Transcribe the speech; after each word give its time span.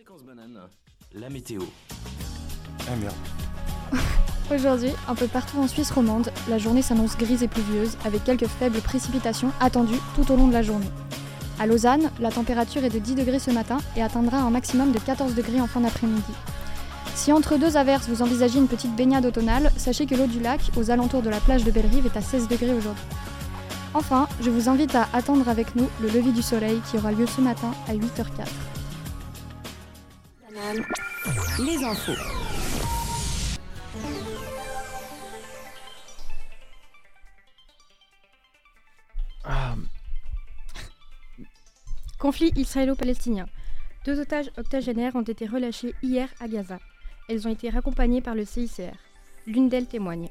Fréquence 0.00 0.22
banane, 0.22 0.58
la 1.12 1.28
météo. 1.28 1.60
Ah 2.88 2.96
merde. 2.96 3.14
Aujourd'hui, 4.54 4.92
un 5.06 5.14
peu 5.14 5.26
partout 5.26 5.58
en 5.58 5.68
Suisse 5.68 5.90
romande, 5.90 6.30
la 6.48 6.56
journée 6.56 6.80
s'annonce 6.80 7.18
grise 7.18 7.42
et 7.42 7.48
pluvieuse, 7.48 7.98
avec 8.06 8.24
quelques 8.24 8.46
faibles 8.46 8.80
précipitations 8.80 9.52
attendues 9.60 10.00
tout 10.14 10.32
au 10.32 10.36
long 10.36 10.48
de 10.48 10.54
la 10.54 10.62
journée. 10.62 10.88
À 11.58 11.66
Lausanne, 11.66 12.10
la 12.18 12.30
température 12.30 12.82
est 12.82 12.88
de 12.88 12.98
10 12.98 13.16
degrés 13.16 13.38
ce 13.38 13.50
matin 13.50 13.76
et 13.94 14.02
atteindra 14.02 14.38
un 14.38 14.48
maximum 14.48 14.92
de 14.92 14.98
14 14.98 15.34
degrés 15.34 15.60
en 15.60 15.66
fin 15.66 15.80
d'après-midi. 15.80 16.32
Si 17.14 17.30
entre 17.30 17.58
deux 17.58 17.76
averses 17.76 18.08
vous 18.08 18.22
envisagez 18.22 18.58
une 18.58 18.68
petite 18.68 18.96
baignade 18.96 19.26
automnale, 19.26 19.70
sachez 19.76 20.06
que 20.06 20.14
l'eau 20.14 20.28
du 20.28 20.40
lac, 20.40 20.62
aux 20.78 20.90
alentours 20.90 21.20
de 21.20 21.28
la 21.28 21.40
plage 21.40 21.64
de 21.64 21.70
Bellerive, 21.70 22.06
est 22.06 22.16
à 22.16 22.22
16 22.22 22.48
degrés 22.48 22.72
aujourd'hui. 22.72 23.04
Enfin, 23.92 24.28
je 24.40 24.48
vous 24.48 24.70
invite 24.70 24.94
à 24.94 25.08
attendre 25.12 25.46
avec 25.50 25.76
nous 25.76 25.90
le 26.00 26.08
lever 26.08 26.32
du 26.32 26.42
soleil 26.42 26.80
qui 26.90 26.96
aura 26.96 27.12
lieu 27.12 27.26
ce 27.26 27.42
matin 27.42 27.72
à 27.86 27.92
8h04. 27.92 28.69
Les 30.72 31.84
infos. 31.84 32.12
Ah, 39.44 39.74
Conflit 42.20 42.52
israélo-palestinien. 42.54 43.46
Deux 44.04 44.20
otages 44.20 44.50
octogénaires 44.58 45.16
ont 45.16 45.22
été 45.22 45.46
relâchés 45.46 45.94
hier 46.02 46.28
à 46.38 46.46
Gaza. 46.46 46.78
Elles 47.28 47.48
ont 47.48 47.50
été 47.50 47.68
raccompagnées 47.68 48.20
par 48.20 48.36
le 48.36 48.44
CICR. 48.44 48.94
L'une 49.46 49.68
d'elles 49.68 49.88
témoigne. 49.88 50.28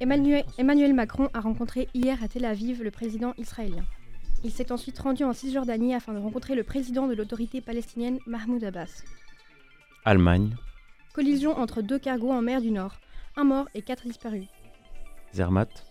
Emmanuel, 0.00 0.44
Emmanuel 0.56 0.94
Macron 0.94 1.28
a 1.34 1.40
rencontré 1.40 1.88
hier 1.92 2.22
à 2.22 2.28
Tel 2.28 2.46
Aviv 2.46 2.82
le 2.82 2.90
président 2.90 3.34
israélien. 3.36 3.84
Il 4.44 4.50
s'est 4.50 4.72
ensuite 4.72 4.98
rendu 4.98 5.24
en 5.24 5.34
Cisjordanie 5.34 5.94
afin 5.94 6.14
de 6.14 6.20
rencontrer 6.20 6.54
le 6.54 6.62
président 6.62 7.06
de 7.06 7.14
l'autorité 7.14 7.60
palestinienne 7.60 8.18
Mahmoud 8.26 8.64
Abbas. 8.64 9.02
Allemagne, 10.04 10.56
Collision 11.12 11.58
entre 11.58 11.82
deux 11.82 11.98
cargos 11.98 12.30
en 12.30 12.40
mer 12.42 12.60
du 12.60 12.70
Nord. 12.70 12.94
Un 13.36 13.44
mort 13.44 13.68
et 13.74 13.82
quatre 13.82 14.06
disparus. 14.06 14.46
Zermatt, 15.34 15.84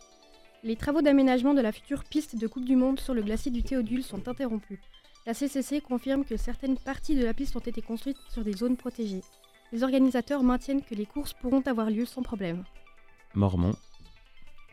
Les 0.63 0.75
travaux 0.75 1.01
d'aménagement 1.01 1.53
de 1.53 1.61
la 1.61 1.71
future 1.71 2.03
piste 2.03 2.35
de 2.37 2.47
Coupe 2.47 2.65
du 2.65 2.75
Monde 2.75 2.99
sur 2.99 3.13
le 3.13 3.21
glacier 3.21 3.51
du 3.51 3.63
Théodule 3.63 4.03
sont 4.03 4.27
interrompus. 4.27 4.79
La 5.25 5.33
CCC 5.33 5.81
confirme 5.81 6.25
que 6.25 6.37
certaines 6.37 6.77
parties 6.77 7.15
de 7.15 7.23
la 7.23 7.33
piste 7.33 7.55
ont 7.55 7.59
été 7.59 7.81
construites 7.81 8.17
sur 8.29 8.43
des 8.43 8.53
zones 8.53 8.77
protégées. 8.77 9.23
Les 9.71 9.83
organisateurs 9.83 10.43
maintiennent 10.43 10.83
que 10.83 10.95
les 10.95 11.05
courses 11.05 11.33
pourront 11.33 11.61
avoir 11.61 11.89
lieu 11.89 12.05
sans 12.05 12.21
problème. 12.21 12.63
Mormont, 13.35 13.75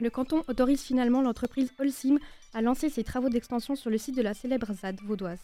Le 0.00 0.10
canton 0.10 0.42
autorise 0.48 0.82
finalement 0.82 1.20
l'entreprise 1.22 1.72
Holcim 1.78 2.18
à 2.54 2.62
lancer 2.62 2.88
ses 2.88 3.04
travaux 3.04 3.28
d'extension 3.28 3.74
sur 3.74 3.90
le 3.90 3.98
site 3.98 4.16
de 4.16 4.22
la 4.22 4.34
célèbre 4.34 4.72
ZAD 4.72 5.00
vaudoise. 5.04 5.40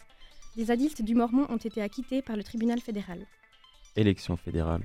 Des 0.55 0.65
zadistes 0.65 1.01
du 1.01 1.15
Mormont 1.15 1.45
ont 1.49 1.57
été 1.57 1.81
acquittés 1.81 2.21
par 2.21 2.35
le 2.35 2.43
tribunal 2.43 2.79
fédéral. 2.79 3.25
Élection 3.95 4.37
fédérale, 4.37 4.83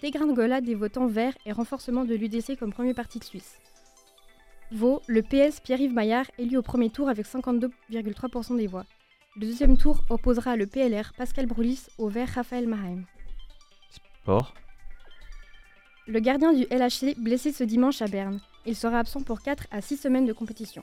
Dégringolade 0.00 0.64
des 0.64 0.74
votants 0.74 1.06
verts 1.06 1.36
et 1.46 1.52
renforcement 1.52 2.04
de 2.04 2.14
l'UDC 2.14 2.58
comme 2.58 2.72
premier 2.72 2.94
parti 2.94 3.20
de 3.20 3.24
Suisse. 3.24 3.58
Vaud, 4.72 5.00
le 5.06 5.22
PS 5.22 5.60
Pierre-Yves 5.60 5.92
Maillard 5.92 6.26
élu 6.36 6.56
au 6.56 6.62
premier 6.62 6.90
tour 6.90 7.08
avec 7.08 7.26
52,3% 7.26 8.56
des 8.56 8.66
voix. 8.66 8.84
Le 9.36 9.46
deuxième 9.46 9.76
tour 9.76 10.02
opposera 10.10 10.56
le 10.56 10.66
PLR 10.66 11.12
Pascal 11.16 11.46
Broulis 11.46 11.86
au 11.98 12.08
vert 12.08 12.28
Raphaël 12.28 12.66
Maheim. 12.66 13.04
Sport, 13.90 14.54
Le 16.06 16.18
gardien 16.18 16.52
du 16.52 16.64
LHC 16.64 17.14
blessé 17.16 17.52
ce 17.52 17.62
dimanche 17.62 18.02
à 18.02 18.06
Berne. 18.06 18.40
Il 18.66 18.74
sera 18.74 18.98
absent 18.98 19.22
pour 19.22 19.42
4 19.42 19.68
à 19.70 19.80
6 19.80 19.96
semaines 19.96 20.26
de 20.26 20.32
compétition. 20.32 20.82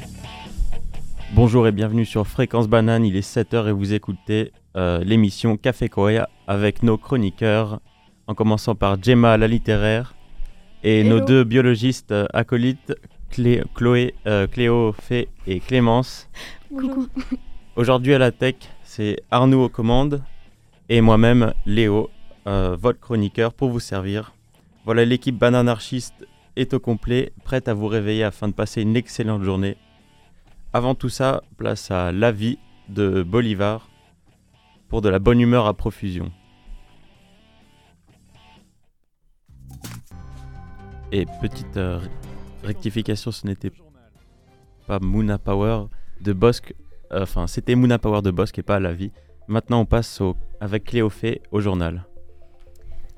Bonjour 1.33 1.67
et 1.67 1.71
bienvenue 1.71 2.05
sur 2.05 2.27
Fréquence 2.27 2.67
Banane, 2.67 3.05
il 3.05 3.15
est 3.15 3.27
7h 3.35 3.67
et 3.67 3.71
vous 3.71 3.93
écoutez 3.93 4.51
euh, 4.75 5.03
l'émission 5.03 5.57
Café 5.57 5.87
Koya 5.89 6.29
avec 6.47 6.83
nos 6.83 6.97
chroniqueurs, 6.97 7.79
en 8.27 8.33
commençant 8.35 8.75
par 8.75 9.01
Gemma 9.01 9.37
la 9.37 9.47
littéraire 9.47 10.15
et 10.83 11.03
nos 11.03 11.19
deux 11.19 11.43
biologistes 11.43 12.11
euh, 12.11 12.25
acolytes, 12.33 12.93
Clé- 13.29 13.63
Chloé, 13.75 14.15
euh, 14.25 14.47
Cléo, 14.47 14.93
Fé 14.93 15.29
et 15.47 15.59
Clémence. 15.59 16.29
Coucou. 16.69 17.07
Aujourd'hui 17.75 18.13
à 18.13 18.19
la 18.19 18.31
tech, 18.31 18.55
c'est 18.83 19.17
Arnaud 19.31 19.65
aux 19.65 19.69
commandes 19.69 20.21
et 20.89 21.01
moi-même, 21.01 21.53
Léo, 21.65 22.09
euh, 22.47 22.75
votre 22.79 22.99
chroniqueur 22.99 23.53
pour 23.53 23.69
vous 23.69 23.79
servir. 23.79 24.33
Voilà, 24.85 25.03
l'équipe 25.05 25.37
bananarchiste 25.37 26.25
est 26.57 26.73
au 26.73 26.79
complet, 26.79 27.31
prête 27.43 27.67
à 27.67 27.73
vous 27.73 27.87
réveiller 27.87 28.23
afin 28.23 28.47
de 28.47 28.53
passer 28.53 28.81
une 28.81 28.95
excellente 28.95 29.43
journée. 29.43 29.77
Avant 30.73 30.95
tout 30.95 31.09
ça, 31.09 31.43
place 31.57 31.91
à 31.91 32.11
La 32.11 32.31
vie 32.31 32.57
de 32.89 33.23
Bolivar 33.23 33.87
pour 34.89 35.01
de 35.01 35.09
la 35.09 35.19
bonne 35.19 35.39
humeur 35.39 35.67
à 35.67 35.73
profusion. 35.73 36.31
Et 41.11 41.25
petite 41.41 41.77
euh, 41.77 41.99
rectification, 42.63 43.31
ce 43.31 43.47
n'était 43.47 43.71
pas 44.87 44.99
Moona 44.99 45.37
Power 45.37 45.85
de 46.21 46.33
Bosque 46.33 46.73
euh, 47.11 47.21
Enfin, 47.21 47.47
c'était 47.47 47.75
Moona 47.75 47.99
Power 47.99 48.21
de 48.21 48.31
Bosque 48.31 48.59
et 48.59 48.63
pas 48.63 48.79
La 48.79 48.93
Vie. 48.93 49.11
Maintenant, 49.47 49.81
on 49.81 49.85
passe 49.85 50.19
au, 50.19 50.35
avec 50.59 50.85
Cléophée 50.85 51.41
au 51.51 51.61
journal. 51.61 52.05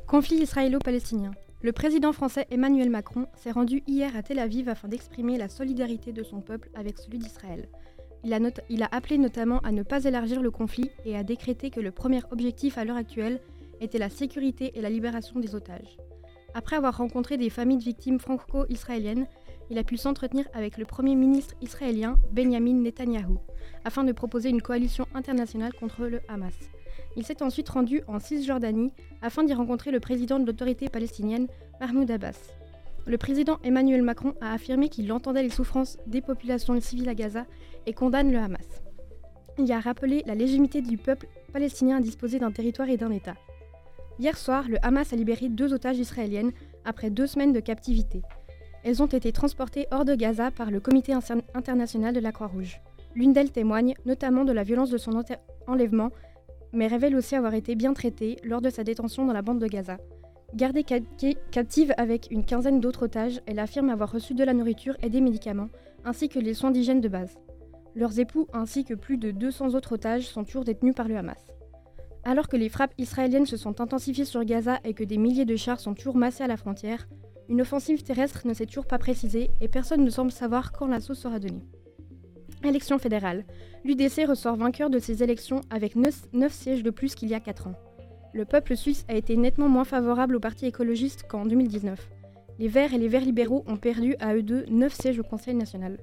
Conflit 0.05 0.37
israélo-palestinien. 0.37 1.31
Le 1.61 1.73
président 1.73 2.13
français 2.13 2.47
Emmanuel 2.51 2.89
Macron 2.89 3.27
s'est 3.35 3.51
rendu 3.51 3.83
hier 3.85 4.15
à 4.15 4.23
Tel 4.23 4.39
Aviv 4.39 4.69
afin 4.69 4.87
d'exprimer 4.87 5.37
la 5.37 5.49
solidarité 5.49 6.13
de 6.13 6.23
son 6.23 6.39
peuple 6.39 6.69
avec 6.73 6.97
celui 6.97 7.17
d'Israël. 7.17 7.67
Il 8.23 8.33
a, 8.33 8.87
appelé 8.91 9.17
notamment 9.17 9.59
à 9.59 9.73
ne 9.73 9.83
pas 9.83 10.05
élargir 10.05 10.41
le 10.41 10.51
conflit 10.51 10.89
et 11.03 11.17
a 11.17 11.23
décrété 11.23 11.69
que 11.69 11.81
le 11.81 11.91
premier 11.91 12.21
objectif 12.31 12.77
à 12.77 12.85
l'heure 12.85 12.95
actuelle 12.95 13.41
était 13.81 13.97
la 13.97 14.09
sécurité 14.09 14.71
et 14.75 14.81
la 14.81 14.89
libération 14.89 15.41
des 15.41 15.53
otages. 15.53 15.97
Après 16.53 16.77
avoir 16.77 16.95
rencontré 16.95 17.35
des 17.35 17.49
familles 17.49 17.77
de 17.77 17.83
victimes 17.83 18.19
franco-israéliennes, 18.19 19.27
il 19.69 19.77
a 19.77 19.83
pu 19.83 19.97
s'entretenir 19.97 20.47
avec 20.53 20.77
le 20.77 20.85
premier 20.85 21.15
ministre 21.15 21.55
israélien 21.61 22.17
Benjamin 22.31 22.75
Netanyahou 22.75 23.37
afin 23.83 24.05
de 24.05 24.13
proposer 24.13 24.47
une 24.47 24.61
coalition 24.61 25.07
internationale 25.13 25.73
contre 25.73 26.05
le 26.05 26.21
Hamas. 26.29 26.55
Il 27.15 27.25
s'est 27.25 27.43
ensuite 27.43 27.69
rendu 27.69 28.01
en 28.07 28.19
Cisjordanie 28.19 28.93
afin 29.21 29.43
d'y 29.43 29.53
rencontrer 29.53 29.91
le 29.91 29.99
président 29.99 30.39
de 30.39 30.45
l'autorité 30.45 30.89
palestinienne, 30.89 31.47
Mahmoud 31.81 32.09
Abbas. 32.11 32.53
Le 33.05 33.17
président 33.17 33.57
Emmanuel 33.63 34.03
Macron 34.03 34.35
a 34.41 34.53
affirmé 34.53 34.89
qu'il 34.89 35.11
entendait 35.11 35.43
les 35.43 35.49
souffrances 35.49 35.97
des 36.05 36.21
populations 36.21 36.79
civiles 36.79 37.09
à 37.09 37.15
Gaza 37.15 37.45
et 37.87 37.93
condamne 37.93 38.31
le 38.31 38.37
Hamas. 38.37 38.83
Il 39.57 39.71
a 39.71 39.79
rappelé 39.79 40.23
la 40.25 40.35
légitimité 40.35 40.81
du 40.81 40.97
peuple 40.97 41.27
palestinien 41.51 41.97
à 41.97 42.01
disposer 42.01 42.39
d'un 42.39 42.51
territoire 42.51 42.89
et 42.89 42.97
d'un 42.97 43.11
État. 43.11 43.35
Hier 44.19 44.37
soir, 44.37 44.65
le 44.69 44.77
Hamas 44.85 45.11
a 45.11 45.15
libéré 45.15 45.49
deux 45.49 45.73
otages 45.73 45.97
israéliennes 45.97 46.51
après 46.85 47.09
deux 47.09 47.27
semaines 47.27 47.53
de 47.53 47.59
captivité. 47.59 48.21
Elles 48.83 49.01
ont 49.01 49.07
été 49.07 49.31
transportées 49.31 49.87
hors 49.91 50.05
de 50.05 50.15
Gaza 50.15 50.51
par 50.51 50.71
le 50.71 50.79
Comité 50.79 51.13
inter- 51.13 51.41
international 51.53 52.13
de 52.13 52.19
la 52.19 52.31
Croix-Rouge. 52.31 52.79
L'une 53.15 53.33
d'elles 53.33 53.51
témoigne 53.51 53.95
notamment 54.05 54.45
de 54.45 54.51
la 54.51 54.63
violence 54.63 54.91
de 54.91 54.97
son 54.97 55.21
enlèvement 55.67 56.11
mais 56.73 56.87
révèle 56.87 57.15
aussi 57.15 57.35
avoir 57.35 57.53
été 57.53 57.75
bien 57.75 57.93
traitée 57.93 58.37
lors 58.43 58.61
de 58.61 58.69
sa 58.69 58.83
détention 58.83 59.25
dans 59.25 59.33
la 59.33 59.41
bande 59.41 59.59
de 59.59 59.67
Gaza. 59.67 59.97
Gardée 60.55 60.83
ca- 60.87 60.99
ca- 61.17 61.33
captive 61.51 61.93
avec 61.97 62.27
une 62.31 62.43
quinzaine 62.45 62.79
d'autres 62.79 63.03
otages, 63.03 63.41
elle 63.45 63.59
affirme 63.59 63.89
avoir 63.89 64.11
reçu 64.11 64.33
de 64.33 64.43
la 64.43 64.53
nourriture 64.53 64.95
et 65.03 65.09
des 65.09 65.21
médicaments, 65.21 65.69
ainsi 66.05 66.29
que 66.29 66.39
les 66.39 66.53
soins 66.53 66.71
d'hygiène 66.71 67.01
de 67.01 67.07
base. 67.07 67.37
Leurs 67.95 68.19
époux 68.19 68.47
ainsi 68.53 68.83
que 68.85 68.93
plus 68.93 69.17
de 69.17 69.31
200 69.31 69.75
autres 69.75 69.93
otages 69.93 70.27
sont 70.27 70.43
toujours 70.43 70.63
détenus 70.63 70.95
par 70.95 71.07
le 71.07 71.17
Hamas. 71.17 71.43
Alors 72.23 72.47
que 72.47 72.57
les 72.57 72.69
frappes 72.69 72.93
israéliennes 72.97 73.45
se 73.45 73.57
sont 73.57 73.79
intensifiées 73.81 74.25
sur 74.25 74.43
Gaza 74.43 74.79
et 74.83 74.93
que 74.93 75.03
des 75.03 75.17
milliers 75.17 75.45
de 75.45 75.55
chars 75.55 75.79
sont 75.79 75.93
toujours 75.93 76.17
massés 76.17 76.43
à 76.43 76.47
la 76.47 76.57
frontière, 76.57 77.07
une 77.47 77.61
offensive 77.61 78.03
terrestre 78.03 78.45
ne 78.45 78.53
s'est 78.53 78.65
toujours 78.67 78.85
pas 78.85 78.99
précisée 78.99 79.49
et 79.61 79.67
personne 79.67 80.03
ne 80.03 80.09
semble 80.09 80.31
savoir 80.31 80.71
quand 80.71 80.85
l'assaut 80.87 81.13
sera 81.15 81.39
donné. 81.39 81.63
Élection 82.63 82.99
fédérale. 82.99 83.45
L'UDC 83.85 84.25
ressort 84.27 84.57
vainqueur 84.57 84.89
de 84.89 84.99
ces 84.99 85.23
élections 85.23 85.61
avec 85.69 85.95
9, 85.95 86.51
sièges 86.51 86.83
de 86.83 86.89
plus 86.89 87.15
qu'il 87.15 87.29
y 87.29 87.33
a 87.33 87.39
4 87.39 87.67
ans. 87.67 87.75
Le 88.33 88.45
peuple 88.45 88.75
suisse 88.75 89.05
a 89.07 89.15
été 89.15 89.37
nettement 89.37 89.69
moins 89.69 89.85
favorable 89.85 90.35
au 90.35 90.39
parti 90.39 90.65
écologiste 90.65 91.23
qu'en 91.27 91.45
2019. 91.45 92.09
Les 92.59 92.67
Verts 92.67 92.93
et 92.93 92.97
les 92.97 93.07
Verts 93.07 93.23
libéraux 93.23 93.63
ont 93.65 93.77
perdu 93.77 94.15
à 94.19 94.35
eux 94.35 94.43
deux 94.43 94.65
9 94.69 94.93
sièges 94.93 95.19
au 95.19 95.23
Conseil 95.23 95.55
national. 95.55 95.97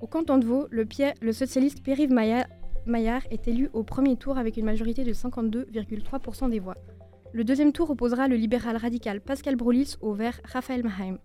Au 0.00 0.06
canton 0.06 0.38
de 0.38 0.44
Vaud, 0.44 0.66
le, 0.70 0.84
Pierre- 0.84 1.14
socialiste 1.32 1.80
Maillard, 2.10 2.46
Maillard 2.84 3.22
est 3.30 3.48
élu 3.48 3.70
au 3.72 3.84
premier 3.84 4.16
tour 4.16 4.38
avec 4.38 4.56
une 4.56 4.64
majorité 4.66 5.04
de 5.04 5.12
52,3% 5.12 6.50
des 6.50 6.58
voix. 6.58 6.76
Le 7.32 7.44
deuxième 7.44 7.72
tour 7.72 7.90
opposera 7.90 8.28
le 8.28 8.36
libéral 8.36 8.76
radical 8.76 9.20
Pascal 9.20 9.56
Broulis 9.56 9.96
au 10.00 10.12
Vert 10.12 10.40
Raphaël 10.44 10.82
Maheim. 10.82 11.18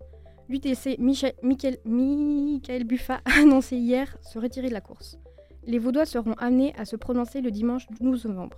L'UTC 0.52 0.98
Michael, 1.00 1.78
Michael 1.86 2.84
Buffa 2.84 3.22
a 3.24 3.42
annoncé 3.42 3.78
hier 3.78 4.18
se 4.22 4.38
retirer 4.38 4.68
de 4.68 4.74
la 4.74 4.82
course. 4.82 5.18
Les 5.66 5.80
Vaudois 5.80 6.06
seront 6.06 6.34
amenés 6.34 6.74
à 6.78 6.84
se 6.84 6.98
prononcer 6.98 7.40
le 7.40 7.52
dimanche 7.52 7.88
12 8.02 8.26
novembre. 8.26 8.58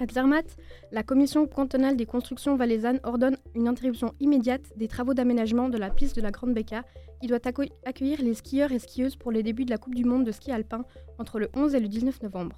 À 0.00 0.06
Zermatt, 0.10 0.56
la 0.92 1.02
commission 1.02 1.46
cantonale 1.46 1.98
des 1.98 2.06
constructions 2.06 2.56
valaisannes 2.56 3.00
ordonne 3.04 3.36
une 3.54 3.68
interruption 3.68 4.14
immédiate 4.20 4.72
des 4.76 4.88
travaux 4.88 5.12
d'aménagement 5.12 5.68
de 5.68 5.76
la 5.76 5.90
piste 5.90 6.16
de 6.16 6.22
la 6.22 6.30
Grande 6.30 6.54
Becca 6.54 6.82
qui 7.20 7.26
doit 7.26 7.40
accueillir 7.84 8.22
les 8.22 8.32
skieurs 8.32 8.72
et 8.72 8.78
skieuses 8.78 9.16
pour 9.16 9.32
les 9.32 9.42
débuts 9.42 9.66
de 9.66 9.70
la 9.70 9.78
Coupe 9.78 9.94
du 9.94 10.06
Monde 10.06 10.24
de 10.24 10.32
ski 10.32 10.50
alpin 10.50 10.86
entre 11.18 11.38
le 11.38 11.50
11 11.54 11.74
et 11.74 11.80
le 11.80 11.88
19 11.88 12.22
novembre. 12.22 12.56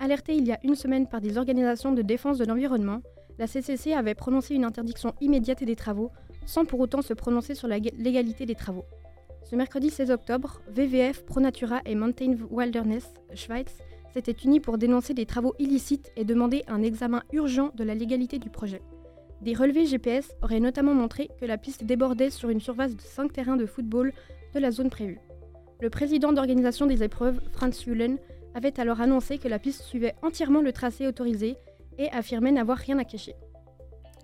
Alertée 0.00 0.34
il 0.34 0.46
y 0.46 0.52
a 0.52 0.60
une 0.64 0.74
semaine 0.74 1.06
par 1.06 1.22
des 1.22 1.38
organisations 1.38 1.92
de 1.92 2.02
défense 2.02 2.36
de 2.36 2.44
l'environnement, 2.44 3.00
la 3.38 3.46
CCC 3.46 3.94
avait 3.94 4.14
prononcé 4.14 4.54
une 4.54 4.64
interdiction 4.64 5.14
immédiate 5.22 5.64
des 5.64 5.76
travaux, 5.76 6.10
sans 6.50 6.64
pour 6.64 6.80
autant 6.80 7.00
se 7.00 7.14
prononcer 7.14 7.54
sur 7.54 7.68
la 7.68 7.78
légalité 7.78 8.44
des 8.44 8.56
travaux. 8.56 8.84
Ce 9.48 9.54
mercredi 9.54 9.88
16 9.88 10.10
octobre, 10.10 10.60
VVF, 10.68 11.24
ProNatura 11.24 11.80
et 11.86 11.94
Mountain 11.94 12.34
Wilderness 12.50 13.14
Schweiz 13.34 13.78
s'étaient 14.12 14.36
unis 14.44 14.58
pour 14.58 14.76
dénoncer 14.76 15.14
des 15.14 15.26
travaux 15.26 15.54
illicites 15.60 16.10
et 16.16 16.24
demander 16.24 16.64
un 16.66 16.82
examen 16.82 17.22
urgent 17.32 17.70
de 17.76 17.84
la 17.84 17.94
légalité 17.94 18.40
du 18.40 18.50
projet. 18.50 18.82
Des 19.42 19.54
relevés 19.54 19.86
GPS 19.86 20.34
auraient 20.42 20.58
notamment 20.58 20.92
montré 20.92 21.30
que 21.40 21.46
la 21.46 21.56
piste 21.56 21.84
débordait 21.84 22.30
sur 22.30 22.48
une 22.48 22.60
surface 22.60 22.96
de 22.96 23.00
5 23.00 23.32
terrains 23.32 23.56
de 23.56 23.66
football 23.66 24.12
de 24.52 24.58
la 24.58 24.72
zone 24.72 24.90
prévue. 24.90 25.20
Le 25.80 25.88
président 25.88 26.32
d'organisation 26.32 26.86
des 26.86 27.04
épreuves, 27.04 27.40
Franz 27.52 27.84
Julen, 27.84 28.18
avait 28.56 28.80
alors 28.80 29.00
annoncé 29.00 29.38
que 29.38 29.46
la 29.46 29.60
piste 29.60 29.82
suivait 29.82 30.16
entièrement 30.22 30.62
le 30.62 30.72
tracé 30.72 31.06
autorisé 31.06 31.56
et 31.96 32.10
affirmait 32.10 32.50
n'avoir 32.50 32.78
rien 32.78 32.98
à 32.98 33.04
cacher. 33.04 33.36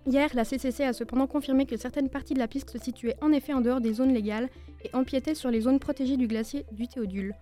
Hier, 0.08 0.30
la 0.34 0.44
CCC 0.44 0.84
a 0.84 0.92
cependant 0.92 1.26
confirmé 1.26 1.66
que 1.66 1.76
certaines 1.76 2.08
parties 2.08 2.34
de 2.34 2.38
la 2.38 2.46
piste 2.46 2.70
se 2.70 2.78
situaient 2.78 3.16
en 3.22 3.32
effet 3.32 3.52
en 3.52 3.60
dehors 3.60 3.80
des 3.80 3.92
zones 3.92 4.14
légales 4.14 4.48
et 4.84 4.90
empiétaient 4.94 5.34
sur 5.34 5.50
les 5.50 5.62
zones 5.62 5.80
protégées 5.80 6.16
du 6.16 6.28
glacier 6.28 6.64
du 6.70 6.86
Théodule. 6.86 7.34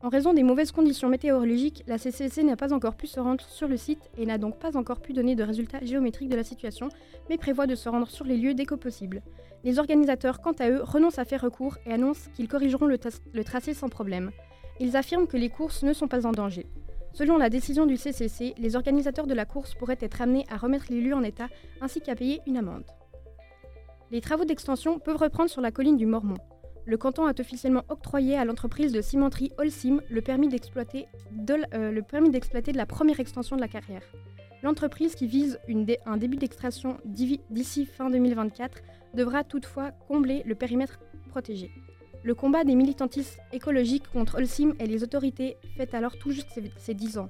En 0.00 0.10
raison 0.10 0.32
des 0.32 0.44
mauvaises 0.44 0.70
conditions 0.70 1.08
météorologiques, 1.08 1.82
la 1.88 1.98
CCC 1.98 2.44
n'a 2.44 2.54
pas 2.54 2.72
encore 2.72 2.94
pu 2.94 3.08
se 3.08 3.18
rendre 3.18 3.42
sur 3.44 3.66
le 3.66 3.76
site 3.76 4.10
et 4.16 4.26
n'a 4.26 4.38
donc 4.38 4.60
pas 4.60 4.76
encore 4.76 5.00
pu 5.00 5.12
donner 5.12 5.34
de 5.34 5.42
résultats 5.42 5.84
géométriques 5.84 6.28
de 6.28 6.36
la 6.36 6.44
situation, 6.44 6.88
mais 7.28 7.36
prévoit 7.36 7.66
de 7.66 7.74
se 7.74 7.88
rendre 7.88 8.08
sur 8.08 8.26
les 8.26 8.36
lieux 8.36 8.54
dès 8.54 8.66
que 8.66 8.76
possible. 8.76 9.20
Les 9.64 9.80
organisateurs, 9.80 10.40
quant 10.40 10.52
à 10.60 10.70
eux, 10.70 10.82
renoncent 10.82 11.18
à 11.18 11.24
faire 11.24 11.40
recours 11.40 11.78
et 11.84 11.92
annoncent 11.92 12.30
qu'ils 12.34 12.48
corrigeront 12.48 12.86
le, 12.86 12.98
le 13.32 13.44
tracé 13.44 13.74
sans 13.74 13.88
problème. 13.88 14.30
Ils 14.78 14.96
affirment 14.96 15.26
que 15.26 15.36
les 15.36 15.48
courses 15.48 15.82
ne 15.82 15.92
sont 15.92 16.06
pas 16.06 16.26
en 16.26 16.32
danger. 16.32 16.66
Selon 17.14 17.38
la 17.38 17.48
décision 17.48 17.86
du 17.86 17.96
CCC, 17.96 18.54
les 18.58 18.76
organisateurs 18.76 19.26
de 19.26 19.34
la 19.34 19.46
course 19.46 19.74
pourraient 19.74 19.96
être 20.00 20.20
amenés 20.20 20.44
à 20.50 20.56
remettre 20.56 20.86
les 20.90 21.00
lieux 21.00 21.14
en 21.14 21.22
état 21.22 21.48
ainsi 21.80 22.00
qu'à 22.00 22.14
payer 22.14 22.42
une 22.46 22.58
amende. 22.58 22.84
Les 24.10 24.20
travaux 24.20 24.44
d'extension 24.44 24.98
peuvent 24.98 25.16
reprendre 25.16 25.48
sur 25.48 25.62
la 25.62 25.70
colline 25.70 25.96
du 25.96 26.06
Mormont 26.06 26.36
le 26.86 26.96
canton 26.96 27.26
a 27.26 27.32
officiellement 27.38 27.82
octroyé 27.88 28.36
à 28.36 28.44
l'entreprise 28.44 28.92
de 28.92 29.00
cimenterie 29.00 29.52
Holcim 29.58 30.00
le 30.10 30.20
permis 30.20 30.48
d'exploiter 30.48 31.06
de, 31.32 31.54
euh, 31.74 31.92
de, 31.92 32.76
la 32.76 32.86
première 32.86 33.20
extension 33.20 33.56
de 33.56 33.60
la 33.60 33.68
carrière. 33.68 34.02
L'entreprise 34.62 35.14
qui 35.14 35.26
vise 35.26 35.58
un 36.06 36.16
début 36.16 36.36
d'extraction 36.36 36.98
d'ici 37.04 37.86
fin 37.86 38.10
2024 38.10 38.82
devra 39.14 39.44
toutefois 39.44 39.92
combler 40.08 40.42
le 40.46 40.54
périmètre 40.54 40.98
protégé. 41.28 41.70
Le 42.24 42.34
combat 42.34 42.64
des 42.64 42.74
militantistes 42.74 43.38
écologiques 43.52 44.08
contre 44.10 44.36
Holcim 44.36 44.72
et 44.80 44.86
les 44.86 45.02
autorités 45.02 45.58
fait 45.76 45.92
alors 45.92 46.16
tout 46.16 46.30
juste 46.30 46.58
ses 46.78 46.94
10 46.94 47.18
ans. 47.18 47.28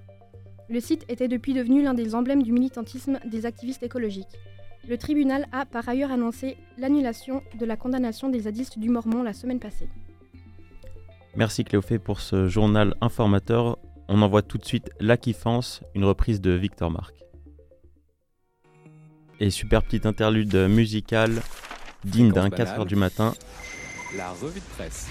Le 0.69 0.79
site 0.79 1.05
était 1.09 1.27
depuis 1.27 1.53
devenu 1.53 1.83
l'un 1.83 1.95
des 1.95 2.15
emblèmes 2.15 2.45
du 2.45 2.53
militantisme 2.53 3.19
des 3.25 3.45
activistes 3.45 3.83
écologiques. 3.83 4.39
Le 4.89 4.97
tribunal 4.97 5.49
a 5.51 5.67
par 5.67 5.89
ailleurs 5.89 6.13
annoncé 6.13 6.57
l'annulation 6.79 7.43
de 7.59 7.67
la 7.67 7.77
condamnation 7.77 8.29
des 8.29 8.43
zadistes 8.43 8.79
du 8.79 8.89
Mormon 8.89 9.25
la 9.25 9.33
semaine 9.33 9.59
passée. 9.59 9.89
Merci 11.35 11.65
Cléophée 11.65 11.99
pour 11.99 12.21
ce 12.21 12.47
journal 12.47 12.95
informateur. 13.01 13.79
On 14.07 14.23
envoie 14.23 14.43
tout 14.43 14.59
de 14.59 14.65
suite 14.65 14.91
La 15.01 15.17
Kiffance, 15.17 15.83
une 15.97 16.05
reprise 16.05 16.41
de 16.41 16.53
Victor 16.53 16.93
Marc. 16.93 17.17
Et 19.41 19.51
super 19.51 19.83
petite 19.83 20.07
interlude 20.07 20.55
musicale 20.55 21.43
digne 22.05 22.31
d'un 22.31 22.49
4h 22.49 22.87
du 22.87 22.95
matin. 22.95 23.35
La 24.17 24.31
revue 24.31 24.61
de 24.61 24.75
presse. 24.77 25.09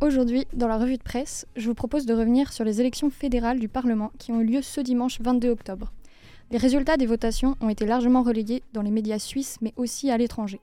Aujourd'hui, 0.00 0.46
dans 0.52 0.68
la 0.68 0.78
revue 0.78 0.96
de 0.96 1.02
presse, 1.02 1.46
je 1.56 1.66
vous 1.66 1.74
propose 1.74 2.06
de 2.06 2.14
revenir 2.14 2.52
sur 2.52 2.64
les 2.64 2.80
élections 2.80 3.10
fédérales 3.10 3.58
du 3.58 3.68
Parlement 3.68 4.12
qui 4.18 4.30
ont 4.30 4.40
eu 4.40 4.44
lieu 4.44 4.62
ce 4.62 4.80
dimanche 4.80 5.20
22 5.20 5.48
octobre. 5.48 5.92
Les 6.52 6.58
résultats 6.58 6.96
des 6.96 7.06
votations 7.06 7.56
ont 7.60 7.68
été 7.68 7.84
largement 7.84 8.22
relayés 8.22 8.62
dans 8.74 8.82
les 8.82 8.92
médias 8.92 9.18
suisses 9.18 9.56
mais 9.60 9.72
aussi 9.76 10.10
à 10.10 10.18
l'étranger. 10.18 10.60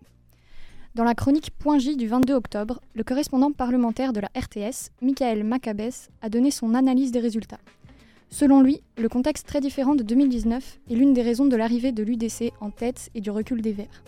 Dans 0.93 1.03
la 1.03 1.15
chronique 1.15 1.51
Point 1.57 1.79
J 1.79 1.97
du 1.97 2.07
22 2.07 2.33
octobre, 2.33 2.79
le 2.93 3.03
correspondant 3.03 3.51
parlementaire 3.51 4.13
de 4.13 4.21
la 4.21 4.29
RTS, 4.33 4.91
Michael 5.01 5.43
Macabès, 5.43 6.09
a 6.21 6.29
donné 6.29 6.49
son 6.49 6.75
analyse 6.75 7.11
des 7.11 7.19
résultats. 7.19 7.59
Selon 8.29 8.61
lui, 8.61 8.81
le 8.97 9.09
contexte 9.09 9.47
très 9.47 9.59
différent 9.59 9.95
de 9.95 10.03
2019 10.03 10.79
est 10.89 10.95
l'une 10.95 11.13
des 11.13 11.23
raisons 11.23 11.45
de 11.45 11.55
l'arrivée 11.57 11.91
de 11.91 12.03
l'UDC 12.03 12.53
en 12.61 12.69
tête 12.69 13.09
et 13.15 13.21
du 13.21 13.31
recul 13.31 13.61
des 13.61 13.73
Verts. 13.73 14.03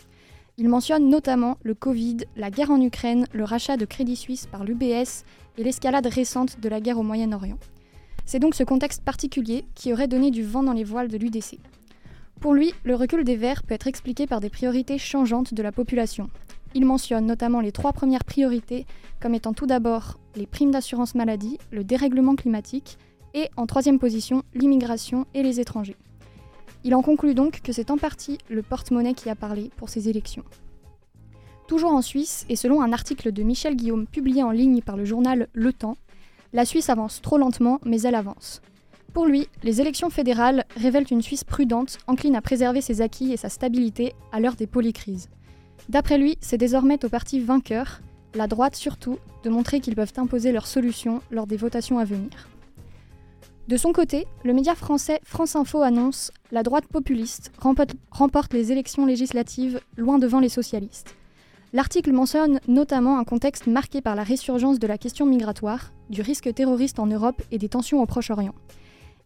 Il 0.60 0.70
mentionne 0.70 1.08
notamment 1.08 1.60
le 1.62 1.76
Covid, 1.76 2.18
la 2.36 2.50
guerre 2.50 2.72
en 2.72 2.82
Ukraine, 2.82 3.28
le 3.32 3.44
rachat 3.44 3.78
de 3.78 3.86
Crédit 3.86 4.16
Suisse 4.16 4.48
par 4.48 4.64
l'UBS 4.64 5.24
et 5.56 5.64
l'escalade 5.64 6.08
récente 6.08 6.60
de 6.60 6.68
la 6.68 6.82
guerre 6.82 6.98
au 6.98 7.04
Moyen-Orient. 7.04 7.60
C'est 8.26 8.40
donc 8.40 8.56
ce 8.56 8.64
contexte 8.64 9.04
particulier 9.04 9.66
qui 9.76 9.94
aurait 9.94 10.08
donné 10.08 10.32
du 10.32 10.42
vent 10.42 10.64
dans 10.64 10.74
les 10.74 10.84
voiles 10.84 11.10
de 11.10 11.18
l'UDC. 11.20 11.60
Pour 12.42 12.56
lui, 12.56 12.74
le 12.84 12.96
recul 12.96 13.24
des 13.24 13.36
Verts 13.36 13.62
peut 13.62 13.76
être 13.76 13.86
expliqué 13.86 14.26
par 14.26 14.40
des 14.40 14.50
priorités 14.50 14.98
changeantes 14.98 15.54
de 15.54 15.62
la 15.62 15.72
population. 15.72 16.28
Il 16.74 16.86
mentionne 16.86 17.28
notamment 17.28 17.62
les 17.62 17.72
trois 17.72 17.94
premières 17.94 18.26
priorités 18.26 18.88
comme 19.20 19.36
étant 19.36 19.54
tout 19.54 19.68
d'abord 19.68 20.18
les 20.36 20.48
primes 20.48 20.72
d'assurance 20.72 21.14
maladie, 21.14 21.60
le 21.72 21.84
dérèglement 21.84 22.36
climatique 22.36 22.98
et 23.36 23.48
en 23.58 23.68
troisième 23.68 24.00
position 24.00 24.42
l'immigration 24.56 25.28
et 25.36 25.44
les 25.44 25.60
étrangers. 25.60 25.98
Il 26.84 26.96
en 26.96 27.02
conclut 27.02 27.34
donc 27.34 27.62
que 27.62 27.72
c'est 27.72 27.92
en 27.92 27.98
partie 27.98 28.38
le 28.50 28.62
porte-monnaie 28.62 29.14
qui 29.14 29.30
a 29.30 29.36
parlé 29.36 29.72
pour 29.78 29.90
ces 29.90 30.10
élections. 30.10 30.44
Toujours 31.68 31.92
en 31.92 32.02
Suisse, 32.02 32.46
et 32.48 32.56
selon 32.56 32.82
un 32.82 32.94
article 32.94 33.32
de 33.32 33.44
Michel 33.44 33.76
Guillaume 33.76 34.08
publié 34.08 34.42
en 34.44 34.52
ligne 34.52 34.82
par 34.82 34.96
le 34.96 35.04
journal 35.04 35.48
Le 35.54 35.74
Temps, 35.74 35.98
la 36.54 36.64
Suisse 36.64 36.90
avance 36.90 37.22
trop 37.22 37.38
lentement, 37.38 37.80
mais 37.84 38.02
elle 38.02 38.16
avance. 38.16 38.62
Pour 39.14 39.26
lui, 39.26 39.48
les 39.64 39.82
élections 39.82 40.10
fédérales 40.10 40.64
révèlent 40.78 41.12
une 41.12 41.22
Suisse 41.22 41.44
prudente, 41.44 41.98
encline 42.08 42.36
à 42.36 42.42
préserver 42.42 42.82
ses 42.82 43.02
acquis 43.02 43.34
et 43.34 43.38
sa 43.38 43.50
stabilité 43.50 44.14
à 44.32 44.40
l'heure 44.40 44.56
des 44.56 44.68
polycrises. 44.68 45.30
D'après 45.90 46.18
lui, 46.18 46.38
c'est 46.40 46.58
désormais 46.58 47.04
au 47.04 47.10
parti 47.10 47.40
vainqueur, 47.40 48.02
la 48.34 48.48
droite 48.48 48.76
surtout, 48.76 49.18
de 49.44 49.50
montrer 49.50 49.80
qu'ils 49.80 49.96
peuvent 49.96 50.14
imposer 50.18 50.52
leurs 50.52 50.68
solutions 50.68 51.22
lors 51.32 51.48
des 51.48 51.58
votations 51.58 52.00
à 52.00 52.06
venir. 52.06 52.48
De 53.68 53.76
son 53.76 53.92
côté, 53.92 54.28
le 54.46 54.54
média 54.54 54.76
français 54.76 55.20
France 55.26 55.58
Info 55.58 55.82
annonce 55.82 56.32
La 56.54 56.64
droite 56.64 56.88
populiste 56.88 57.52
remporte 57.60 58.54
les 58.54 58.72
élections 58.72 59.06
législatives 59.06 59.82
loin 59.98 60.20
devant 60.20 60.40
les 60.40 60.48
socialistes. 60.48 61.18
L'article 61.74 62.14
mentionne 62.14 62.62
notamment 62.70 63.20
un 63.20 63.26
contexte 63.26 63.68
marqué 63.68 64.00
par 64.00 64.16
la 64.16 64.24
résurgence 64.24 64.80
de 64.80 64.88
la 64.88 64.98
question 64.98 65.26
migratoire, 65.26 65.92
du 66.10 66.22
risque 66.22 66.54
terroriste 66.54 66.98
en 66.98 67.08
Europe 67.08 67.42
et 67.52 67.58
des 67.58 67.68
tensions 67.68 68.02
au 68.02 68.06
Proche-Orient. 68.06 68.56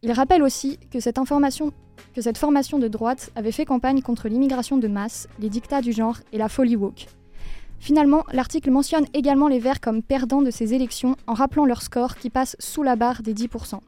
Il 0.01 0.11
rappelle 0.11 0.41
aussi 0.41 0.79
que 0.89 0.99
cette, 0.99 1.19
formation 1.19 1.69
de 2.79 2.87
droite 2.87 3.29
avait 3.35 3.51
fait 3.51 3.65
campagne 3.65 4.01
contre 4.01 4.27
l'immigration 4.27 4.77
de 4.79 4.87
masse, 4.87 5.27
les 5.39 5.49
dictats 5.49 5.81
du 5.81 5.91
genre 5.91 6.17
et 6.33 6.39
la 6.39 6.49
folie 6.49 6.75
woke. 6.75 7.05
Finalement, 7.79 8.23
l'article 8.33 8.71
mentionne 8.71 9.05
également 9.13 9.47
les 9.47 9.59
Verts 9.59 9.81
comme 9.81 10.01
perdants 10.01 10.41
de 10.41 10.49
ces 10.49 10.73
élections 10.73 11.15
en 11.27 11.35
rappelant 11.35 11.65
leur 11.65 11.83
score 11.83 12.15
qui 12.15 12.31
passe 12.31 12.55
sous 12.57 12.81
la 12.81 12.95
barre 12.95 13.21
des 13.21 13.35
10%. 13.35 13.79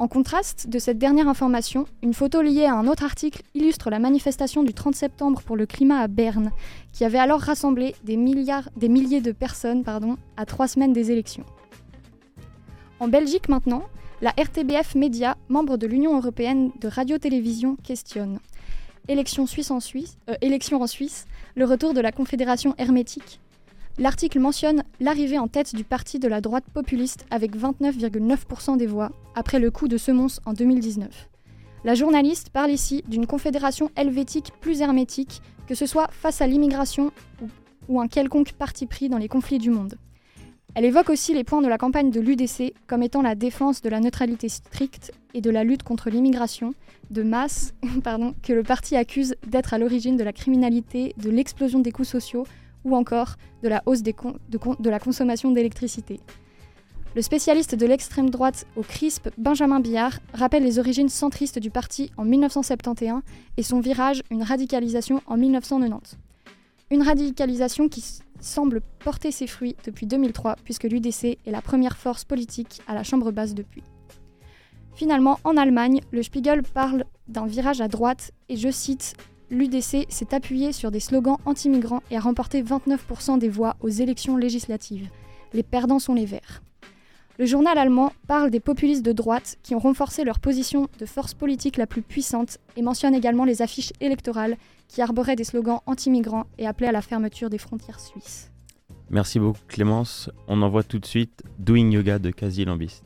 En 0.00 0.08
contraste 0.08 0.66
de 0.66 0.78
cette 0.78 0.96
dernière 0.96 1.28
information, 1.28 1.84
une 2.02 2.14
photo 2.14 2.40
liée 2.40 2.64
à 2.64 2.72
un 2.72 2.86
autre 2.86 3.04
article 3.04 3.42
illustre 3.54 3.90
la 3.90 3.98
manifestation 3.98 4.62
du 4.62 4.72
30 4.72 4.94
septembre 4.94 5.42
pour 5.42 5.58
le 5.58 5.66
climat 5.66 5.98
à 5.98 6.08
Berne, 6.08 6.52
qui 6.94 7.04
avait 7.04 7.18
alors 7.18 7.40
rassemblé 7.40 7.94
des, 8.02 8.16
milliers 8.16 9.20
de 9.20 9.32
personnes 9.32 9.84
à 10.38 10.46
trois 10.46 10.68
semaines 10.68 10.94
des 10.94 11.10
élections. 11.12 11.44
En 12.98 13.08
Belgique 13.08 13.50
maintenant, 13.50 13.82
la 14.22 14.30
RTBF 14.30 14.94
Média, 14.94 15.36
membre 15.50 15.76
de 15.76 15.86
l'Union 15.86 16.16
européenne 16.16 16.70
de 16.80 16.88
radio-télévision, 16.88 17.76
questionne. 17.84 18.38
Élection, 19.06 19.46
Suisse 19.46 19.70
en 19.70 19.80
Suisse, 19.80 20.16
euh, 20.30 20.34
élection 20.40 20.80
en 20.80 20.86
Suisse, 20.86 21.26
le 21.56 21.66
retour 21.66 21.92
de 21.92 22.00
la 22.00 22.10
Confédération 22.10 22.74
hermétique. 22.78 23.38
L'article 23.98 24.38
mentionne 24.38 24.82
l'arrivée 25.00 25.38
en 25.38 25.48
tête 25.48 25.74
du 25.74 25.84
parti 25.84 26.18
de 26.18 26.28
la 26.28 26.40
droite 26.40 26.64
populiste 26.72 27.26
avec 27.30 27.56
29,9% 27.56 28.76
des 28.76 28.86
voix 28.86 29.10
après 29.34 29.58
le 29.58 29.70
coup 29.70 29.88
de 29.88 29.96
semonce 29.96 30.40
en 30.46 30.52
2019. 30.52 31.28
La 31.84 31.94
journaliste 31.94 32.50
parle 32.50 32.70
ici 32.70 33.02
d'une 33.08 33.26
confédération 33.26 33.90
helvétique 33.96 34.52
plus 34.60 34.80
hermétique, 34.80 35.42
que 35.66 35.74
ce 35.74 35.86
soit 35.86 36.08
face 36.12 36.40
à 36.40 36.46
l'immigration 36.46 37.10
ou 37.88 38.00
un 38.00 38.08
quelconque 38.08 38.52
parti 38.52 38.86
pris 38.86 39.08
dans 39.08 39.18
les 39.18 39.28
conflits 39.28 39.58
du 39.58 39.70
monde. 39.70 39.96
Elle 40.74 40.84
évoque 40.84 41.10
aussi 41.10 41.34
les 41.34 41.42
points 41.42 41.62
de 41.62 41.68
la 41.68 41.78
campagne 41.78 42.10
de 42.10 42.20
l'UDC 42.20 42.74
comme 42.86 43.02
étant 43.02 43.22
la 43.22 43.34
défense 43.34 43.82
de 43.82 43.88
la 43.88 43.98
neutralité 43.98 44.48
stricte 44.48 45.12
et 45.34 45.40
de 45.40 45.50
la 45.50 45.64
lutte 45.64 45.82
contre 45.82 46.10
l'immigration 46.10 46.74
de 47.10 47.22
masse 47.22 47.74
que 48.42 48.52
le 48.52 48.62
parti 48.62 48.94
accuse 48.94 49.34
d'être 49.46 49.74
à 49.74 49.78
l'origine 49.78 50.16
de 50.16 50.22
la 50.22 50.32
criminalité, 50.32 51.14
de 51.16 51.30
l'explosion 51.30 51.80
des 51.80 51.90
coûts 51.90 52.04
sociaux 52.04 52.46
ou 52.84 52.96
encore 52.96 53.36
de 53.62 53.68
la 53.68 53.82
hausse 53.86 54.02
de, 54.02 54.12
de 54.78 54.90
la 54.90 54.98
consommation 54.98 55.50
d'électricité. 55.50 56.20
Le 57.16 57.22
spécialiste 57.22 57.74
de 57.74 57.86
l'extrême 57.86 58.30
droite 58.30 58.66
au 58.76 58.82
CRISP, 58.82 59.30
Benjamin 59.36 59.80
Billard, 59.80 60.20
rappelle 60.32 60.62
les 60.62 60.78
origines 60.78 61.08
centristes 61.08 61.58
du 61.58 61.70
parti 61.70 62.12
en 62.16 62.24
1971 62.24 63.22
et 63.56 63.62
son 63.64 63.80
virage, 63.80 64.22
une 64.30 64.44
radicalisation 64.44 65.20
en 65.26 65.36
1990. 65.36 66.16
Une 66.92 67.02
radicalisation 67.02 67.88
qui 67.88 68.04
semble 68.40 68.80
porter 69.00 69.32
ses 69.32 69.48
fruits 69.48 69.74
depuis 69.84 70.06
2003 70.06 70.56
puisque 70.64 70.84
l'UDC 70.84 71.24
est 71.24 71.50
la 71.50 71.62
première 71.62 71.96
force 71.96 72.24
politique 72.24 72.80
à 72.86 72.94
la 72.94 73.02
Chambre 73.02 73.32
basse 73.32 73.54
depuis. 73.54 73.82
Finalement, 74.94 75.40
en 75.42 75.56
Allemagne, 75.56 76.00
le 76.12 76.22
Spiegel 76.22 76.62
parle 76.62 77.04
d'un 77.26 77.46
virage 77.46 77.80
à 77.80 77.88
droite 77.88 78.30
et 78.48 78.56
je 78.56 78.70
cite 78.70 79.14
L'UDC 79.50 80.06
s'est 80.08 80.32
appuyé 80.32 80.72
sur 80.72 80.92
des 80.92 81.00
slogans 81.00 81.38
anti-migrants 81.44 82.02
et 82.12 82.16
a 82.16 82.20
remporté 82.20 82.62
29% 82.62 83.38
des 83.38 83.48
voix 83.48 83.76
aux 83.80 83.88
élections 83.88 84.36
législatives. 84.36 85.08
Les 85.52 85.64
perdants 85.64 85.98
sont 85.98 86.14
les 86.14 86.24
Verts. 86.24 86.62
Le 87.38 87.46
journal 87.46 87.76
allemand 87.76 88.12
parle 88.28 88.50
des 88.50 88.60
populistes 88.60 89.04
de 89.04 89.12
droite 89.12 89.56
qui 89.62 89.74
ont 89.74 89.80
renforcé 89.80 90.24
leur 90.24 90.38
position 90.38 90.88
de 90.98 91.06
force 91.06 91.34
politique 91.34 91.78
la 91.78 91.86
plus 91.86 92.02
puissante 92.02 92.58
et 92.76 92.82
mentionne 92.82 93.14
également 93.14 93.44
les 93.44 93.62
affiches 93.62 93.92
électorales 94.00 94.56
qui 94.88 95.02
arboraient 95.02 95.36
des 95.36 95.44
slogans 95.44 95.80
anti-migrants 95.86 96.46
et 96.58 96.66
appelaient 96.66 96.88
à 96.88 96.92
la 96.92 97.02
fermeture 97.02 97.50
des 97.50 97.58
frontières 97.58 97.98
suisses. 97.98 98.50
Merci 99.08 99.40
beaucoup 99.40 99.60
Clémence. 99.66 100.30
On 100.46 100.62
envoie 100.62 100.84
tout 100.84 100.98
de 100.98 101.06
suite 101.06 101.42
Doing 101.58 101.90
Yoga 101.90 102.20
de 102.20 102.30
Kazi 102.30 102.64
Lambist. 102.64 103.02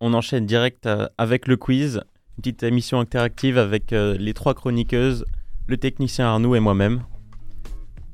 On 0.00 0.14
enchaîne 0.14 0.46
direct 0.46 0.86
euh, 0.86 1.08
avec 1.18 1.48
le 1.48 1.56
quiz, 1.56 2.02
une 2.38 2.42
petite 2.42 2.62
émission 2.62 3.00
interactive 3.00 3.58
avec 3.58 3.92
euh, 3.92 4.16
les 4.16 4.32
trois 4.32 4.54
chroniqueuses, 4.54 5.24
le 5.66 5.76
technicien 5.76 6.26
Arnaud 6.26 6.54
et 6.54 6.60
moi-même. 6.60 7.02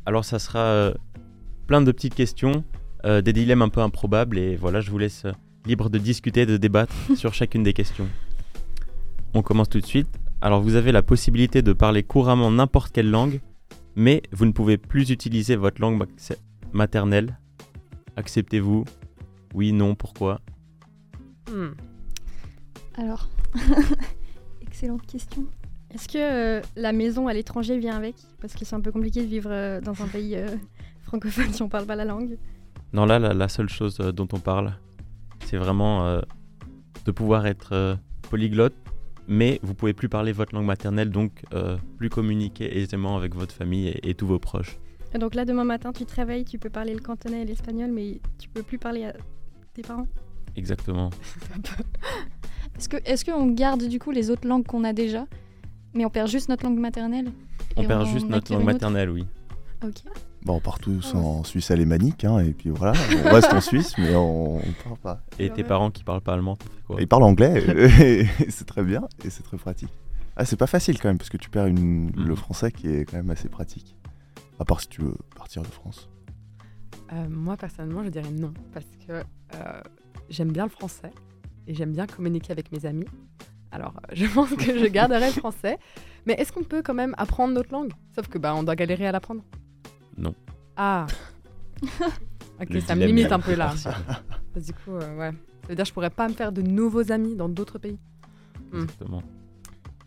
Alors 0.07 0.25
ça 0.25 0.39
sera 0.39 0.61
euh, 0.61 0.95
plein 1.67 1.83
de 1.83 1.93
petites 1.93 2.15
questions, 2.15 2.65
euh, 3.05 3.21
des 3.21 3.35
dilemmes 3.35 3.61
un 3.61 3.69
peu 3.69 3.83
improbables 3.83 4.39
et 4.39 4.57
voilà, 4.57 4.81
je 4.81 4.91
vous 4.91 4.97
laisse 4.97 5.27
libre 5.67 5.91
de 5.91 5.99
discuter, 5.99 6.47
de 6.47 6.57
débattre 6.57 6.95
sur 7.17 7.35
chacune 7.35 7.63
des 7.63 7.75
questions. 7.75 8.09
On 9.35 9.43
commence 9.43 9.69
tout 9.69 9.81
de 9.81 9.87
suite. 9.87 10.09
Alors 10.41 10.63
vous 10.63 10.75
avez 10.75 10.91
la 10.91 11.03
possibilité 11.03 11.61
de 11.61 11.75
parler 11.75 12.03
couramment 12.03 12.51
n'importe 12.51 12.93
quelle 12.93 13.11
langue, 13.11 13.43
mais 13.95 14.23
vous 14.33 14.47
ne 14.47 14.53
pouvez 14.53 14.79
plus 14.79 15.11
utiliser 15.11 15.55
votre 15.55 15.83
langue 15.83 16.03
maternelle. 16.73 17.39
Acceptez-vous? 18.17 18.87
Oui, 19.53 19.75
non, 19.75 19.95
pourquoi? 19.95 20.41
Hmm. 21.53 21.73
Alors, 22.97 23.29
excellente 24.63 25.07
question. 25.07 25.47
Est-ce 25.93 26.09
que 26.09 26.19
euh, 26.19 26.63
la 26.77 26.93
maison 26.93 27.29
à 27.29 27.33
l'étranger 27.35 27.79
vient 27.79 27.97
avec? 27.97 28.17
Parce 28.41 28.55
que 28.55 28.65
c'est 28.65 28.75
un 28.75 28.81
peu 28.81 28.93
compliqué 28.93 29.23
de 29.23 29.27
vivre 29.27 29.51
euh, 29.51 29.81
dans 29.81 30.01
un 30.03 30.09
pays 30.09 30.37
euh, 30.37 30.49
francophone 31.03 31.53
si 31.53 31.63
on 31.63 31.69
parle 31.69 31.87
pas 31.87 31.97
la 31.97 32.05
langue. 32.05 32.37
Non, 32.93 33.07
là, 33.07 33.19
la, 33.19 33.33
la 33.35 33.49
seule 33.49 33.69
chose 33.69 33.99
euh, 34.01 34.13
dont 34.13 34.29
on 34.33 34.39
parle, 34.39 34.75
c'est 35.45 35.57
vraiment 35.57 36.07
euh, 36.07 36.21
de 37.05 37.11
pouvoir 37.13 37.47
être 37.47 37.73
euh, 37.73 37.97
polyglotte, 38.31 38.75
mais 39.29 39.61
vous 39.63 39.75
pouvez 39.75 39.93
plus 39.93 40.09
parler 40.09 40.33
votre 40.33 40.55
langue 40.55 40.67
maternelle, 40.67 41.11
donc 41.11 41.45
euh, 41.53 41.77
plus 41.99 42.11
communiquer 42.11 42.79
aisément 42.79 43.17
avec 43.17 43.35
votre 43.35 43.55
famille 43.55 43.89
et, 43.89 44.11
et 44.11 44.15
tous 44.15 44.27
vos 44.27 44.39
proches. 44.39 44.79
Et 45.15 45.19
donc 45.19 45.37
là, 45.37 45.45
demain 45.45 45.65
matin, 45.65 45.93
tu 45.93 46.05
te 46.05 46.15
réveilles, 46.17 46.45
tu 46.45 46.59
peux 46.59 46.71
parler 46.71 46.93
le 46.93 47.01
cantonais 47.01 47.43
et 47.43 47.45
l'espagnol, 47.45 47.91
mais 47.93 48.21
tu 48.39 48.49
peux 48.49 48.63
plus 48.65 48.79
parler 48.79 49.05
à 49.05 49.13
tes 49.73 49.83
parents? 49.83 50.09
Exactement. 50.57 51.11
Est-ce 52.79 52.89
que 52.89 52.97
est-ce 53.05 53.25
qu'on 53.25 53.47
garde 53.47 53.85
du 53.87 53.99
coup 53.99 54.11
les 54.11 54.31
autres 54.31 54.47
langues 54.49 54.67
qu'on 54.67 54.85
a 54.85 54.93
déjà, 54.93 55.27
mais 55.95 56.05
on 56.05 56.11
perd 56.11 56.29
juste 56.29 56.49
notre 56.49 56.65
langue 56.65 56.79
maternelle 56.79 57.31
On 57.77 57.85
perd 57.85 58.03
on 58.03 58.05
juste 58.05 58.29
notre 58.29 58.53
langue 58.53 58.65
maternelle, 58.65 59.11
oui. 59.11 59.27
Ok. 59.85 60.03
Bon, 60.43 60.57
on 60.57 60.61
part 60.61 60.79
tous 60.79 61.13
Ah 61.15 61.19
ouais. 61.19 61.25
en 61.25 61.45
Suisse 61.45 61.71
alémanique, 61.71 62.25
hein, 62.25 62.39
et 62.39 62.53
puis 62.53 62.69
voilà, 62.71 62.93
on 63.25 63.33
reste 63.33 63.53
en 63.53 63.61
Suisse, 63.63 63.95
mais 63.97 64.15
on, 64.15 64.57
on 64.57 64.73
part 64.85 64.99
pas. 64.99 65.21
Et 65.39 65.49
tes 65.51 65.65
parents 65.65 65.91
qui 65.91 66.05
parlent 66.05 66.21
pas 66.21 66.35
allemand, 66.35 66.57
t'as 66.57 66.65
fait 66.67 66.83
quoi? 66.87 66.97
Ils 67.01 67.09
parlent 67.09 67.23
anglais, 67.23 67.63
et 68.01 68.51
c'est 68.51 68.67
très 68.67 68.83
bien, 68.83 69.03
et 69.25 69.31
c'est 69.31 69.43
très 69.43 69.57
pratique. 69.57 69.89
Ah, 70.37 70.45
c'est 70.45 70.57
pas 70.57 70.67
facile 70.67 71.01
quand 71.01 71.09
même, 71.09 71.17
parce 71.17 71.31
que 71.31 71.37
tu 71.39 71.49
perds 71.49 71.67
une... 71.67 72.11
le 72.17 72.35
français 72.35 72.73
qui 72.73 72.89
est 72.89 73.05
quand 73.05 73.17
même 73.17 73.31
assez 73.31 73.49
pratique. 73.49 73.97
À 74.59 74.65
part 74.65 74.81
si 74.81 74.89
tu 74.89 75.01
veux 75.01 75.15
partir 75.37 75.63
de 75.63 75.69
France. 75.69 76.11
Euh, 77.13 77.27
moi, 77.29 77.57
personnellement, 77.57 78.03
je 78.03 78.09
dirais 78.11 78.31
non, 78.31 78.53
parce 78.73 78.87
que 79.07 79.13
euh, 79.13 79.81
j'aime 80.29 80.53
bien 80.53 80.65
le 80.65 80.71
français 80.71 81.11
et 81.67 81.75
j'aime 81.75 81.93
bien 81.93 82.07
communiquer 82.07 82.53
avec 82.53 82.73
mes 82.73 82.87
amis. 82.87 83.07
Alors, 83.71 83.95
euh, 83.97 84.09
je 84.13 84.27
pense 84.27 84.51
que 84.51 84.79
je 84.79 84.87
garderai 84.87 85.27
le 85.27 85.33
français. 85.33 85.79
Mais 86.27 86.35
est-ce 86.35 86.53
qu'on 86.53 86.63
peut 86.63 86.83
quand 86.83 86.95
même 86.95 87.15
apprendre 87.19 87.55
notre 87.55 87.73
langue? 87.73 87.93
Sauf 88.15 88.29
que 88.29 88.39
bah, 88.39 88.55
on 88.55 88.63
doit 88.63 88.77
galérer 88.77 89.07
à 89.07 89.13
l'apprendre. 89.13 89.43
Non. 90.17 90.35
Ah. 90.77 91.07
ok, 91.83 92.71
Le 92.71 92.81
ça 92.81 92.95
me 92.95 93.05
limite 93.05 93.33
un 93.33 93.41
peu 93.41 93.55
là. 93.55 93.75
du 94.57 94.73
coup, 94.73 94.93
euh, 94.93 95.17
ouais. 95.19 95.31
Ça 95.63 95.69
veut 95.69 95.75
dire 95.75 95.85
que 95.85 95.89
je 95.89 95.93
pourrais 95.95 96.11
pas 96.11 96.29
me 96.29 96.35
faire 96.35 96.53
de 96.53 96.63
nouveaux 96.63 97.11
amis 97.11 97.37
dans 97.37 97.49
d'autres 97.49 97.79
pays. 97.79 97.99
Hmm. 98.73 98.83
Exactement. 98.83 99.23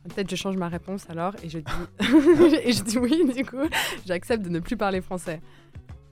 Peut-être 0.04 0.30
je 0.30 0.38
change 0.38 0.56
ma 0.56 0.70
réponse 0.70 1.06
alors 1.10 1.34
et 1.44 1.50
je 1.50 1.60
dis 1.60 2.64
et 2.64 2.72
je 2.72 2.82
dis 2.82 2.98
oui 2.98 3.30
du 3.36 3.44
coup 3.44 3.68
j'accepte 4.06 4.42
de 4.42 4.48
ne 4.48 4.60
plus 4.60 4.78
parler 4.78 5.02
français 5.02 5.42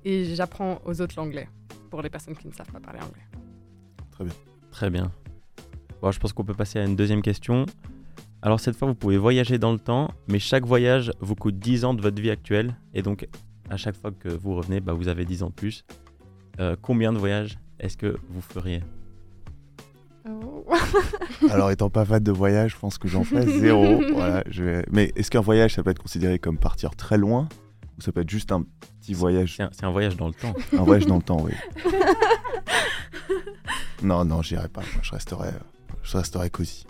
et 0.03 0.35
j'apprends 0.35 0.81
aux 0.83 0.99
autres 0.99 1.15
l'anglais 1.15 1.47
pour 1.89 2.01
les 2.01 2.09
personnes 2.09 2.35
qui 2.35 2.49
ne 2.49 2.51
savent 2.51 2.69
pas 2.69 2.81
parler 2.81 2.99
anglais. 2.99 3.23
Très 4.71 4.89
bien. 4.89 5.09
Bon, 6.01 6.11
je 6.11 6.19
pense 6.19 6.33
qu'on 6.33 6.43
peut 6.43 6.53
passer 6.53 6.79
à 6.79 6.85
une 6.85 6.95
deuxième 6.95 7.21
question. 7.21 7.65
Alors 8.41 8.59
cette 8.59 8.75
fois, 8.75 8.87
vous 8.87 8.95
pouvez 8.95 9.17
voyager 9.17 9.57
dans 9.57 9.71
le 9.71 9.79
temps, 9.79 10.11
mais 10.27 10.37
chaque 10.39 10.65
voyage 10.65 11.11
vous 11.19 11.35
coûte 11.35 11.57
10 11.57 11.85
ans 11.85 11.93
de 11.93 12.01
votre 12.01 12.21
vie 12.21 12.29
actuelle. 12.29 12.75
Et 12.93 13.01
donc, 13.01 13.27
à 13.69 13.77
chaque 13.77 13.95
fois 13.95 14.11
que 14.11 14.29
vous 14.29 14.53
revenez, 14.55 14.79
bah, 14.81 14.93
vous 14.93 15.07
avez 15.07 15.25
10 15.25 15.43
ans 15.43 15.49
de 15.49 15.53
plus. 15.53 15.83
Euh, 16.59 16.75
combien 16.81 17.11
de 17.11 17.17
voyages 17.17 17.57
est-ce 17.79 17.97
que 17.97 18.15
vous 18.29 18.41
feriez? 18.41 18.83
Oh. 20.29 20.65
Alors, 21.49 21.71
étant 21.71 21.89
pas 21.89 22.05
fan 22.05 22.23
de 22.23 22.31
voyage, 22.31 22.71
je 22.71 22.77
pense 22.77 22.97
que 22.97 23.07
j'en 23.07 23.23
fais 23.23 23.45
zéro. 23.47 24.01
voilà, 24.13 24.43
je 24.47 24.63
vais- 24.63 24.85
Mais 24.91 25.11
est-ce 25.15 25.29
qu'un 25.31 25.41
voyage, 25.41 25.73
ça 25.73 25.83
peut 25.83 25.89
être 25.91 26.01
considéré 26.01 26.39
comme 26.39 26.57
partir 26.57 26.95
très 26.95 27.17
loin? 27.17 27.49
Ou 27.97 28.01
ça 28.01 28.11
peut 28.11 28.21
être 28.21 28.29
juste 28.29 28.51
un 28.51 28.63
petit 28.99 29.13
voyage 29.13 29.57
C'est 29.71 29.83
un, 29.83 29.91
voyage 29.91 30.17
dans 30.17 30.27
le 30.27 30.33
temps. 30.33 30.53
Un 30.77 30.83
voyage 30.83 31.05
dans 31.05 31.15
le 31.17 31.21
temps, 31.21 31.41
oui. 31.41 31.51
non, 34.03 34.25
non, 34.25 34.41
j'irai 34.41 34.67
pas. 34.67 34.81
Moi, 34.81 35.01
je 35.01 35.11
resterai, 35.11 35.49
je 36.05 36.17
resterai 36.17 36.49
cosy. 36.49 36.85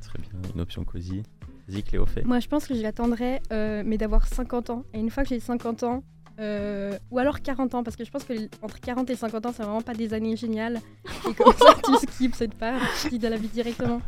Serait 0.00 0.18
bien 0.18 0.50
une 0.54 0.60
option 0.60 0.84
cosy. 0.84 1.22
Vas-y, 1.68 1.82
Cléo, 1.82 2.06
fait. 2.06 2.24
Moi, 2.24 2.38
je 2.40 2.48
pense 2.48 2.66
que 2.66 2.74
je 2.74 2.82
l'attendrai, 2.82 3.40
euh, 3.52 3.82
mais 3.84 3.98
d'avoir 3.98 4.26
50 4.26 4.70
ans. 4.70 4.84
Et 4.92 4.98
une 5.00 5.10
fois 5.10 5.22
que 5.24 5.30
j'ai 5.30 5.40
50 5.40 5.82
ans, 5.82 6.04
euh, 6.38 6.96
ou 7.10 7.18
alors 7.18 7.40
40 7.40 7.74
ans, 7.74 7.82
parce 7.82 7.96
que 7.96 8.04
je 8.04 8.10
pense 8.10 8.24
que 8.24 8.34
entre 8.62 8.78
40 8.80 9.08
et 9.10 9.16
50 9.16 9.46
ans, 9.46 9.52
c'est 9.52 9.62
vraiment 9.62 9.80
pas 9.82 9.94
des 9.94 10.12
années 10.14 10.36
géniales. 10.36 10.80
Et 11.28 11.34
comme 11.34 11.52
ça, 11.54 11.74
tu 11.84 11.94
skips 12.06 12.34
cette 12.34 12.54
part, 12.54 12.80
tu 13.02 13.08
quittes 13.08 13.22
de 13.22 13.28
la 13.28 13.36
vie 13.36 13.48
directement. 13.48 14.00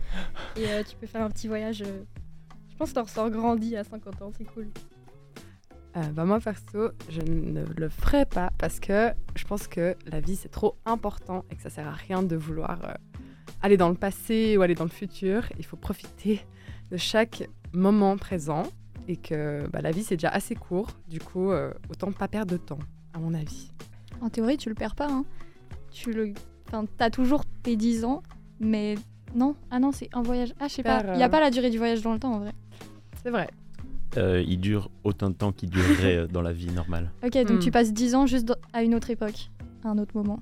Et 0.56 0.68
euh, 0.68 0.82
tu 0.88 0.94
peux 0.96 1.06
faire 1.06 1.22
un 1.22 1.30
petit 1.30 1.48
voyage. 1.48 1.82
euh, 1.82 2.02
Je 2.70 2.76
pense 2.76 2.90
que 2.90 2.94
t'en 2.96 3.04
ressors 3.04 3.30
grandi 3.30 3.76
à 3.76 3.82
50 3.84 4.22
ans, 4.22 4.30
c'est 4.36 4.44
cool. 4.44 4.68
Euh, 5.96 6.02
bah 6.12 6.26
moi 6.26 6.38
perso 6.38 6.90
je 7.08 7.22
ne 7.22 7.64
le 7.64 7.88
ferai 7.88 8.26
pas 8.26 8.52
parce 8.58 8.78
que 8.78 9.10
je 9.34 9.44
pense 9.46 9.66
que 9.66 9.96
la 10.06 10.20
vie 10.20 10.36
c'est 10.36 10.50
trop 10.50 10.76
important 10.84 11.46
et 11.50 11.56
que 11.56 11.62
ça 11.62 11.70
sert 11.70 11.88
à 11.88 11.92
rien 11.92 12.22
de 12.22 12.36
vouloir 12.36 12.78
euh, 12.84 12.92
aller 13.62 13.76
dans 13.76 13.88
le 13.88 13.94
passé 13.94 14.56
ou 14.56 14.62
aller 14.62 14.74
dans 14.74 14.84
le 14.84 14.90
futur. 14.90 15.44
Il 15.58 15.64
faut 15.64 15.76
profiter 15.76 16.40
de 16.90 16.96
chaque 16.96 17.48
moment 17.72 18.16
présent 18.16 18.62
et 19.08 19.16
que 19.16 19.66
bah, 19.72 19.80
la 19.82 19.90
vie 19.90 20.02
c'est 20.04 20.16
déjà 20.16 20.28
assez 20.28 20.54
court. 20.54 20.88
Du 21.08 21.18
coup 21.20 21.50
euh, 21.50 21.72
autant 21.90 22.12
pas 22.12 22.28
perdre 22.28 22.52
de 22.52 22.56
temps 22.58 22.78
à 23.14 23.18
mon 23.18 23.34
avis. 23.34 23.70
En 24.20 24.28
théorie, 24.30 24.56
tu 24.56 24.68
le 24.68 24.74
perds 24.74 24.94
pas. 24.94 25.08
Hein. 25.10 25.24
Tu 25.90 26.12
le, 26.12 26.32
enfin, 26.66 26.84
t'as 26.96 27.08
toujours 27.10 27.44
tes 27.62 27.76
10 27.76 28.04
ans, 28.04 28.22
mais 28.60 28.96
non. 29.34 29.54
Ah 29.70 29.78
non, 29.78 29.92
c'est 29.92 30.08
un 30.12 30.22
voyage. 30.22 30.52
Ah, 30.60 30.66
je 30.68 30.74
sais 30.74 30.82
pas. 30.82 31.02
Il 31.14 31.20
y 31.20 31.22
a 31.22 31.26
euh, 31.26 31.28
pas 31.28 31.40
la 31.40 31.50
durée 31.50 31.70
du 31.70 31.78
voyage 31.78 32.02
dans 32.02 32.12
le 32.12 32.18
temps 32.18 32.32
en 32.32 32.40
vrai. 32.40 32.52
C'est 33.22 33.30
vrai. 33.30 33.48
Euh, 34.16 34.42
il 34.46 34.58
dure 34.58 34.90
autant 35.04 35.28
de 35.30 35.34
temps 35.34 35.52
qu'il 35.52 35.70
durerait 35.70 36.26
dans 36.28 36.42
la 36.42 36.52
vie 36.52 36.70
normale. 36.72 37.10
Ok, 37.24 37.32
donc 37.44 37.58
Hmm. 37.58 37.58
tu 37.60 37.70
passes 37.70 37.92
10 37.92 38.14
ans 38.14 38.26
juste 38.26 38.52
à 38.72 38.82
une 38.82 38.94
autre 38.94 39.10
époque, 39.10 39.50
à 39.84 39.88
un 39.90 39.98
autre 39.98 40.16
moment. 40.16 40.40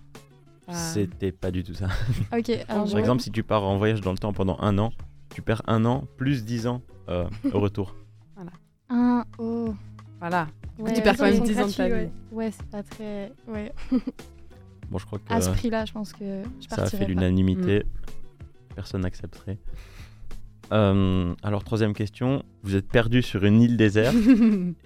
Euh, 0.68 0.72
C'était 0.72 1.32
pas 1.32 1.50
du 1.50 1.62
tout 1.62 1.74
ça. 1.74 1.86
Ok, 2.36 2.50
alors 2.50 2.66
Par 2.66 2.86
je- 2.86 2.98
exemple, 2.98 3.22
si 3.22 3.30
tu 3.30 3.42
pars 3.42 3.62
en 3.64 3.76
voyage 3.78 4.00
dans 4.00 4.12
le 4.12 4.18
temps 4.18 4.32
pendant 4.32 4.56
un 4.60 4.78
an, 4.78 4.92
tu 5.34 5.42
perds 5.42 5.62
un 5.66 5.84
an 5.84 6.04
plus 6.16 6.44
10 6.44 6.66
ans 6.66 6.82
euh, 7.08 7.28
au 7.52 7.60
retour. 7.60 7.94
un. 8.88 9.24
Oh. 9.38 9.74
Voilà. 10.20 10.48
Ouais, 10.78 10.92
tu 10.94 11.02
perds 11.02 11.16
quand 11.16 11.24
même 11.24 11.34
Ils 11.34 11.38
sont 11.38 11.44
10 11.44 11.60
ans 11.60 11.66
de 11.66 11.72
ta 11.72 11.86
vie. 11.88 11.92
ouais. 11.94 12.10
Ouais, 12.32 12.50
c'est 12.50 12.66
pas 12.66 12.82
très. 12.82 13.32
Ouais. 13.48 13.72
Bon, 14.90 14.98
je 14.98 15.06
crois 15.06 15.18
que 15.18 15.24
À 15.32 15.40
ce 15.40 15.48
euh, 15.50 15.52
prix-là, 15.52 15.84
je 15.84 15.92
pense 15.92 16.12
que 16.12 16.42
je 16.60 16.68
ça 16.68 16.82
a 16.84 16.86
fait 16.86 17.06
l'unanimité. 17.06 17.82
Personne 18.76 19.00
n'accepterait. 19.00 19.58
Euh, 20.72 21.34
alors, 21.42 21.64
troisième 21.64 21.92
question. 21.92 22.44
Vous 22.62 22.76
êtes 22.76 22.86
perdu 22.88 23.20
sur 23.22 23.44
une 23.44 23.60
île 23.60 23.76
déserte 23.76 24.14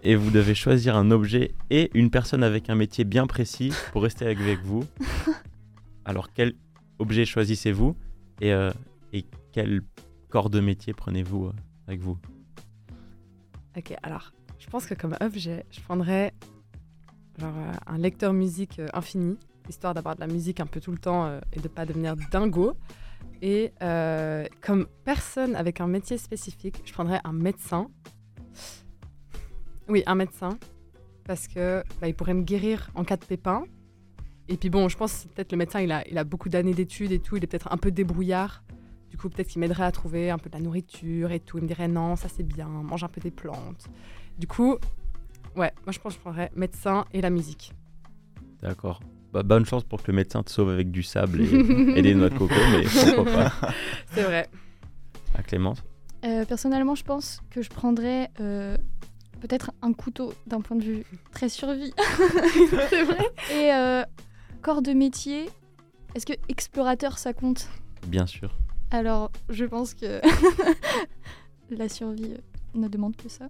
et 0.03 0.15
vous 0.15 0.31
devez 0.31 0.55
choisir 0.55 0.97
un 0.97 1.11
objet 1.11 1.53
et 1.69 1.91
une 1.93 2.11
personne 2.11 2.43
avec 2.43 2.71
un 2.71 2.77
métier 2.77 3.05
bien 3.05 3.27
précis 3.27 3.73
pour 3.93 4.03
rester 4.03 4.25
avec 4.27 4.61
vous. 4.65 4.85
Alors, 6.05 6.33
quel 6.33 6.55
objet 6.99 7.25
choisissez-vous 7.25 7.97
et, 8.41 8.53
euh, 8.53 8.73
et 9.13 9.27
quel 9.53 9.83
corps 10.29 10.51
de 10.51 10.61
métier 10.61 10.93
prenez-vous 10.93 11.47
euh, 11.47 11.53
avec 11.87 12.01
vous? 12.01 12.19
Ok, 13.77 13.95
alors, 14.03 14.33
je 14.59 14.67
pense 14.69 14.87
que 14.87 14.95
comme 14.95 15.17
objet, 15.21 15.65
je 15.71 15.81
prendrais 15.81 16.33
genre, 17.39 17.57
euh, 17.57 17.73
un 17.87 17.99
lecteur 17.99 18.33
musique 18.33 18.81
infini 18.93 19.37
histoire 19.69 19.95
d'avoir 19.95 20.17
de 20.17 20.21
la 20.21 20.27
musique 20.27 20.59
un 20.59 20.67
peu 20.67 20.81
tout 20.81 20.91
le 20.91 20.99
temps 20.99 21.39
et 21.53 21.61
de 21.61 21.69
pas 21.69 21.87
devenir 21.87 22.17
dingo. 22.33 22.73
Et 23.41 23.73
comme 24.61 24.89
personne 25.05 25.55
avec 25.55 25.81
un 25.81 25.87
métier 25.87 26.19
spécifique, 26.19 26.83
je 26.85 26.93
prendrais 26.93 27.21
un 27.23 27.33
médecin. 27.33 27.87
Oui, 29.89 30.03
un 30.07 30.17
médecin. 30.17 30.59
Parce 31.23 31.47
que 31.47 31.85
bah, 32.01 32.09
il 32.09 32.15
pourrait 32.17 32.35
me 32.35 32.43
guérir 32.43 32.91
en 32.97 33.05
cas 33.05 33.17
de 33.17 33.25
pépin. 33.25 33.63
Et 34.51 34.57
puis 34.57 34.69
bon, 34.69 34.89
je 34.89 34.97
pense 34.97 35.23
que 35.23 35.29
peut-être 35.29 35.53
le 35.53 35.59
médecin, 35.59 35.81
il 35.81 35.93
a, 35.93 36.07
il 36.09 36.19
a 36.19 36.25
beaucoup 36.25 36.49
d'années 36.49 36.75
d'études 36.75 37.13
et 37.13 37.21
tout. 37.21 37.37
Il 37.37 37.45
est 37.45 37.47
peut-être 37.47 37.73
un 37.73 37.77
peu 37.77 37.93
débrouillard. 37.93 38.65
Du 39.09 39.17
coup, 39.17 39.29
peut-être 39.29 39.47
qu'il 39.47 39.61
m'aiderait 39.61 39.85
à 39.85 39.93
trouver 39.93 40.29
un 40.31 40.39
peu 40.39 40.51
de 40.51 40.57
la 40.57 40.61
nourriture 40.61 41.31
et 41.31 41.39
tout. 41.39 41.59
Il 41.59 41.63
me 41.63 41.69
dirait 41.69 41.87
non, 41.87 42.17
ça 42.17 42.29
c'est 42.29 42.43
bien, 42.43 42.67
mange 42.67 43.05
un 43.05 43.09
peu 43.09 43.21
des 43.21 43.31
plantes. 43.31 43.87
Du 44.39 44.49
coup, 44.49 44.77
ouais, 45.57 45.73
moi 45.85 45.93
je 45.93 46.01
pense 46.01 46.15
que 46.15 46.19
je 46.19 46.21
prendrais 46.21 46.51
médecin 46.57 47.05
et 47.13 47.21
la 47.21 47.31
musique. 47.31 47.73
D'accord. 48.61 49.01
Bah, 49.33 49.45
bonne 49.45 49.65
chance 49.65 49.85
pour 49.85 50.03
que 50.03 50.11
le 50.11 50.17
médecin 50.17 50.43
te 50.43 50.51
sauve 50.51 50.71
avec 50.71 50.91
du 50.91 51.05
sable 51.05 51.41
et, 51.41 51.55
et 51.97 52.03
des 52.03 52.15
noix 52.15 52.29
de 52.29 52.37
coco, 52.37 52.55
mais 52.73 52.83
pourquoi 53.15 53.33
pas. 53.33 53.53
C'est 54.13 54.25
vrai. 54.25 54.49
À 55.39 55.43
Clémence? 55.45 55.85
Euh, 56.25 56.45
personnellement, 56.45 56.97
je 56.97 57.05
pense 57.05 57.41
que 57.51 57.63
je 57.63 57.71
prendrais 57.71 58.31
euh, 58.41 58.77
peut-être 59.41 59.71
un 59.81 59.93
couteau 59.93 60.33
d'un 60.47 60.61
point 60.61 60.77
de 60.77 60.83
vue 60.83 61.05
très 61.33 61.49
survie. 61.49 61.95
C'est 62.91 63.05
vrai? 63.05 63.27
Et 63.53 63.73
euh, 63.73 64.03
corps 64.61 64.83
de 64.83 64.93
métier, 64.93 65.49
est-ce 66.15 66.27
que 66.27 66.33
explorateur 66.49 67.19
ça 67.19 67.33
compte? 67.33 67.69
Bien 68.07 68.27
sûr. 68.27 68.57
Alors, 68.91 69.31
je 69.49 69.65
pense 69.65 69.95
que 69.95 70.21
la 71.71 71.89
survie 71.89 72.33
euh, 72.35 72.39
ne 72.79 72.89
demande 72.89 73.17
que 73.17 73.29
ça. 73.29 73.49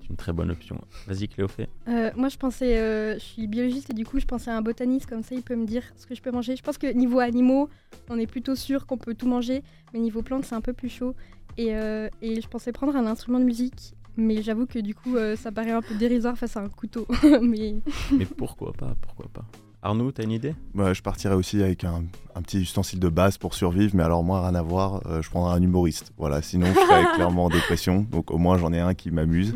C'est 0.00 0.10
une 0.10 0.16
très 0.16 0.32
bonne 0.32 0.50
option. 0.50 0.80
Vas-y, 1.06 1.28
Cléophée. 1.28 1.68
Euh, 1.88 2.10
moi, 2.16 2.28
je 2.28 2.36
pensais, 2.36 2.78
euh, 2.78 3.14
je 3.14 3.24
suis 3.24 3.46
biologiste 3.46 3.90
et 3.90 3.94
du 3.94 4.04
coup, 4.04 4.20
je 4.20 4.26
pensais 4.26 4.50
à 4.50 4.56
un 4.56 4.62
botaniste 4.62 5.08
comme 5.08 5.22
ça, 5.22 5.34
il 5.34 5.42
peut 5.42 5.56
me 5.56 5.66
dire 5.66 5.82
ce 5.96 6.06
que 6.06 6.14
je 6.14 6.22
peux 6.22 6.30
manger. 6.30 6.56
Je 6.56 6.62
pense 6.62 6.78
que 6.78 6.86
niveau 6.92 7.20
animaux, 7.20 7.68
on 8.08 8.18
est 8.18 8.26
plutôt 8.26 8.54
sûr 8.54 8.86
qu'on 8.86 8.98
peut 8.98 9.14
tout 9.14 9.28
manger, 9.28 9.62
mais 9.92 10.00
niveau 10.00 10.22
plantes, 10.22 10.44
c'est 10.44 10.54
un 10.54 10.60
peu 10.60 10.72
plus 10.72 10.88
chaud. 10.88 11.14
Et, 11.56 11.74
euh, 11.74 12.08
et 12.22 12.40
je 12.40 12.48
pensais 12.48 12.72
prendre 12.72 12.94
un 12.96 13.06
instrument 13.06 13.38
de 13.38 13.44
musique, 13.44 13.94
mais 14.16 14.42
j'avoue 14.42 14.66
que 14.66 14.78
du 14.78 14.94
coup, 14.94 15.16
euh, 15.16 15.36
ça 15.36 15.50
paraît 15.52 15.70
un 15.72 15.82
peu 15.82 15.94
dérisoire 15.94 16.36
face 16.36 16.56
à 16.56 16.60
un 16.60 16.68
couteau. 16.68 17.06
mais 17.42 17.76
Mais 18.12 18.26
pourquoi 18.26 18.72
pas? 18.72 18.94
Pourquoi 19.00 19.26
pas? 19.32 19.44
Arnaud, 19.82 20.12
t'as 20.12 20.24
une 20.24 20.32
idée? 20.32 20.54
Moi, 20.74 20.92
je 20.92 21.00
partirais 21.00 21.34
aussi 21.34 21.62
avec 21.62 21.84
un, 21.84 22.04
un 22.34 22.42
petit 22.42 22.58
ustensile 22.60 23.00
de 23.00 23.08
base 23.08 23.38
pour 23.38 23.54
survivre, 23.54 23.92
mais 23.96 24.02
alors 24.02 24.22
moi, 24.22 24.42
rien 24.46 24.54
à 24.54 24.60
voir, 24.62 25.00
euh, 25.06 25.22
je 25.22 25.30
prendrais 25.30 25.54
un 25.54 25.62
humoriste. 25.62 26.12
Voilà, 26.18 26.42
sinon 26.42 26.66
je 26.66 26.74
serais 26.74 27.04
clairement 27.14 27.46
en 27.46 27.48
dépression, 27.48 28.02
donc 28.10 28.30
au 28.30 28.36
moins 28.36 28.58
j'en 28.58 28.72
ai 28.74 28.78
un 28.80 28.92
qui 28.92 29.10
m'amuse. 29.10 29.54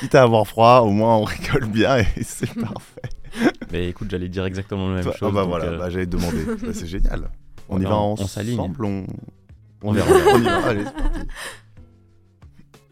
Quitte 0.00 0.14
à 0.14 0.22
avoir 0.22 0.46
froid, 0.46 0.80
au 0.80 0.90
moins 0.90 1.16
on 1.16 1.24
rigole 1.24 1.66
bien 1.66 1.98
et 1.98 2.06
c'est 2.22 2.52
parfait. 2.60 3.02
Mais 3.70 3.88
écoute, 3.88 4.08
j'allais 4.10 4.30
dire 4.30 4.46
exactement 4.46 4.88
la 4.88 4.94
même 4.94 5.04
Toi- 5.04 5.14
chose. 5.16 5.28
ah 5.30 5.34
bah 5.34 5.44
voilà, 5.44 5.66
euh, 5.66 5.78
bah, 5.78 5.90
j'allais 5.90 6.06
te 6.06 6.12
demander. 6.16 6.44
Bah, 6.44 6.68
c'est 6.72 6.86
génial. 6.86 7.28
On 7.68 7.78
y 7.78 7.84
va 7.84 7.96
on- 7.98 8.12
on 8.12 8.16
s'aligne. 8.16 8.58
ensemble, 8.58 8.84
on... 8.86 9.06
On 9.82 9.92
verra. 9.92 10.08
on 10.34 10.38
y 10.40 10.44
va. 10.44 10.66
Allez, 10.68 10.84
c'est 10.84 10.94
parti. 10.94 11.20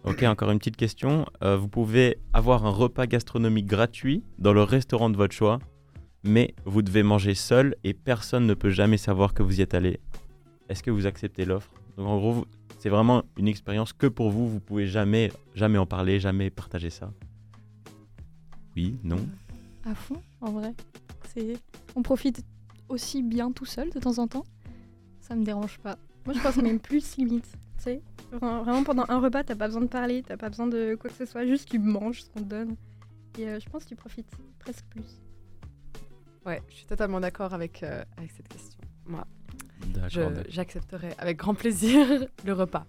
Ok, 0.04 0.22
encore 0.24 0.50
une 0.50 0.58
petite 0.58 0.76
question. 0.76 1.24
Euh, 1.42 1.56
vous 1.56 1.68
pouvez 1.68 2.18
avoir 2.34 2.66
un 2.66 2.70
repas 2.70 3.06
gastronomique 3.06 3.64
gratuit 3.66 4.22
dans 4.38 4.52
le 4.52 4.62
restaurant 4.62 5.08
de 5.08 5.16
votre 5.16 5.34
choix, 5.34 5.60
mais 6.24 6.54
vous 6.64 6.82
devez 6.82 7.02
manger 7.02 7.34
seul 7.34 7.76
et 7.84 7.94
personne 7.94 8.46
ne 8.46 8.54
peut 8.54 8.70
jamais 8.70 8.96
savoir 8.96 9.34
que 9.34 9.42
vous 9.42 9.58
y 9.60 9.62
êtes 9.62 9.74
allé. 9.74 10.00
Est-ce 10.68 10.82
que 10.82 10.90
vous 10.90 11.06
acceptez 11.06 11.44
l'offre? 11.44 11.70
Donc 11.96 12.06
en 12.08 12.18
gros, 12.18 12.46
c'est 12.78 12.88
vraiment 12.88 13.22
une 13.38 13.48
expérience 13.48 13.92
que 13.92 14.06
pour 14.06 14.30
vous. 14.30 14.48
Vous 14.48 14.60
pouvez 14.60 14.86
jamais, 14.86 15.30
jamais 15.54 15.78
en 15.78 15.86
parler, 15.86 16.18
jamais 16.20 16.50
partager 16.50 16.90
ça. 16.90 17.12
Oui, 18.76 18.96
non. 19.04 19.26
À 19.84 19.94
fond, 19.94 20.20
en 20.40 20.50
vrai. 20.52 20.74
C'est... 21.34 21.56
On 21.94 22.02
profite 22.02 22.44
aussi 22.88 23.22
bien 23.22 23.52
tout 23.52 23.66
seul 23.66 23.90
de 23.90 23.98
temps 24.00 24.18
en 24.18 24.26
temps. 24.26 24.44
Ça 25.20 25.34
me 25.34 25.44
dérange 25.44 25.78
pas. 25.78 25.96
moi, 26.26 26.34
je 26.34 26.40
pense 26.40 26.56
même 26.56 26.80
plus 26.80 27.16
limite. 27.16 27.50
Tu 27.78 27.84
sais, 27.84 28.02
Vra- 28.32 28.62
vraiment 28.64 28.82
pendant 28.84 29.04
un 29.08 29.20
repas, 29.20 29.44
t'as 29.44 29.54
pas 29.54 29.66
besoin 29.66 29.82
de 29.82 29.86
parler, 29.88 30.22
t'as 30.26 30.36
pas 30.36 30.48
besoin 30.48 30.66
de 30.66 30.96
quoi 30.96 31.10
que 31.10 31.16
ce 31.16 31.24
soit, 31.26 31.46
juste 31.46 31.68
tu 31.68 31.78
manges 31.78 32.22
ce 32.22 32.30
qu'on 32.30 32.40
te 32.40 32.48
donne. 32.48 32.76
Et 33.38 33.48
euh, 33.48 33.60
je 33.60 33.68
pense 33.68 33.84
que 33.84 33.90
tu 33.90 33.96
profites 33.96 34.30
presque 34.58 34.84
plus. 34.90 35.20
Ouais, 36.46 36.62
je 36.68 36.74
suis 36.74 36.86
totalement 36.86 37.20
d'accord 37.20 37.54
avec, 37.54 37.82
euh, 37.82 38.04
avec 38.16 38.30
cette 38.32 38.48
question. 38.48 38.80
Moi, 39.06 39.26
j'accepterai 40.48 41.14
avec 41.18 41.38
grand 41.38 41.54
plaisir 41.54 42.06
le 42.44 42.52
repas. 42.52 42.86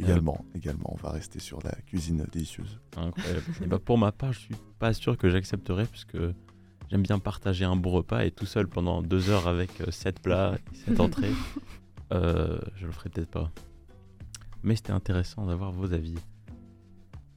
Également, 0.00 0.44
également, 0.54 0.92
on 0.92 0.96
va 0.96 1.10
rester 1.10 1.38
sur 1.38 1.62
la 1.62 1.72
cuisine 1.86 2.26
délicieuse. 2.32 2.80
Incroyable. 2.96 3.42
Et 3.62 3.66
bah, 3.66 3.78
pour 3.78 3.96
ma 3.96 4.10
part, 4.10 4.32
je 4.32 4.40
suis 4.40 4.56
pas 4.78 4.92
sûr 4.92 5.16
que 5.16 5.30
j'accepterais 5.30 5.86
puisque 5.86 6.18
j'aime 6.90 7.02
bien 7.02 7.18
partager 7.18 7.64
un 7.64 7.76
bon 7.76 7.90
repas 7.90 8.24
et 8.24 8.30
tout 8.30 8.46
seul 8.46 8.66
pendant 8.66 9.02
deux 9.02 9.30
heures 9.30 9.46
avec 9.46 9.80
euh, 9.80 9.90
sept 9.90 10.20
plats, 10.20 10.56
et 10.72 10.76
sept 10.76 11.00
entrées. 11.00 11.32
euh, 12.12 12.58
je 12.76 12.86
le 12.86 12.92
ferai 12.92 13.08
peut-être 13.08 13.30
pas. 13.30 13.52
Mais 14.62 14.74
c'était 14.74 14.92
intéressant 14.92 15.46
d'avoir 15.46 15.70
vos 15.70 15.92
avis. 15.92 16.16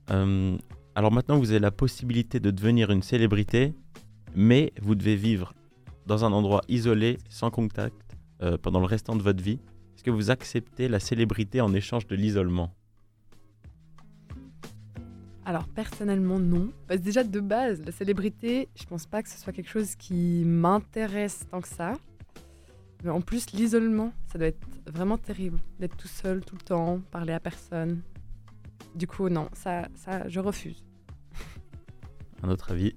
Euh, 0.10 0.58
alors 0.96 1.12
maintenant, 1.12 1.38
vous 1.38 1.52
avez 1.52 1.60
la 1.60 1.72
possibilité 1.72 2.40
de 2.40 2.50
devenir 2.50 2.90
une 2.90 3.04
célébrité, 3.04 3.76
mais 4.38 4.72
vous 4.84 4.94
devez 4.94 5.16
vivre 5.16 5.54
dans 6.06 6.24
un 6.24 6.32
endroit 6.32 6.62
isolé, 6.70 7.18
sans 7.28 7.50
contact, 7.50 8.16
euh, 8.44 8.56
pendant 8.56 8.80
le 8.80 8.86
restant 8.86 9.16
de 9.16 9.24
votre 9.24 9.44
vie. 9.44 9.60
Est-ce 9.96 10.04
que 10.04 10.12
vous 10.12 10.30
acceptez 10.30 10.88
la 10.88 11.00
célébrité 11.00 11.60
en 11.60 11.74
échange 11.74 12.06
de 12.06 12.16
l'isolement? 12.16 12.72
Alors 15.44 15.68
personnellement 15.68 16.38
non. 16.38 16.72
Parce 16.88 17.00
que 17.00 17.06
déjà 17.06 17.24
de 17.24 17.40
base, 17.40 17.82
la 17.84 17.92
célébrité, 17.92 18.70
je 18.76 18.86
pense 18.86 19.08
pas 19.08 19.24
que 19.24 19.30
ce 19.30 19.40
soit 19.40 19.54
quelque 19.54 19.72
chose 19.72 19.96
qui 19.96 20.44
m'intéresse 20.46 21.48
tant 21.50 21.60
que 21.60 21.68
ça. 21.68 21.94
Mais 23.04 23.10
en 23.10 23.22
plus, 23.22 23.52
l'isolement, 23.54 24.14
ça 24.32 24.38
doit 24.38 24.50
être 24.50 24.68
vraiment 24.86 25.18
terrible 25.18 25.58
d'être 25.80 25.98
tout 25.98 26.08
seul 26.08 26.46
tout 26.46 26.56
le 26.56 26.62
temps, 26.62 27.02
parler 27.10 27.34
à 27.34 27.40
personne. 27.40 28.02
Du 28.94 29.08
coup, 29.08 29.30
non, 29.30 29.50
ça, 29.54 29.88
ça, 29.96 30.28
je 30.28 30.40
refuse. 30.40 30.84
Un 32.44 32.50
autre 32.50 32.72
avis? 32.72 32.94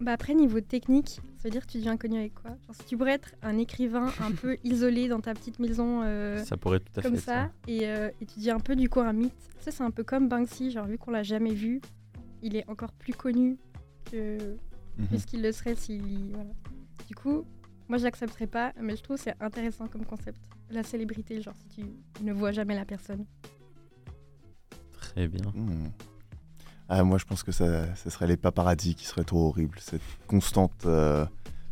Bah 0.00 0.12
après, 0.12 0.34
niveau 0.34 0.60
technique, 0.62 1.20
ça 1.36 1.44
veut 1.44 1.50
dire 1.50 1.66
que 1.66 1.72
tu 1.72 1.76
deviens 1.78 1.98
connu 1.98 2.18
avec 2.18 2.34
quoi? 2.34 2.50
Genre, 2.50 2.74
si 2.74 2.84
tu 2.86 2.96
pourrais 2.96 3.12
être 3.12 3.34
un 3.42 3.58
écrivain 3.58 4.06
un 4.20 4.32
peu 4.32 4.56
isolé 4.64 5.08
dans 5.08 5.20
ta 5.20 5.34
petite 5.34 5.58
maison 5.58 6.00
euh, 6.02 6.42
Ça 6.44 6.56
pourrait 6.56 6.80
tout 6.80 6.92
à 6.98 7.02
comme 7.02 7.16
fait 7.16 7.20
ça. 7.20 7.32
ça, 7.44 7.50
et, 7.68 7.86
euh, 7.86 8.10
et 8.20 8.26
tu 8.26 8.38
dis 8.40 8.50
un 8.50 8.60
peu 8.60 8.76
du 8.76 8.88
coup 8.88 9.00
un 9.00 9.12
mythe. 9.12 9.34
Sais, 9.58 9.70
c'est 9.70 9.82
un 9.82 9.90
peu 9.90 10.02
comme 10.02 10.28
Banksy, 10.28 10.70
genre 10.70 10.86
vu 10.86 10.96
qu'on 10.96 11.10
l'a 11.10 11.22
jamais 11.22 11.52
vu, 11.52 11.82
il 12.42 12.56
est 12.56 12.66
encore 12.68 12.92
plus 12.92 13.12
connu 13.12 13.58
que, 14.10 14.38
que 15.10 15.18
ce 15.18 15.26
qu'il 15.26 15.42
le 15.42 15.52
serait 15.52 15.74
s'il... 15.74 16.30
Voilà. 16.32 16.50
Du 17.06 17.14
coup, 17.14 17.44
moi 17.88 17.98
je 17.98 18.04
l'accepterais 18.04 18.46
pas, 18.46 18.72
mais 18.80 18.96
je 18.96 19.02
trouve 19.02 19.18
que 19.18 19.22
c'est 19.22 19.34
intéressant 19.40 19.86
comme 19.86 20.06
concept. 20.06 20.40
La 20.70 20.82
célébrité, 20.82 21.42
genre 21.42 21.56
si 21.56 21.68
tu 21.68 22.24
ne 22.24 22.32
vois 22.32 22.52
jamais 22.52 22.74
la 22.74 22.86
personne. 22.86 23.26
Très 24.92 25.28
bien. 25.28 25.50
Hmm. 25.54 25.88
Ah, 26.92 27.04
moi, 27.04 27.18
je 27.18 27.24
pense 27.24 27.44
que 27.44 27.52
ça, 27.52 27.94
ça 27.94 28.10
serait 28.10 28.26
les 28.26 28.36
paparazzis 28.36 28.96
qui 28.96 29.06
seraient 29.06 29.24
trop 29.24 29.46
horribles. 29.46 29.78
Cette 29.80 30.02
constante 30.26 30.86
euh, 30.86 31.24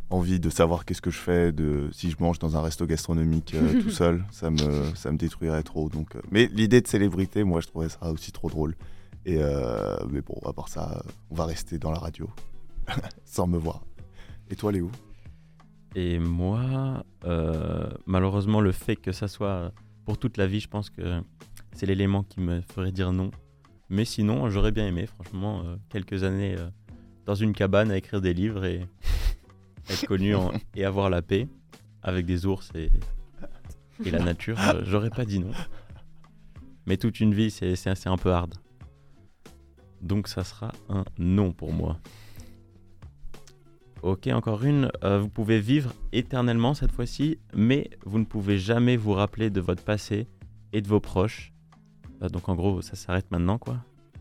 envie 0.09 0.39
de 0.39 0.49
savoir 0.49 0.85
qu'est-ce 0.85 1.01
que 1.01 1.11
je 1.11 1.17
fais, 1.17 1.51
de 1.51 1.89
si 1.91 2.09
je 2.09 2.15
mange 2.21 2.39
dans 2.39 2.55
un 2.55 2.61
resto 2.61 2.85
gastronomique 2.85 3.53
euh, 3.53 3.81
tout 3.81 3.89
seul, 4.03 4.23
ça 4.31 4.49
me, 4.49 4.95
ça 4.95 5.11
me 5.11 5.17
détruirait 5.17 5.63
trop. 5.63 5.89
Donc, 5.89 6.15
euh, 6.15 6.21
Mais 6.31 6.47
l'idée 6.53 6.79
de 6.79 6.87
célébrité, 6.87 7.43
moi, 7.43 7.59
je 7.59 7.67
trouvais 7.67 7.89
ça 7.89 8.09
aussi 8.11 8.31
trop 8.31 8.49
drôle. 8.49 8.77
Et 9.25 9.39
euh, 9.39 9.97
mais 10.09 10.21
bon, 10.21 10.39
à 10.45 10.53
part 10.53 10.69
ça, 10.69 11.03
on 11.29 11.35
va 11.35 11.43
rester 11.43 11.77
dans 11.77 11.91
la 11.91 11.99
radio, 11.99 12.29
sans 13.25 13.45
me 13.45 13.57
voir. 13.57 13.81
Et 14.49 14.55
toi, 14.55 14.71
Léo? 14.71 14.89
Et 15.95 16.17
moi, 16.17 17.03
euh, 17.25 17.89
malheureusement, 18.05 18.61
le 18.61 18.71
fait 18.71 18.95
que 18.95 19.11
ça 19.11 19.27
soit 19.27 19.73
pour 20.05 20.17
toute 20.17 20.37
la 20.37 20.47
vie, 20.47 20.61
je 20.61 20.69
pense 20.69 20.89
que 20.89 21.21
c'est 21.73 21.85
l'élément 21.85 22.23
qui 22.23 22.39
me 22.39 22.61
ferait 22.61 22.93
dire 22.93 23.11
non. 23.11 23.31
Mais 23.89 24.05
sinon, 24.05 24.49
j'aurais 24.49 24.71
bien 24.71 24.87
aimé, 24.87 25.05
franchement, 25.07 25.63
euh, 25.65 25.75
quelques 25.89 26.23
années 26.23 26.55
euh, 26.57 26.69
dans 27.25 27.35
une 27.35 27.53
cabane 27.53 27.89
à 27.91 27.97
écrire 27.97 28.21
des 28.21 28.33
livres 28.33 28.65
et 28.65 28.85
être 29.89 30.05
connu 30.05 30.35
en- 30.35 30.51
et 30.75 30.85
avoir 30.85 31.09
la 31.09 31.21
paix 31.21 31.47
avec 32.03 32.25
des 32.25 32.45
ours 32.45 32.69
et, 32.75 32.89
et 34.05 34.11
la 34.11 34.19
nature. 34.19 34.57
euh, 34.59 34.83
j'aurais 34.85 35.09
pas 35.09 35.25
dit 35.25 35.39
non. 35.39 35.51
Mais 36.85 36.97
toute 36.97 37.19
une 37.19 37.33
vie, 37.33 37.49
c'est 37.51 37.75
c'est- 37.75 37.95
c'est 37.95 38.09
un 38.09 38.17
peu 38.17 38.31
hard. 38.31 38.53
Donc 40.01 40.27
ça 40.27 40.43
sera 40.43 40.71
un 40.87 41.03
non 41.17 41.51
pour 41.51 41.73
moi. 41.73 41.99
Ok, 44.01 44.27
encore 44.27 44.63
une. 44.63 44.89
Euh, 45.03 45.19
vous 45.19 45.27
pouvez 45.29 45.59
vivre 45.59 45.93
éternellement 46.13 46.73
cette 46.73 46.91
fois-ci, 46.91 47.37
mais 47.53 47.89
vous 48.05 48.17
ne 48.19 48.23
pouvez 48.23 48.57
jamais 48.57 48.95
vous 48.95 49.11
rappeler 49.13 49.49
de 49.49 49.59
votre 49.59 49.83
passé 49.83 50.27
et 50.71 50.81
de 50.81 50.87
vos 50.87 51.01
proches. 51.01 51.51
Euh, 52.21 52.29
donc 52.29 52.49
en 52.49 52.55
gros, 52.55 52.81
ça 52.81 52.95
s'arrête 52.95 53.29
maintenant, 53.31 53.57
quoi. 53.57 53.77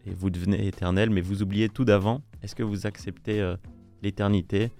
Et 0.06 0.10
vous 0.10 0.30
devenez 0.30 0.66
éternel, 0.66 1.10
mais 1.10 1.20
vous 1.20 1.42
oubliez 1.42 1.68
tout 1.68 1.84
d'avant. 1.84 2.22
Est-ce 2.42 2.54
que 2.54 2.62
vous 2.62 2.86
acceptez 2.86 3.40
euh, 3.40 3.56
l'éternité 4.02 4.70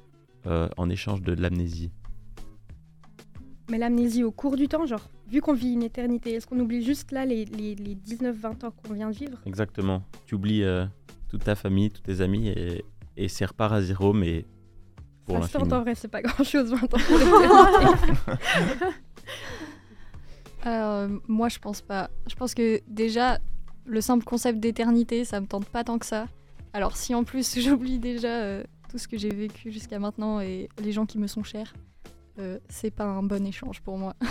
euh, 0.46 0.68
en 0.76 0.88
échange 0.88 1.22
de 1.22 1.32
l'amnésie? 1.32 1.90
Mais 3.70 3.78
l'amnésie 3.78 4.24
au 4.24 4.30
cours 4.30 4.56
du 4.56 4.66
temps, 4.68 4.86
genre, 4.86 5.10
vu 5.28 5.42
qu'on 5.42 5.52
vit 5.52 5.72
une 5.72 5.82
éternité, 5.82 6.32
est-ce 6.32 6.46
qu'on 6.46 6.58
oublie 6.58 6.82
juste 6.82 7.12
là 7.12 7.26
les, 7.26 7.44
les, 7.44 7.74
les 7.74 7.94
19-20 7.94 8.64
ans 8.64 8.70
qu'on 8.70 8.94
vient 8.94 9.10
de 9.10 9.14
vivre? 9.14 9.38
Exactement. 9.44 10.02
Tu 10.24 10.36
oublies 10.36 10.62
euh, 10.62 10.86
toute 11.28 11.44
ta 11.44 11.54
famille, 11.54 11.90
tous 11.90 12.00
tes 12.00 12.22
amis, 12.22 12.48
et, 12.48 12.84
et 13.16 13.28
c'est 13.28 13.44
repart 13.44 13.74
à 13.74 13.82
zéro, 13.82 14.14
mais 14.14 14.46
pour 15.26 15.44
Ça 15.44 15.58
se 15.60 15.74
en 15.74 15.82
vrai, 15.82 15.94
c'est 15.94 16.08
pas 16.08 16.22
grand 16.22 16.42
chose 16.42 16.70
20 16.70 16.94
ans. 16.94 16.98
Euh, 20.66 21.18
moi, 21.28 21.48
je 21.48 21.58
pense 21.58 21.80
pas. 21.80 22.10
Je 22.28 22.34
pense 22.34 22.54
que 22.54 22.80
déjà, 22.86 23.38
le 23.84 24.00
simple 24.00 24.24
concept 24.24 24.60
d'éternité, 24.60 25.24
ça 25.24 25.40
me 25.40 25.46
tente 25.46 25.66
pas 25.66 25.84
tant 25.84 25.98
que 25.98 26.06
ça. 26.06 26.26
Alors, 26.72 26.96
si 26.96 27.14
en 27.14 27.24
plus 27.24 27.58
j'oublie 27.60 27.98
déjà 27.98 28.42
euh, 28.42 28.64
tout 28.88 28.98
ce 28.98 29.08
que 29.08 29.18
j'ai 29.18 29.30
vécu 29.30 29.72
jusqu'à 29.72 29.98
maintenant 29.98 30.40
et 30.40 30.68
les 30.82 30.92
gens 30.92 31.06
qui 31.06 31.18
me 31.18 31.26
sont 31.26 31.42
chers, 31.42 31.72
euh, 32.38 32.58
c'est 32.68 32.90
pas 32.90 33.04
un 33.04 33.22
bon 33.22 33.44
échange 33.46 33.80
pour 33.80 33.98
moi. 33.98 34.14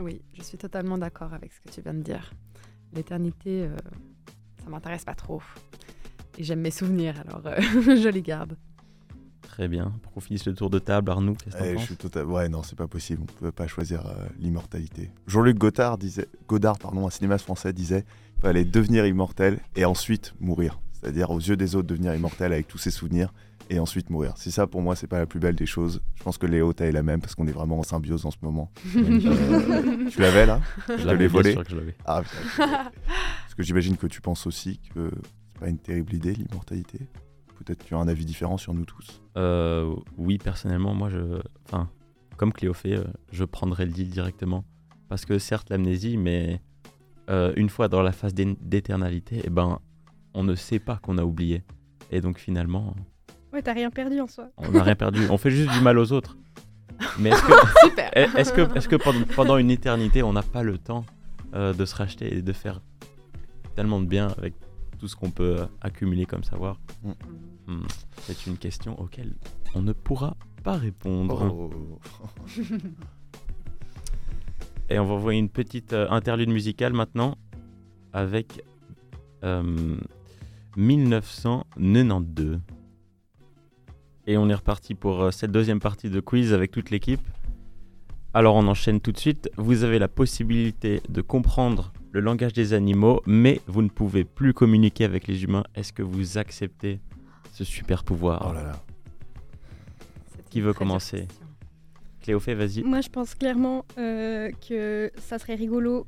Oui, 0.00 0.22
je 0.32 0.42
suis 0.42 0.58
totalement 0.58 0.98
d'accord 0.98 1.34
avec 1.34 1.52
ce 1.52 1.60
que 1.60 1.68
tu 1.68 1.80
viens 1.80 1.94
de 1.94 2.02
dire. 2.02 2.32
L'éternité, 2.94 3.62
euh, 3.62 3.76
ça 4.60 4.68
m'intéresse 4.68 5.04
pas 5.04 5.14
trop. 5.14 5.40
Et 6.36 6.42
j'aime 6.42 6.62
mes 6.62 6.72
souvenirs, 6.72 7.22
alors 7.28 7.42
je 7.60 8.08
les 8.08 8.22
garde. 8.22 8.56
Très 9.48 9.68
bien. 9.68 9.92
Pour 10.02 10.12
qu'on 10.12 10.20
finisse 10.20 10.46
le 10.46 10.54
tour 10.54 10.68
de 10.70 10.78
table, 10.78 11.10
Arnaud, 11.10 11.34
qu'est-ce 11.34 11.56
que 11.56 11.62
Eh, 11.64 11.78
je 11.78 11.84
suis 11.84 11.96
total... 11.96 12.26
Ouais, 12.26 12.48
non, 12.48 12.62
c'est 12.62 12.76
pas 12.76 12.88
possible. 12.88 13.22
On 13.22 13.26
peut 13.40 13.52
pas 13.52 13.66
choisir 13.68 14.04
euh, 14.06 14.12
l'immortalité. 14.40 15.10
Jean-Luc 15.26 15.58
Godard 15.58 15.96
disait, 15.98 16.26
Godard, 16.48 16.78
pardon, 16.78 17.06
un 17.06 17.10
cinéaste 17.10 17.44
français 17.44 17.72
disait, 17.72 18.04
il 18.38 18.40
fallait 18.42 18.64
devenir 18.64 19.06
immortel 19.06 19.58
et 19.76 19.84
ensuite 19.84 20.34
mourir. 20.40 20.80
C'est-à-dire 20.92 21.30
aux 21.30 21.38
yeux 21.38 21.56
des 21.56 21.76
autres 21.76 21.86
devenir 21.88 22.14
immortel 22.14 22.52
avec 22.52 22.66
tous 22.66 22.78
ses 22.78 22.90
souvenirs 22.90 23.32
et 23.70 23.78
ensuite 23.78 24.10
mourir. 24.10 24.34
Si 24.36 24.50
ça, 24.50 24.66
pour 24.66 24.82
moi, 24.82 24.96
c'est 24.96 25.06
pas 25.06 25.18
la 25.18 25.26
plus 25.26 25.38
belle 25.40 25.54
des 25.54 25.66
choses. 25.66 26.02
Je 26.16 26.22
pense 26.22 26.36
que 26.36 26.46
Léo, 26.46 26.72
t'as 26.72 26.90
la 26.90 27.02
même 27.02 27.20
parce 27.20 27.34
qu'on 27.34 27.46
est 27.46 27.52
vraiment 27.52 27.78
en 27.78 27.82
symbiose 27.82 28.26
en 28.26 28.30
ce 28.30 28.36
moment. 28.42 28.70
Euh, 28.96 30.08
tu 30.10 30.20
l'avais 30.20 30.46
là? 30.46 30.60
Je 30.88 30.94
te 30.94 31.06
l'avais 31.06 31.26
volé? 31.28 31.52
sûr 31.52 31.64
que 31.64 31.70
je 31.70 31.76
l'avais. 31.76 31.94
Ah, 32.04 32.22
putain, 32.22 32.66
Parce 32.66 33.54
que 33.56 33.62
j'imagine 33.62 33.96
que 33.96 34.06
tu 34.06 34.20
penses 34.20 34.46
aussi 34.46 34.80
que 34.94 35.10
c'est 35.52 35.60
pas 35.60 35.68
une 35.68 35.78
terrible 35.78 36.14
idée 36.14 36.34
l'immortalité? 36.34 36.98
Peut-être 37.58 37.84
tu 37.84 37.94
as 37.94 37.98
un 37.98 38.08
avis 38.08 38.24
différent 38.24 38.56
sur 38.58 38.74
nous 38.74 38.84
tous. 38.84 39.22
Euh, 39.36 39.94
oui, 40.16 40.38
personnellement, 40.38 40.94
moi, 40.94 41.08
je, 41.10 41.40
enfin, 41.66 41.88
comme 42.36 42.52
Cléo 42.52 42.74
fait, 42.74 42.94
euh, 42.96 43.04
je 43.32 43.44
prendrais 43.44 43.86
le 43.86 43.92
deal 43.92 44.08
directement. 44.08 44.64
Parce 45.08 45.24
que 45.24 45.38
certes, 45.38 45.70
l'amnésie, 45.70 46.16
mais 46.16 46.60
euh, 47.30 47.52
une 47.56 47.68
fois 47.68 47.88
dans 47.88 48.02
la 48.02 48.12
phase 48.12 48.34
d'é- 48.34 48.56
d'éternalité, 48.60 49.40
eh 49.44 49.50
ben, 49.50 49.78
on 50.34 50.42
ne 50.44 50.54
sait 50.54 50.78
pas 50.78 50.96
qu'on 50.96 51.18
a 51.18 51.24
oublié. 51.24 51.62
Et 52.10 52.20
donc 52.20 52.38
finalement, 52.38 52.94
Ouais, 53.52 53.62
t'as 53.62 53.72
rien 53.72 53.90
perdu 53.90 54.20
en 54.20 54.26
soi. 54.26 54.48
on 54.56 54.70
n'a 54.72 54.82
rien 54.82 54.96
perdu. 54.96 55.26
On 55.30 55.38
fait 55.38 55.50
juste 55.50 55.70
du 55.72 55.80
mal 55.80 55.98
aux 55.98 56.10
autres. 56.12 56.36
Mais 57.20 57.30
est-ce 57.30 57.42
que, 57.42 57.52
Super 57.84 58.10
est-ce 58.36 58.52
que, 58.52 58.76
est-ce 58.76 58.88
que 58.88 58.96
pendant, 58.96 59.22
pendant 59.36 59.56
une 59.58 59.70
éternité, 59.70 60.22
on 60.24 60.32
n'a 60.32 60.42
pas 60.42 60.62
le 60.64 60.76
temps 60.78 61.04
euh, 61.54 61.72
de 61.72 61.84
se 61.84 61.94
racheter 61.94 62.34
et 62.36 62.42
de 62.42 62.52
faire 62.52 62.80
tellement 63.76 64.00
de 64.00 64.06
bien 64.06 64.28
avec 64.38 64.54
tout 65.04 65.08
ce 65.08 65.16
qu'on 65.16 65.30
peut 65.30 65.56
euh, 65.60 65.66
accumuler 65.82 66.24
comme 66.24 66.44
savoir 66.44 66.80
Hmm, 67.66 67.82
C'est 68.22 68.46
une 68.46 68.56
question 68.56 68.98
auquel 68.98 69.34
on 69.74 69.82
ne 69.82 69.92
pourra 69.92 70.34
pas 70.62 70.78
répondre. 70.78 71.54
Oh. 71.54 71.98
Et 74.88 74.98
on 74.98 75.04
va 75.04 75.16
voir 75.16 75.32
une 75.32 75.50
petite 75.50 75.92
euh, 75.92 76.08
interlude 76.08 76.48
musicale 76.48 76.94
maintenant 76.94 77.36
avec 78.14 78.64
euh, 79.42 79.98
1992. 80.78 82.60
Et 84.26 84.38
on 84.38 84.48
est 84.48 84.54
reparti 84.54 84.94
pour 84.94 85.20
euh, 85.20 85.30
cette 85.30 85.52
deuxième 85.52 85.80
partie 85.80 86.08
de 86.08 86.20
quiz 86.20 86.54
avec 86.54 86.70
toute 86.70 86.88
l'équipe. 86.88 87.20
Alors 88.32 88.56
on 88.56 88.66
enchaîne 88.68 89.02
tout 89.02 89.12
de 89.12 89.18
suite. 89.18 89.50
Vous 89.58 89.84
avez 89.84 89.98
la 89.98 90.08
possibilité 90.08 91.02
de 91.10 91.20
comprendre 91.20 91.92
le 92.14 92.20
langage 92.20 92.52
des 92.52 92.74
animaux, 92.74 93.20
mais 93.26 93.60
vous 93.66 93.82
ne 93.82 93.88
pouvez 93.88 94.22
plus 94.22 94.54
communiquer 94.54 95.04
avec 95.04 95.26
les 95.26 95.42
humains. 95.42 95.64
Est-ce 95.74 95.92
que 95.92 96.02
vous 96.02 96.38
acceptez 96.38 97.00
ce 97.52 97.64
super 97.64 98.04
pouvoir 98.04 98.46
Oh 98.48 98.54
là 98.54 98.62
là. 98.62 98.82
C'est 100.30 100.48
Qui 100.48 100.60
veut 100.60 100.72
commencer. 100.72 101.26
Cléophée, 102.22 102.54
vas-y. 102.54 102.84
Moi, 102.84 103.00
je 103.00 103.08
pense 103.08 103.34
clairement 103.34 103.84
euh, 103.98 104.48
que 104.66 105.10
ça 105.18 105.40
serait 105.40 105.56
rigolo 105.56 106.06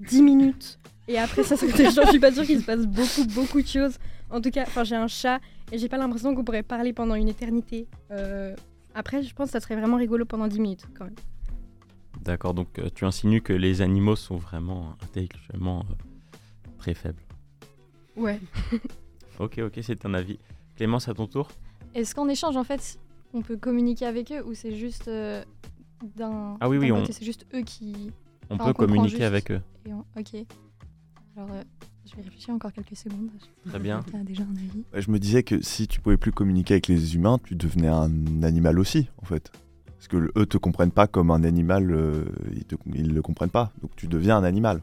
10 0.00 0.22
minutes. 0.22 0.80
Et 1.06 1.18
après, 1.20 1.44
ça 1.44 1.56
serait. 1.56 1.90
J'en 1.94 2.08
suis 2.08 2.18
pas 2.18 2.32
sûre 2.32 2.44
qu'il 2.44 2.60
se 2.60 2.66
passe 2.66 2.84
beaucoup, 2.84 3.24
beaucoup 3.32 3.62
de 3.62 3.68
choses. 3.68 3.98
En 4.28 4.40
tout 4.40 4.50
cas, 4.50 4.64
enfin, 4.66 4.82
j'ai 4.82 4.96
un 4.96 5.06
chat 5.06 5.40
et 5.70 5.78
j'ai 5.78 5.88
pas 5.88 5.98
l'impression 5.98 6.34
qu'on 6.34 6.42
pourrait 6.42 6.64
parler 6.64 6.92
pendant 6.92 7.14
une 7.14 7.28
éternité. 7.28 7.86
Euh, 8.10 8.56
après, 8.92 9.22
je 9.22 9.32
pense 9.34 9.46
que 9.46 9.52
ça 9.52 9.60
serait 9.60 9.76
vraiment 9.76 9.98
rigolo 9.98 10.24
pendant 10.24 10.48
10 10.48 10.58
minutes 10.58 10.86
quand 10.98 11.04
même. 11.04 11.14
D'accord, 12.24 12.54
donc 12.54 12.78
euh, 12.78 12.88
tu 12.94 13.04
insinues 13.04 13.40
que 13.42 13.52
les 13.52 13.82
animaux 13.82 14.14
sont 14.16 14.36
vraiment 14.36 14.96
intellectuellement 15.02 15.80
euh, 15.90 15.94
très 16.78 16.94
faibles. 16.94 17.22
Ouais. 18.16 18.40
Ok, 19.38 19.58
ok, 19.64 19.78
c'est 19.82 20.04
un 20.04 20.12
avis. 20.14 20.38
Clémence, 20.76 21.08
à 21.08 21.14
ton 21.14 21.26
tour 21.26 21.48
Est-ce 21.94 22.14
qu'en 22.14 22.28
échange, 22.28 22.56
en 22.56 22.62
fait, 22.64 22.98
on 23.32 23.40
peut 23.40 23.56
communiquer 23.56 24.04
avec 24.04 24.30
eux 24.30 24.44
ou 24.46 24.52
c'est 24.54 24.76
juste 24.76 25.08
euh, 25.08 25.42
d'un. 26.16 26.58
Ah 26.60 26.68
oui, 26.68 26.76
oui, 26.76 26.92
on- 26.92 27.04
C'est 27.06 27.24
juste 27.24 27.46
eux 27.54 27.62
qui. 27.62 28.12
On 28.50 28.54
Enfin, 28.56 28.64
peut 28.66 28.70
on 28.70 28.86
communiquer 28.86 29.08
juste. 29.16 29.22
avec 29.22 29.50
eux. 29.50 29.60
et 29.86 29.92
on- 29.94 30.04
Ok. 30.16 30.34
Alors, 31.34 31.50
euh, 31.50 31.62
je 32.08 32.14
vais 32.14 32.22
réfléchir 32.22 32.52
encore 32.54 32.72
quelques 32.72 32.94
secondes. 32.94 33.30
Très 33.66 33.78
bien. 33.78 34.00
Tu 34.08 34.14
as 34.14 34.22
déjà 34.22 34.42
un 34.44 34.54
avis 34.54 34.84
Ouais, 34.92 35.00
Je 35.00 35.10
me 35.10 35.18
disais 35.18 35.42
que 35.42 35.60
si 35.62 35.88
tu 35.88 36.00
pouvais 36.00 36.18
plus 36.18 36.30
communiquer 36.32 36.74
avec 36.74 36.86
les 36.88 37.14
humains, 37.16 37.38
tu 37.42 37.56
devenais 37.56 37.88
un 37.88 38.42
animal 38.42 38.78
aussi, 38.78 39.08
en 39.22 39.24
fait. 39.24 39.50
Parce 40.02 40.08
que 40.08 40.32
eux 40.36 40.46
te 40.46 40.58
comprennent 40.58 40.90
pas 40.90 41.06
comme 41.06 41.30
un 41.30 41.44
animal, 41.44 41.92
euh, 41.92 42.24
ils, 42.56 42.64
te, 42.64 42.74
ils 42.92 43.14
le 43.14 43.22
comprennent 43.22 43.50
pas. 43.50 43.70
Donc 43.82 43.94
tu 43.94 44.08
deviens 44.08 44.36
un 44.36 44.42
animal. 44.42 44.80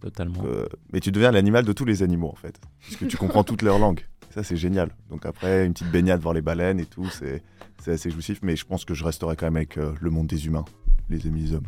Totalement. 0.00 0.44
Euh, 0.44 0.66
mais 0.92 1.00
tu 1.00 1.10
deviens 1.10 1.32
l'animal 1.32 1.64
de 1.64 1.72
tous 1.72 1.84
les 1.84 2.04
animaux, 2.04 2.28
en 2.28 2.36
fait. 2.36 2.56
Parce 2.82 2.94
que 2.94 3.04
tu 3.06 3.16
comprends 3.16 3.42
toutes 3.42 3.62
leurs 3.62 3.80
langues. 3.80 4.06
Ça, 4.30 4.44
c'est 4.44 4.56
génial. 4.56 4.94
Donc 5.10 5.26
après, 5.26 5.66
une 5.66 5.72
petite 5.72 5.90
baignade 5.90 6.20
voir 6.20 6.34
les 6.34 6.40
baleines 6.40 6.78
et 6.78 6.84
tout, 6.84 7.06
c'est 7.06 7.42
c'est 7.82 7.90
assez 7.90 8.10
jouissif. 8.12 8.38
Mais 8.42 8.54
je 8.54 8.64
pense 8.64 8.84
que 8.84 8.94
je 8.94 9.04
resterai 9.04 9.34
quand 9.34 9.46
même 9.46 9.56
avec 9.56 9.76
euh, 9.76 9.92
le 10.00 10.08
monde 10.10 10.28
des 10.28 10.46
humains, 10.46 10.66
les 11.08 11.26
amis 11.26 11.42
des 11.42 11.54
hommes. 11.54 11.66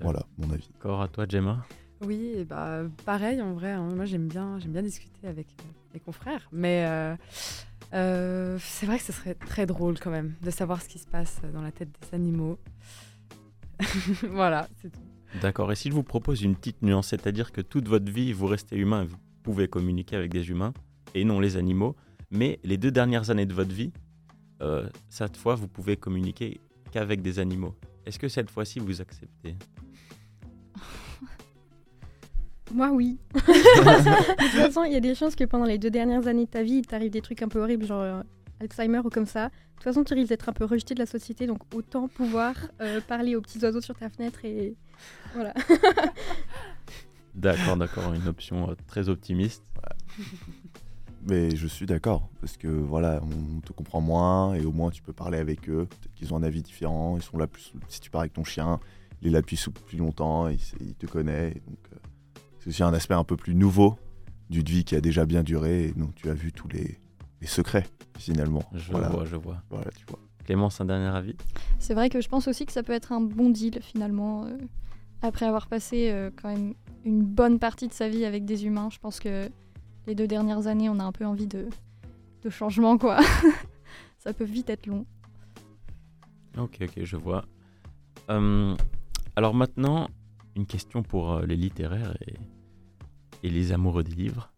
Voilà, 0.00 0.26
mon 0.38 0.50
avis. 0.52 0.68
Encore 0.80 1.02
à 1.02 1.06
toi, 1.06 1.24
Gemma. 1.28 1.64
Oui, 2.04 2.32
et 2.36 2.44
bah, 2.44 2.80
pareil 3.04 3.40
en 3.40 3.52
vrai. 3.52 3.70
hein. 3.70 3.90
moi, 3.94 4.06
j'aime 4.06 4.26
bien, 4.26 4.58
j'aime 4.58 4.72
bien 4.72 4.82
discuter 4.82 5.28
avec 5.28 5.46
mes 5.94 6.00
confrères. 6.00 6.48
Mais 6.50 6.84
euh, 7.94 8.58
c'est 8.60 8.86
vrai 8.86 8.98
que 8.98 9.04
ce 9.04 9.12
serait 9.12 9.34
très 9.34 9.66
drôle 9.66 9.98
quand 9.98 10.10
même 10.10 10.34
de 10.42 10.50
savoir 10.50 10.82
ce 10.82 10.88
qui 10.88 10.98
se 10.98 11.06
passe 11.06 11.40
dans 11.52 11.62
la 11.62 11.72
tête 11.72 11.88
des 11.88 12.14
animaux. 12.14 12.58
voilà, 14.30 14.68
c'est 14.80 14.90
tout. 14.90 15.00
D'accord, 15.40 15.72
et 15.72 15.74
si 15.74 15.88
je 15.90 15.94
vous 15.94 16.04
propose 16.04 16.42
une 16.42 16.54
petite 16.54 16.82
nuance, 16.82 17.08
c'est-à-dire 17.08 17.50
que 17.50 17.60
toute 17.60 17.88
votre 17.88 18.10
vie, 18.10 18.32
vous 18.32 18.46
restez 18.46 18.76
humain 18.76 19.04
vous 19.04 19.16
pouvez 19.42 19.68
communiquer 19.68 20.16
avec 20.16 20.32
des 20.32 20.48
humains 20.48 20.72
et 21.14 21.24
non 21.24 21.38
les 21.38 21.56
animaux, 21.56 21.96
mais 22.30 22.58
les 22.64 22.78
deux 22.78 22.90
dernières 22.90 23.30
années 23.30 23.46
de 23.46 23.52
votre 23.52 23.74
vie, 23.74 23.92
euh, 24.62 24.88
cette 25.08 25.36
fois, 25.36 25.54
vous 25.54 25.68
pouvez 25.68 25.96
communiquer 25.96 26.60
qu'avec 26.90 27.20
des 27.20 27.38
animaux. 27.38 27.74
Est-ce 28.06 28.18
que 28.18 28.28
cette 28.28 28.50
fois-ci, 28.50 28.78
vous 28.78 29.00
acceptez? 29.00 29.56
Moi, 32.72 32.90
oui. 32.92 33.18
de 33.34 33.40
toute 33.40 34.60
façon, 34.60 34.84
il 34.84 34.92
y 34.92 34.96
a 34.96 35.00
des 35.00 35.14
chances 35.14 35.34
que 35.36 35.44
pendant 35.44 35.64
les 35.66 35.78
deux 35.78 35.90
dernières 35.90 36.26
années 36.26 36.46
de 36.46 36.50
ta 36.50 36.62
vie, 36.62 36.76
il 36.76 36.86
t'arrive 36.86 37.10
des 37.10 37.20
trucs 37.20 37.42
un 37.42 37.48
peu 37.48 37.60
horribles, 37.60 37.84
genre 37.86 38.00
euh, 38.02 38.22
Alzheimer 38.60 39.00
ou 39.04 39.10
comme 39.10 39.26
ça. 39.26 39.46
De 39.48 39.52
toute 39.76 39.84
façon, 39.84 40.02
tu 40.04 40.14
risques 40.14 40.30
d'être 40.30 40.48
un 40.48 40.52
peu 40.52 40.64
rejeté 40.64 40.94
de 40.94 41.00
la 41.00 41.06
société, 41.06 41.46
donc 41.46 41.58
autant 41.74 42.08
pouvoir 42.08 42.54
euh, 42.80 43.00
parler 43.02 43.36
aux 43.36 43.40
petits 43.42 43.58
oiseaux 43.62 43.80
sur 43.82 43.94
ta 43.96 44.08
fenêtre 44.08 44.44
et 44.44 44.74
voilà. 45.34 45.52
D'accord, 47.34 47.76
d'accord, 47.76 48.12
une 48.14 48.28
option 48.28 48.70
euh, 48.70 48.74
très 48.86 49.08
optimiste. 49.08 49.64
Mais 51.26 51.56
je 51.56 51.66
suis 51.66 51.84
d'accord, 51.86 52.28
parce 52.40 52.56
que 52.56 52.68
voilà, 52.68 53.20
on 53.56 53.60
te 53.60 53.72
comprend 53.72 54.00
moins 54.00 54.54
et 54.54 54.64
au 54.64 54.70
moins 54.72 54.90
tu 54.90 55.02
peux 55.02 55.12
parler 55.12 55.38
avec 55.38 55.68
eux. 55.68 55.86
Peut-être 55.86 56.14
qu'ils 56.14 56.32
ont 56.32 56.36
un 56.36 56.42
avis 56.44 56.62
différent, 56.62 57.16
ils 57.16 57.22
sont 57.22 57.36
là 57.38 57.46
plus. 57.48 57.72
Si 57.88 58.00
tu 58.00 58.10
pars 58.10 58.20
avec 58.20 58.34
ton 58.34 58.44
chien, 58.44 58.78
il 59.22 59.28
est 59.28 59.30
là 59.32 59.40
depuis 59.40 59.56
sou- 59.56 59.72
plus 59.72 59.98
longtemps, 59.98 60.46
il, 60.48 60.58
il 60.80 60.94
te 60.94 61.06
connaît. 61.06 61.50
donc, 61.66 61.78
euh, 61.92 61.96
c'est 62.64 62.70
aussi 62.70 62.82
un 62.82 62.94
aspect 62.94 63.12
un 63.12 63.24
peu 63.24 63.36
plus 63.36 63.54
nouveau 63.54 63.98
d'une 64.48 64.64
vie 64.64 64.84
qui 64.84 64.96
a 64.96 65.02
déjà 65.02 65.26
bien 65.26 65.42
duré 65.42 65.84
et 65.88 65.92
donc 65.92 66.14
tu 66.14 66.30
as 66.30 66.34
vu 66.34 66.50
tous 66.50 66.66
les, 66.68 66.98
les 67.42 67.46
secrets 67.46 67.86
finalement. 68.18 68.62
Je 68.72 68.90
voilà, 68.90 69.08
vois, 69.10 69.26
je 69.26 69.36
vois. 69.36 69.62
voilà, 69.68 69.90
tu 69.90 70.06
vois. 70.08 70.18
Clémence, 70.46 70.80
un 70.80 70.86
dernier 70.86 71.14
avis? 71.14 71.36
C'est 71.78 71.92
vrai 71.92 72.08
que 72.08 72.22
je 72.22 72.28
pense 72.28 72.48
aussi 72.48 72.64
que 72.64 72.72
ça 72.72 72.82
peut 72.82 72.94
être 72.94 73.12
un 73.12 73.20
bon 73.20 73.50
deal 73.50 73.80
finalement. 73.82 74.46
euh, 74.46 74.56
après 75.20 75.44
avoir 75.44 75.66
passé 75.66 76.10
euh, 76.10 76.30
quand 76.40 76.48
même 76.48 76.72
une 77.04 77.22
bonne 77.22 77.58
partie 77.58 77.86
de 77.86 77.92
sa 77.92 78.08
vie 78.08 78.24
avec 78.24 78.46
des 78.46 78.64
humains, 78.64 78.88
je 78.90 78.98
pense 78.98 79.20
que 79.20 79.50
les 80.06 80.14
deux 80.14 80.26
dernières 80.26 80.66
années, 80.66 80.88
on 80.88 80.98
a 81.00 81.04
un 81.04 81.12
peu 81.12 81.26
envie 81.26 81.46
de, 81.46 81.66
de 82.42 82.50
changement 82.50 82.96
quoi. 82.96 83.20
ça 84.18 84.32
peut 84.32 84.44
vite 84.44 84.70
être 84.70 84.86
long. 84.86 85.04
Ok, 86.56 86.78
ok, 86.82 87.04
je 87.04 87.16
vois. 87.16 87.44
Euh, 88.30 88.74
alors 89.36 89.52
maintenant, 89.54 90.08
une 90.56 90.66
question 90.66 91.02
pour 91.02 91.32
euh, 91.32 91.46
les 91.46 91.56
littéraires 91.56 92.16
et, 92.26 92.38
les 93.48 93.72
amoureux 93.72 94.02
des 94.02 94.14
livres. 94.14 94.50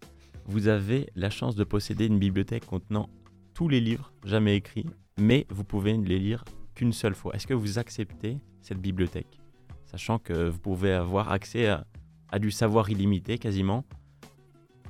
Vous 0.45 0.69
avez 0.69 1.11
la 1.17 1.29
chance 1.29 1.57
de 1.57 1.65
posséder 1.65 2.07
une 2.07 2.21
bibliothèque 2.21 2.67
contenant 2.67 3.09
tous 3.53 3.69
les 3.69 3.81
livres 3.81 4.13
jamais 4.25 4.55
écrits, 4.55 4.87
mais 5.19 5.45
vous 5.51 5.65
pouvez 5.65 5.97
les 5.97 6.21
lire 6.21 6.45
qu'une 6.77 6.93
seule 6.93 7.17
fois. 7.17 7.35
Est-ce 7.35 7.49
que 7.49 7.55
vous 7.55 7.81
acceptez 7.81 8.39
cette 8.61 8.81
bibliothèque? 8.81 9.41
Sachant 9.87 10.21
que 10.21 10.49
vous 10.49 10.59
pouvez 10.61 10.93
avoir 10.93 11.33
accès 11.33 11.67
à, 11.67 12.39
du 12.39 12.53
savoir 12.53 12.89
illimité 12.91 13.39
quasiment, 13.39 13.85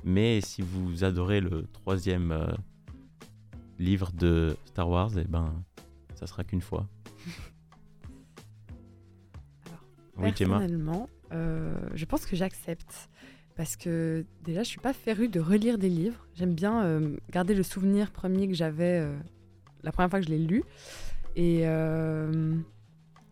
mais 0.03 0.41
si 0.41 0.61
vous 0.61 1.03
adorez 1.03 1.41
le 1.41 1.65
troisième, 1.73 2.31
euh, 2.31 2.51
livres 3.79 4.11
de 4.11 4.57
Star 4.65 4.89
Wars, 4.89 5.17
et 5.17 5.23
ben, 5.23 5.63
ça 6.15 6.27
sera 6.27 6.43
qu'une 6.43 6.61
fois. 6.61 6.87
Oui. 10.17 10.31
Personnellement, 10.31 11.09
euh, 11.31 11.75
je 11.93 12.05
pense 12.05 12.25
que 12.25 12.35
j'accepte. 12.35 13.09
Parce 13.55 13.75
que 13.75 14.23
déjà, 14.43 14.61
je 14.61 14.67
suis 14.67 14.79
pas 14.79 14.93
férue 14.93 15.29
de 15.29 15.39
relire 15.39 15.79
des 15.79 15.89
livres. 15.89 16.27
J'aime 16.35 16.53
bien 16.53 16.83
euh, 16.83 17.17
garder 17.31 17.55
le 17.55 17.63
souvenir 17.63 18.11
premier 18.11 18.47
que 18.47 18.53
j'avais 18.53 18.99
euh, 18.99 19.17
la 19.81 19.91
première 19.91 20.11
fois 20.11 20.19
que 20.19 20.27
je 20.27 20.31
l'ai 20.31 20.37
lu. 20.37 20.63
Et 21.35 21.61
euh, 21.63 22.55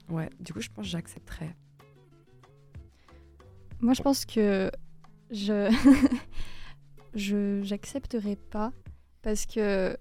ouais, 0.09 0.29
du 0.39 0.51
coup, 0.51 0.61
je 0.61 0.69
pense 0.69 0.85
que 0.85 0.91
j'accepterais. 0.91 1.55
Moi, 3.81 3.93
je 3.93 4.01
pense 4.01 4.25
que 4.25 4.71
je 5.29 5.71
je 7.13 7.61
j'accepterai 7.63 8.35
pas 8.35 8.73
parce 9.21 9.45
que 9.45 9.95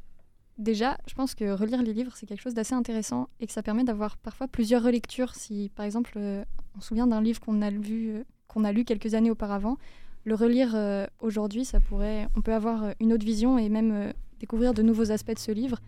déjà, 0.58 0.98
je 1.06 1.14
pense 1.14 1.34
que 1.34 1.50
relire 1.52 1.82
les 1.82 1.92
livres 1.92 2.12
c'est 2.14 2.26
quelque 2.26 2.40
chose 2.40 2.54
d'assez 2.54 2.74
intéressant 2.74 3.28
et 3.40 3.46
que 3.46 3.52
ça 3.52 3.62
permet 3.62 3.84
d'avoir 3.84 4.16
parfois 4.16 4.48
plusieurs 4.48 4.82
relectures. 4.82 5.34
Si 5.34 5.70
par 5.74 5.84
exemple, 5.84 6.12
euh, 6.16 6.44
on 6.76 6.80
se 6.80 6.88
souvient 6.88 7.06
d'un 7.06 7.20
livre 7.20 7.40
qu'on 7.40 7.62
a 7.62 7.70
vu 7.70 8.10
euh, 8.10 8.24
qu'on 8.48 8.64
a 8.64 8.72
lu 8.72 8.84
quelques 8.84 9.14
années 9.14 9.30
auparavant, 9.30 9.78
le 10.24 10.34
relire 10.34 10.72
euh, 10.74 11.06
aujourd'hui, 11.20 11.64
ça 11.64 11.80
pourrait, 11.80 12.28
on 12.36 12.40
peut 12.40 12.54
avoir 12.54 12.94
une 13.00 13.12
autre 13.12 13.24
vision 13.24 13.58
et 13.58 13.68
même 13.68 14.12
découvrir 14.38 14.74
de 14.74 14.82
nouveaux 14.82 15.10
aspects 15.10 15.34
de 15.34 15.38
ce 15.38 15.50
livre. 15.50 15.80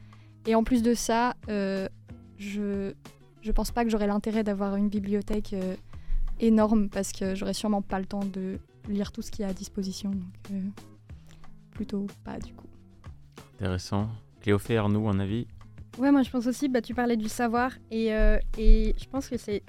Et 0.46 0.55
en 0.55 0.64
plus 0.64 0.83
de 0.83 0.94
ça, 0.94 1.35
je 1.48 2.92
je 3.42 3.52
pense 3.52 3.70
pas 3.70 3.85
que 3.85 3.90
j'aurais 3.90 4.09
l'intérêt 4.09 4.42
d'avoir 4.42 4.74
une 4.74 4.88
bibliothèque 4.88 5.55
énorme 6.40 6.88
parce 6.88 7.12
que 7.12 7.37
j'aurais 7.37 7.55
sûrement 7.55 7.83
pas 7.83 8.00
le 8.00 8.07
temps 8.07 8.24
de 8.24 8.59
lire 8.88 9.12
tout 9.12 9.22
ce 9.22 9.31
qu'il 9.31 9.44
y 9.44 9.46
a 9.46 9.50
à 9.50 9.55
disposition. 9.55 10.11
Donc, 10.11 10.72
plutôt 11.70 12.07
pas 12.24 12.38
du 12.40 12.52
coup. 12.55 12.66
Intéressant. 13.55 14.09
Cléophée, 14.46 14.76
Arnaud, 14.76 15.09
un 15.09 15.18
avis 15.18 15.48
Ouais, 15.98 16.12
moi 16.12 16.22
je 16.22 16.30
pense 16.30 16.46
aussi, 16.46 16.68
bah, 16.68 16.80
tu 16.80 16.94
parlais 16.94 17.16
du 17.16 17.28
savoir 17.28 17.72
et, 17.90 18.14
euh, 18.14 18.38
et 18.56 18.94
je 18.96 19.04
pense 19.09 19.28
que 19.28 19.37
c'est 19.37 19.64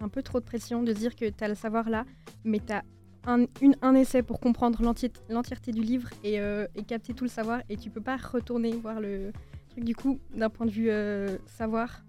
un 0.00 0.08
peu 0.08 0.22
trop 0.22 0.40
de 0.40 0.44
pression 0.46 0.82
de 0.82 0.90
dire 0.94 1.14
que 1.14 1.28
tu 1.28 1.44
as 1.44 1.48
le 1.48 1.54
savoir 1.54 1.90
là, 1.90 2.06
mais 2.42 2.58
tu 2.58 2.72
as 2.72 2.82
un, 3.26 3.44
une- 3.60 3.76
un 3.82 3.94
essai 3.94 4.22
pour 4.22 4.40
comprendre 4.40 4.80
l'entièreté 5.28 5.70
du 5.72 5.82
livre 5.82 6.08
et, 6.24 6.40
euh, 6.40 6.66
et 6.74 6.82
capter 6.82 7.12
tout 7.12 7.24
le 7.24 7.28
savoir 7.28 7.60
et 7.68 7.76
tu 7.76 7.90
peux 7.90 8.00
pas 8.00 8.16
retourner 8.16 8.72
voir 8.72 9.02
le 9.02 9.32
truc. 9.68 9.84
Du 9.84 9.94
coup, 9.94 10.18
d'un 10.34 10.48
point 10.48 10.64
de 10.64 10.70
vue 10.70 10.88
euh, 10.88 11.36
savoir, 11.44 12.02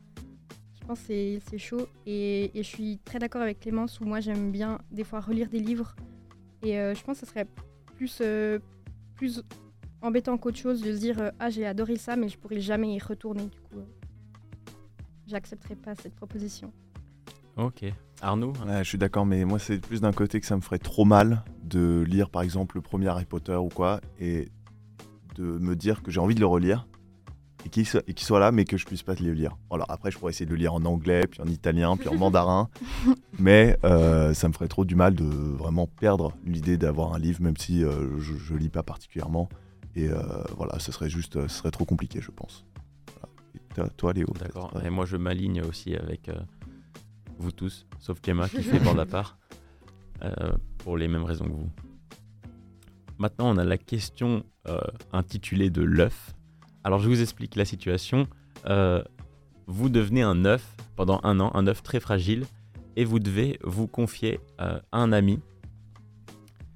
je 0.79 0.87
pense 0.87 1.01
que 1.01 1.39
c'est- 1.41 1.57
chaud 1.57 1.87
et, 2.05 2.57
et 2.57 2.63
je 2.63 2.67
suis 2.69 2.99
très 3.03 3.19
d'accord 3.19 3.41
avec 3.41 3.59
Clémence 3.59 3.99
où 3.99 4.05
moi 4.05 4.21
j'aime 4.21 4.49
bien 4.49 4.79
des 4.91 5.03
fois 5.03 5.19
relire 5.19 5.49
des 5.49 5.59
livres 5.59 5.93
et 6.61 6.75
je 6.75 7.03
pense 7.03 7.19
que 7.19 7.25
ce 7.25 7.31
serait 7.33 7.47
plus, 7.97 8.21
plus 9.15 9.43
embêtant 10.03 10.37
qu'autre 10.37 10.57
chose 10.57 10.81
de 10.81 10.93
se 10.93 10.99
dire 10.99 11.19
euh, 11.19 11.31
ah 11.39 11.49
j'ai 11.49 11.65
adoré 11.65 11.95
ça 11.95 12.15
mais 12.15 12.29
je 12.29 12.37
pourrais 12.37 12.59
jamais 12.59 12.93
y 12.93 12.99
retourner 12.99 13.45
du 13.45 13.59
coup 13.61 13.79
euh, 13.79 13.85
j'accepterai 15.27 15.75
pas 15.75 15.95
cette 15.95 16.15
proposition 16.15 16.71
Ok. 17.57 17.85
Arnaud? 18.21 18.53
Ouais, 18.65 18.79
je 18.79 18.89
suis 18.89 18.97
d'accord, 18.97 19.25
mais 19.25 19.45
moi, 19.45 19.59
c'est 19.59 19.77
plus 19.79 20.01
d'un 20.01 20.11
côté 20.11 20.39
que 20.39 20.45
ça 20.45 20.55
me 20.55 20.61
ferait 20.61 20.79
trop 20.79 21.05
mal 21.05 21.43
de 21.63 22.03
lire, 22.07 22.29
par 22.29 22.41
exemple, 22.41 22.77
le 22.77 22.81
premier 22.81 23.07
Harry 23.07 23.25
Potter 23.25 23.55
ou 23.55 23.69
quoi, 23.69 24.01
et 24.19 24.47
de 25.35 25.43
me 25.43 25.75
dire 25.75 26.01
que 26.01 26.09
j'ai 26.09 26.19
envie 26.19 26.35
de 26.35 26.39
le 26.39 26.45
relire, 26.47 26.87
et 27.65 27.69
qu'il 27.69 27.85
soit, 27.85 28.39
là, 28.39 28.51
mais 28.51 28.65
que 28.65 28.75
je 28.75 28.85
puisse 28.85 29.03
pas 29.03 29.13
le 29.15 29.33
lire. 29.33 29.55
Alors 29.71 29.89
après, 29.89 30.09
je 30.09 30.17
pourrais 30.17 30.31
essayer 30.31 30.45
de 30.45 30.51
le 30.51 30.57
lire 30.57 30.73
en 30.73 30.83
anglais, 30.85 31.27
puis 31.27 31.41
en 31.41 31.47
italien, 31.47 31.95
puis 31.95 32.09
en 32.09 32.15
mandarin, 32.17 32.69
mais 33.39 33.77
euh, 33.83 34.33
ça 34.33 34.47
me 34.47 34.53
ferait 34.53 34.67
trop 34.67 34.83
du 34.85 34.95
mal 34.95 35.13
de 35.13 35.23
vraiment 35.23 35.87
perdre 35.87 36.33
l'idée 36.45 36.77
d'avoir 36.77 37.13
un 37.13 37.19
livre, 37.19 37.41
même 37.41 37.57
si 37.57 37.83
euh, 37.83 38.19
je, 38.19 38.35
je 38.35 38.55
lis 38.55 38.69
pas 38.69 38.83
particulièrement. 38.83 39.47
Et 39.95 40.09
euh, 40.09 40.43
voilà, 40.57 40.79
ce 40.79 40.91
serait 40.91 41.09
juste, 41.09 41.47
ce 41.47 41.55
serait 41.55 41.71
trop 41.71 41.85
compliqué, 41.85 42.19
je 42.21 42.31
pense. 42.31 42.65
Voilà. 43.13 43.89
Et 43.89 43.89
toi, 43.95 44.13
Léo 44.13 44.27
D'accord. 44.39 44.73
Et 44.83 44.89
moi, 44.89 45.05
je 45.05 45.17
m'aligne 45.17 45.61
aussi 45.61 45.95
avec 45.95 46.29
euh, 46.29 46.35
vous 47.37 47.51
tous, 47.51 47.85
sauf 47.99 48.17
Gemma 48.25 48.49
qui 48.49 48.63
fait 48.63 48.79
bande 48.79 48.99
à 48.99 49.05
part, 49.05 49.37
euh, 50.23 50.53
pour 50.79 50.97
les 50.97 51.07
mêmes 51.07 51.23
raisons 51.23 51.45
que 51.45 51.51
vous. 51.51 51.69
Maintenant, 53.19 53.49
on 53.49 53.57
a 53.57 53.63
la 53.63 53.77
question 53.77 54.43
euh, 54.67 54.79
intitulée 55.11 55.69
de 55.69 55.81
l'œuf. 55.81 56.33
Alors, 56.83 56.99
je 56.99 57.07
vous 57.07 57.21
explique 57.21 57.55
la 57.55 57.65
situation. 57.65 58.27
Euh, 58.65 59.03
vous 59.67 59.89
devenez 59.89 60.21
un 60.21 60.45
œuf 60.45 60.75
pendant 60.95 61.19
un 61.23 61.39
an, 61.39 61.51
un 61.53 61.67
œuf 61.67 61.83
très 61.83 61.99
fragile, 61.99 62.45
et 62.95 63.05
vous 63.05 63.19
devez 63.19 63.59
vous 63.63 63.87
confier 63.87 64.39
euh, 64.59 64.79
à 64.91 64.97
un 64.99 65.11
ami, 65.11 65.39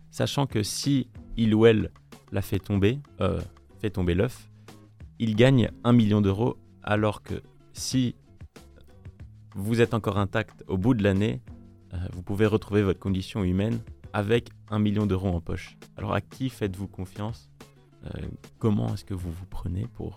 sachant 0.10 0.48
que 0.48 0.64
si 0.64 1.10
il 1.36 1.54
ou 1.54 1.66
elle 1.66 1.92
la 2.32 2.42
fait 2.42 2.60
tomber, 2.60 3.00
euh, 3.22 3.42
fait 3.80 3.90
tomber 3.90 4.14
l'œuf, 4.16 4.50
il 5.20 5.36
gagne 5.36 5.72
un 5.84 5.94
million 5.94 6.22
d'euros, 6.22 6.58
alors 6.84 7.24
que 7.24 7.42
si 7.74 8.16
vous 9.56 9.82
êtes 9.82 9.94
encore 9.94 10.18
intact 10.20 10.64
au 10.68 10.78
bout 10.78 10.94
de 10.94 11.04
l'année, 11.04 11.42
euh, 11.94 11.98
vous 12.14 12.22
pouvez 12.22 12.46
retrouver 12.46 12.84
votre 12.84 13.00
condition 13.00 13.44
humaine 13.44 13.80
avec 14.14 14.50
un 14.70 14.80
million 14.80 15.06
d'euros 15.06 15.30
en 15.30 15.42
poche. 15.42 15.78
Alors 15.98 16.14
à 16.14 16.22
qui 16.22 16.50
faites-vous 16.50 16.88
confiance? 16.88 17.50
Euh, 18.06 18.10
Comment 18.60 18.94
est-ce 18.94 19.06
que 19.06 19.14
vous 19.14 19.32
vous 19.32 19.46
prenez 19.50 19.88
pour 19.96 20.16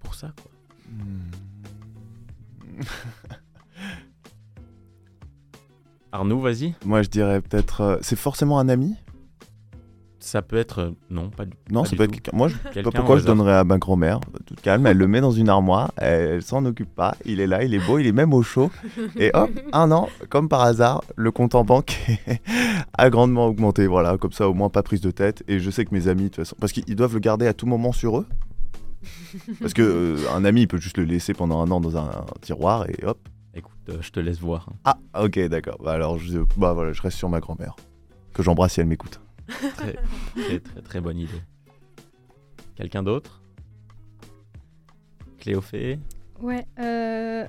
pour 0.00 0.14
ça 0.14 0.32
quoi? 0.40 0.50
Hmm. 0.90 1.30
Arnaud, 6.12 6.40
vas-y. 6.40 6.74
Moi, 6.84 7.02
je 7.02 7.08
dirais 7.10 7.40
peut-être. 7.42 7.80
euh, 7.82 7.98
c'est 8.00 8.16
forcément 8.16 8.58
un 8.58 8.68
ami 8.68 8.94
Ça 10.28 10.42
peut 10.42 10.58
être 10.58 10.78
euh, 10.80 10.90
non, 11.08 11.30
pas 11.30 11.46
du 11.46 11.56
Non, 11.70 11.84
pas 11.84 11.86
ça 11.86 11.90
du 11.92 11.96
peut 11.96 12.02
être 12.02 12.10
tout. 12.10 12.14
quelqu'un. 12.16 12.36
Moi, 12.36 12.48
je 12.48 12.54
sais 12.56 12.62
pas 12.62 12.70
Quelqu'un 12.70 12.90
pourquoi 12.90 13.16
je 13.16 13.24
donnerais 13.24 13.54
à 13.54 13.64
ma 13.64 13.78
grand-mère, 13.78 14.20
toute 14.44 14.60
calme. 14.60 14.86
Elle 14.86 14.98
le 14.98 15.08
met 15.08 15.22
dans 15.22 15.30
une 15.30 15.48
armoire, 15.48 15.90
elle, 15.96 16.32
elle 16.32 16.42
s'en 16.42 16.66
occupe 16.66 16.94
pas. 16.94 17.14
Il 17.24 17.40
est 17.40 17.46
là, 17.46 17.64
il 17.64 17.72
est 17.72 17.78
beau, 17.78 17.98
il 17.98 18.06
est 18.06 18.12
même 18.12 18.34
au 18.34 18.42
chaud. 18.42 18.70
Et 19.16 19.30
hop, 19.32 19.48
un 19.72 19.90
an, 19.90 20.10
comme 20.28 20.50
par 20.50 20.60
hasard, 20.60 21.02
le 21.16 21.30
compte 21.30 21.54
en 21.54 21.64
banque 21.64 21.96
a 22.98 23.08
grandement 23.08 23.46
augmenté. 23.46 23.86
Voilà, 23.86 24.18
comme 24.18 24.32
ça, 24.32 24.50
au 24.50 24.52
moins 24.52 24.68
pas 24.68 24.82
prise 24.82 25.00
de 25.00 25.10
tête. 25.10 25.42
Et 25.48 25.60
je 25.60 25.70
sais 25.70 25.86
que 25.86 25.94
mes 25.94 26.08
amis, 26.08 26.24
de 26.24 26.28
toute 26.28 26.36
façon, 26.36 26.56
parce 26.60 26.72
qu'ils 26.72 26.94
doivent 26.94 27.14
le 27.14 27.20
garder 27.20 27.46
à 27.46 27.54
tout 27.54 27.66
moment 27.66 27.92
sur 27.92 28.18
eux. 28.18 28.26
Parce 29.60 29.72
que 29.72 29.80
euh, 29.82 30.16
un 30.34 30.44
ami, 30.44 30.62
il 30.62 30.68
peut 30.68 30.78
juste 30.78 30.98
le 30.98 31.04
laisser 31.04 31.32
pendant 31.32 31.62
un 31.62 31.70
an 31.70 31.80
dans 31.80 31.96
un, 31.96 32.02
un 32.04 32.26
tiroir 32.42 32.86
et 32.90 33.02
hop. 33.06 33.18
Écoute, 33.54 33.72
euh, 33.88 33.96
je 34.02 34.10
te 34.10 34.20
laisse 34.20 34.40
voir. 34.40 34.68
Ah, 34.84 34.98
ok, 35.18 35.38
d'accord. 35.48 35.78
Bah 35.82 35.92
alors, 35.92 36.18
je, 36.18 36.40
bah 36.58 36.74
voilà, 36.74 36.92
je 36.92 37.00
reste 37.00 37.16
sur 37.16 37.30
ma 37.30 37.40
grand-mère. 37.40 37.76
Que 38.34 38.42
j'embrasse 38.42 38.74
si 38.74 38.80
elle 38.80 38.86
m'écoute. 38.86 39.20
Très, 39.76 39.94
très, 40.60 40.82
très, 40.82 41.00
bonne 41.00 41.18
idée. 41.18 41.40
Quelqu'un 42.76 43.02
d'autre? 43.02 43.42
Cléophée? 45.38 45.98
Ouais, 46.40 46.66
euh, 46.78 47.46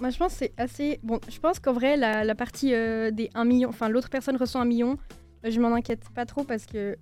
moi 0.00 0.10
je 0.10 0.18
pense 0.18 0.32
c'est 0.34 0.52
assez. 0.56 1.00
Bon, 1.02 1.20
je 1.28 1.38
pense 1.38 1.58
qu'en 1.58 1.72
vrai, 1.72 1.96
la, 1.96 2.24
la 2.24 2.34
partie 2.34 2.74
euh, 2.74 3.10
des 3.10 3.30
1 3.34 3.44
million, 3.44 3.68
enfin 3.68 3.88
l'autre 3.88 4.10
personne 4.10 4.36
reçoit 4.36 4.60
un 4.60 4.64
million, 4.64 4.98
euh, 5.44 5.50
je 5.50 5.60
m'en 5.60 5.74
inquiète 5.74 6.04
pas 6.14 6.26
trop 6.26 6.44
parce 6.44 6.66
que 6.66 6.96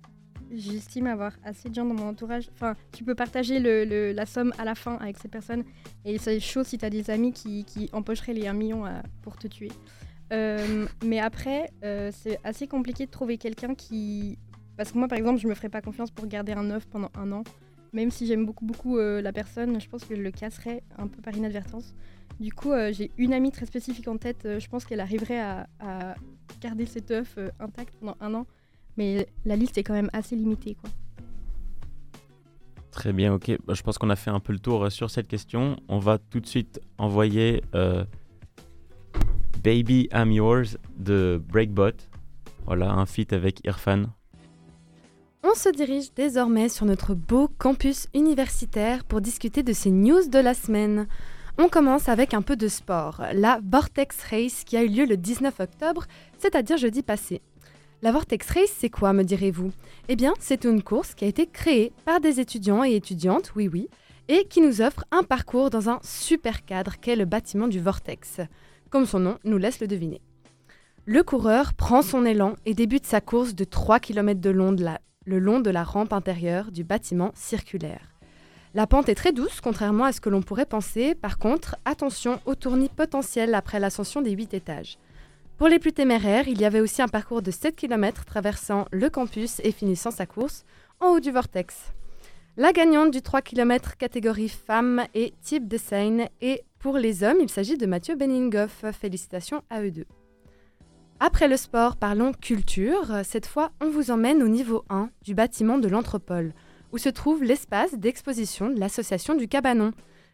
j'estime 0.51 1.07
avoir 1.07 1.33
assez 1.43 1.69
de 1.69 1.75
gens 1.75 1.85
dans 1.85 1.93
mon 1.93 2.09
entourage. 2.09 2.49
Enfin, 2.53 2.75
tu 2.91 3.03
peux 3.03 3.15
partager 3.15 3.59
le, 3.59 4.11
la 4.11 4.25
somme 4.25 4.53
à 4.57 4.65
la 4.65 4.75
fin 4.75 4.95
avec 4.95 5.17
ces 5.17 5.27
personnes 5.27 5.63
et 6.05 6.17
c'est 6.17 6.39
chaud 6.39 6.63
si 6.63 6.77
tu 6.77 6.85
as 6.85 6.89
des 6.89 7.09
amis 7.09 7.31
qui, 7.33 7.63
qui 7.65 7.89
empocheraient 7.93 8.33
les 8.33 8.47
1 8.47 8.53
million 8.53 8.85
à- 8.85 9.03
pour 9.21 9.37
te 9.37 9.47
tuer. 9.47 9.71
Euh, 10.31 10.85
mais 11.03 11.19
après, 11.19 11.71
euh, 11.83 12.09
c'est 12.13 12.39
assez 12.43 12.67
compliqué 12.67 13.05
de 13.05 13.11
trouver 13.11 13.37
quelqu'un 13.37 13.75
qui. 13.75 14.37
Parce 14.77 14.91
que 14.91 14.97
moi, 14.97 15.07
par 15.07 15.17
exemple, 15.17 15.39
je 15.39 15.47
me 15.47 15.53
ferais 15.53 15.69
pas 15.69 15.81
confiance 15.81 16.11
pour 16.11 16.25
garder 16.27 16.53
un 16.53 16.69
œuf 16.71 16.85
pendant 16.85 17.11
un 17.15 17.31
an. 17.31 17.43
Même 17.93 18.09
si 18.09 18.25
j'aime 18.25 18.45
beaucoup, 18.45 18.65
beaucoup 18.65 18.97
euh, 18.97 19.21
la 19.21 19.33
personne, 19.33 19.81
je 19.81 19.89
pense 19.89 20.05
que 20.05 20.15
je 20.15 20.21
le 20.21 20.31
casserais 20.31 20.81
un 20.97 21.07
peu 21.07 21.21
par 21.21 21.35
inadvertance. 21.35 21.93
Du 22.39 22.53
coup, 22.53 22.71
j'ai 22.91 23.11
une 23.17 23.33
amie 23.33 23.51
très 23.51 23.65
spécifique 23.65 24.07
en 24.07 24.17
tête. 24.17 24.47
je 24.57 24.67
pense 24.67 24.85
qu'elle 24.85 25.01
arriverait 25.01 25.39
à, 25.39 25.67
garder 26.59 26.85
cet 26.85 27.11
œuf 27.11 27.37
intact 27.59 27.93
pendant 27.99 28.15
un 28.19 28.33
an. 28.33 28.47
Mais 28.97 29.27
la 29.45 29.55
liste 29.55 29.77
est 29.77 29.83
quand 29.83 29.93
même 29.93 30.09
assez 30.13 30.35
limitée. 30.35 30.75
Quoi. 30.75 30.89
Très 32.89 33.13
bien, 33.13 33.33
ok. 33.33 33.57
Bah, 33.67 33.73
je 33.75 33.83
pense 33.83 33.97
qu'on 33.99 34.09
a 34.09 34.15
fait 34.15 34.31
un 34.31 34.39
peu 34.39 34.53
le 34.53 34.59
tour 34.59 34.91
sur 34.91 35.11
cette 35.11 35.27
question. 35.27 35.75
On 35.87 35.99
va 35.99 36.17
tout 36.17 36.39
de 36.39 36.47
suite 36.47 36.79
envoyer 36.97 37.61
Baby 39.63 40.09
I'm 40.11 40.31
Yours 40.31 40.77
de 40.97 41.39
Breakbot. 41.49 41.91
Voilà, 42.65 42.91
un 42.91 43.05
feat 43.05 43.31
avec 43.31 43.59
Irfan. 43.63 44.05
On 45.43 45.53
se 45.53 45.69
dirige 45.69 46.13
désormais 46.15 46.67
sur 46.67 46.87
notre 46.87 47.13
beau 47.13 47.47
campus 47.59 48.07
universitaire 48.15 49.03
pour 49.03 49.21
discuter 49.21 49.61
de 49.61 49.73
ces 49.73 49.91
news 49.91 50.27
de 50.27 50.39
la 50.39 50.55
semaine. 50.55 51.07
On 51.59 51.67
commence 51.67 52.09
avec 52.09 52.33
un 52.33 52.41
peu 52.41 52.55
de 52.55 52.67
sport, 52.67 53.21
la 53.33 53.59
Vortex 53.63 54.23
Race 54.31 54.63
qui 54.63 54.77
a 54.77 54.83
eu 54.83 54.87
lieu 54.87 55.05
le 55.05 55.17
19 55.17 55.59
octobre, 55.59 56.05
c'est-à-dire 56.39 56.77
jeudi 56.77 57.03
passé. 57.03 57.41
La 58.01 58.11
Vortex 58.11 58.49
Race, 58.49 58.75
c'est 58.75 58.89
quoi, 58.89 59.13
me 59.13 59.23
direz-vous? 59.23 59.71
Eh 60.07 60.15
bien, 60.15 60.33
c'est 60.39 60.63
une 60.63 60.81
course 60.81 61.13
qui 61.13 61.25
a 61.25 61.27
été 61.27 61.45
créée 61.45 61.93
par 62.03 62.19
des 62.19 62.39
étudiants 62.39 62.83
et 62.83 62.95
étudiantes, 62.95 63.51
oui 63.55 63.67
oui, 63.71 63.89
et 64.27 64.45
qui 64.45 64.61
nous 64.61 64.81
offre 64.81 65.05
un 65.11 65.21
parcours 65.21 65.69
dans 65.69 65.89
un 65.89 65.99
super 66.01 66.65
cadre 66.65 66.99
qu'est 66.99 67.15
le 67.15 67.25
bâtiment 67.25 67.67
du 67.67 67.79
Vortex. 67.79 68.39
Comme 68.91 69.05
son 69.05 69.19
nom 69.19 69.37
nous 69.43 69.57
laisse 69.57 69.79
le 69.79 69.87
deviner. 69.87 70.21
Le 71.05 71.23
coureur 71.23 71.73
prend 71.73 72.03
son 72.03 72.25
élan 72.25 72.55
et 72.65 72.75
débute 72.75 73.07
sa 73.07 73.21
course 73.21 73.55
de 73.55 73.63
3 73.63 73.99
km 73.99 74.39
de 74.39 74.49
long, 74.51 74.75
le 75.25 75.39
long 75.39 75.59
de 75.61 75.69
la 75.71 75.83
rampe 75.83 76.13
intérieure 76.13 76.71
du 76.71 76.83
bâtiment 76.83 77.31
circulaire. 77.33 78.11
La 78.73 78.87
pente 78.87 79.09
est 79.09 79.15
très 79.15 79.31
douce, 79.31 79.61
contrairement 79.61 80.03
à 80.03 80.11
ce 80.11 80.21
que 80.21 80.29
l'on 80.29 80.41
pourrait 80.41 80.65
penser. 80.65 81.15
Par 81.15 81.39
contre, 81.39 81.77
attention 81.85 82.39
au 82.45 82.53
tournis 82.53 82.89
potentiel 82.89 83.55
après 83.55 83.79
l'ascension 83.79 84.21
des 84.21 84.31
8 84.31 84.53
étages. 84.53 84.97
Pour 85.57 85.69
les 85.69 85.79
plus 85.79 85.93
téméraires, 85.93 86.47
il 86.47 86.59
y 86.59 86.65
avait 86.65 86.81
aussi 86.81 87.01
un 87.01 87.07
parcours 87.07 87.41
de 87.41 87.51
7 87.51 87.75
km 87.75 88.25
traversant 88.25 88.85
le 88.91 89.09
campus 89.09 89.61
et 89.63 89.71
finissant 89.71 90.11
sa 90.11 90.25
course 90.25 90.65
en 90.99 91.13
haut 91.13 91.19
du 91.19 91.31
vortex. 91.31 91.93
La 92.57 92.73
gagnante 92.73 93.11
du 93.11 93.21
3 93.21 93.41
km 93.41 93.95
catégorie 93.95 94.49
femmes 94.49 95.05
est 95.13 95.33
Type 95.41 95.67
de 95.67 95.77
Seine 95.77 96.27
et 96.41 96.63
pour 96.81 96.97
les 96.97 97.23
hommes, 97.23 97.37
il 97.39 97.49
s'agit 97.49 97.77
de 97.77 97.85
Mathieu 97.85 98.15
Benningoff. 98.15 98.83
Félicitations 98.99 99.61
à 99.69 99.83
eux 99.83 99.91
deux. 99.91 100.07
Après 101.19 101.47
le 101.47 101.55
sport, 101.55 101.95
parlons 101.95 102.33
culture. 102.33 103.21
Cette 103.23 103.45
fois, 103.45 103.71
on 103.81 103.91
vous 103.91 104.09
emmène 104.09 104.41
au 104.41 104.47
niveau 104.47 104.83
1 104.89 105.11
du 105.21 105.35
bâtiment 105.35 105.77
de 105.77 105.87
l'Anthropole 105.87 106.53
où 106.91 106.97
se 106.97 107.09
trouve 107.09 107.43
l'espace 107.43 107.93
d'exposition 107.93 108.69
de 108.69 108.79
l'Association 108.79 109.35
du 109.35 109.47
Cabanon, 109.47 109.91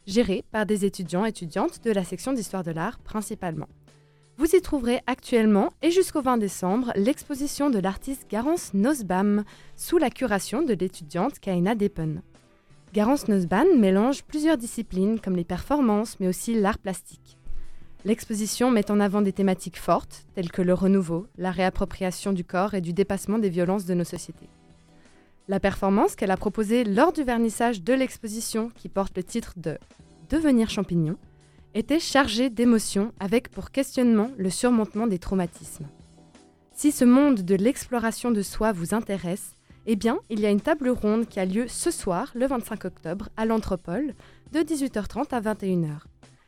géré 0.07 0.43
par 0.51 0.65
des 0.65 0.85
étudiants 0.85 1.25
et 1.25 1.29
étudiantes 1.29 1.83
de 1.83 1.91
la 1.91 2.03
section 2.03 2.33
d'histoire 2.33 2.63
de 2.63 2.71
l'art 2.71 2.97
principalement. 2.99 3.67
Vous 4.37 4.55
y 4.55 4.61
trouverez 4.61 5.01
actuellement 5.05 5.73
et 5.81 5.91
jusqu'au 5.91 6.21
20 6.21 6.37
décembre 6.37 6.93
l'exposition 6.95 7.69
de 7.69 7.79
l'artiste 7.79 8.25
Garance 8.29 8.73
Nosbam 8.73 9.43
sous 9.75 9.97
la 9.97 10.09
curation 10.09 10.61
de 10.61 10.73
l'étudiante 10.73 11.39
Kaina 11.39 11.75
Depen. 11.75 12.21
Garance 12.93 13.27
Nosbam 13.27 13.67
mélange 13.77 14.23
plusieurs 14.23 14.57
disciplines 14.57 15.19
comme 15.19 15.35
les 15.35 15.43
performances 15.43 16.19
mais 16.19 16.27
aussi 16.27 16.59
l'art 16.59 16.79
plastique. 16.79 17.37
L'exposition 18.05 18.71
met 18.71 18.89
en 18.89 18.99
avant 19.01 19.21
des 19.21 19.33
thématiques 19.33 19.77
fortes 19.77 20.25
telles 20.33 20.51
que 20.51 20.61
le 20.61 20.73
renouveau, 20.73 21.27
la 21.37 21.51
réappropriation 21.51 22.31
du 22.31 22.45
corps 22.45 22.73
et 22.73 22.81
du 22.81 22.93
dépassement 22.93 23.39
des 23.39 23.49
violences 23.49 23.85
de 23.85 23.93
nos 23.93 24.05
sociétés. 24.05 24.49
La 25.49 25.59
performance 25.59 26.15
qu'elle 26.15 26.31
a 26.31 26.37
proposée 26.37 26.85
lors 26.85 27.11
du 27.11 27.23
vernissage 27.23 27.81
de 27.81 27.93
l'exposition, 27.93 28.69
qui 28.75 28.87
porte 28.87 29.15
le 29.17 29.23
titre 29.23 29.53
de 29.57 29.77
Devenir 30.29 30.69
champignon, 30.69 31.17
était 31.73 31.99
chargée 31.99 32.49
d'émotions 32.49 33.11
avec 33.19 33.49
pour 33.49 33.71
questionnement 33.71 34.31
le 34.37 34.49
surmontement 34.49 35.07
des 35.07 35.19
traumatismes. 35.19 35.87
Si 36.73 36.91
ce 36.91 37.05
monde 37.05 37.41
de 37.41 37.55
l'exploration 37.55 38.31
de 38.31 38.41
soi 38.41 38.71
vous 38.71 38.93
intéresse, 38.93 39.56
eh 39.89 39.95
bien, 39.95 40.19
il 40.29 40.41
y 40.41 40.45
a 40.45 40.51
une 40.51 40.59
table 40.59 40.89
ronde 40.89 41.27
qui 41.27 41.39
a 41.39 41.45
lieu 41.45 41.65
ce 41.69 41.91
soir, 41.91 42.29
le 42.35 42.45
25 42.45 42.83
octobre, 42.83 43.29
à 43.37 43.45
l'Anthropole, 43.45 44.15
de 44.51 44.59
18h30 44.59 45.29
à 45.31 45.39
21h. 45.39 45.99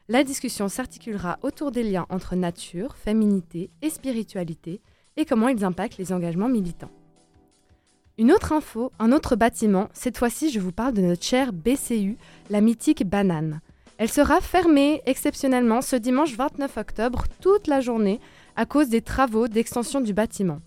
La 0.10 0.26
discussion 0.26 0.68
s'articulera 0.68 1.40
autour 1.42 1.72
des 1.72 1.84
liens 1.84 2.06
entre 2.10 2.36
nature, 2.36 2.98
féminité 2.98 3.70
et 3.82 3.90
spiritualité 3.90 4.82
et 5.16 5.24
comment 5.24 5.48
ils 5.48 5.64
impactent 5.64 5.98
les 5.98 6.12
engagements 6.12 6.50
militants. 6.50 6.92
Une 8.18 8.34
autre 8.34 8.52
info, 8.52 8.92
un 9.00 9.14
autre 9.14 9.38
bâtiment, 9.38 9.88
cette 9.94 10.18
fois-ci 10.18 10.52
je 10.52 10.60
vous 10.60 10.74
parle 10.74 10.94
de 10.94 11.02
notre 11.02 11.24
chère 11.24 11.54
BCU, 11.54 12.18
la 12.50 12.60
mythique 12.60 13.08
banane. 13.08 13.62
Elle 13.98 14.10
sera 14.10 14.42
fermée 14.42 15.02
exceptionnellement 15.06 15.82
ce 15.82 15.96
dimanche 15.96 16.36
29 16.36 16.76
octobre 16.76 17.24
toute 17.40 17.68
la 17.68 17.80
journée 17.80 18.20
à 18.58 18.66
cause 18.66 18.90
des 18.90 19.02
travaux 19.02 19.48
d'extension 19.48 20.02
du 20.02 20.12
bâtiment. 20.12 20.60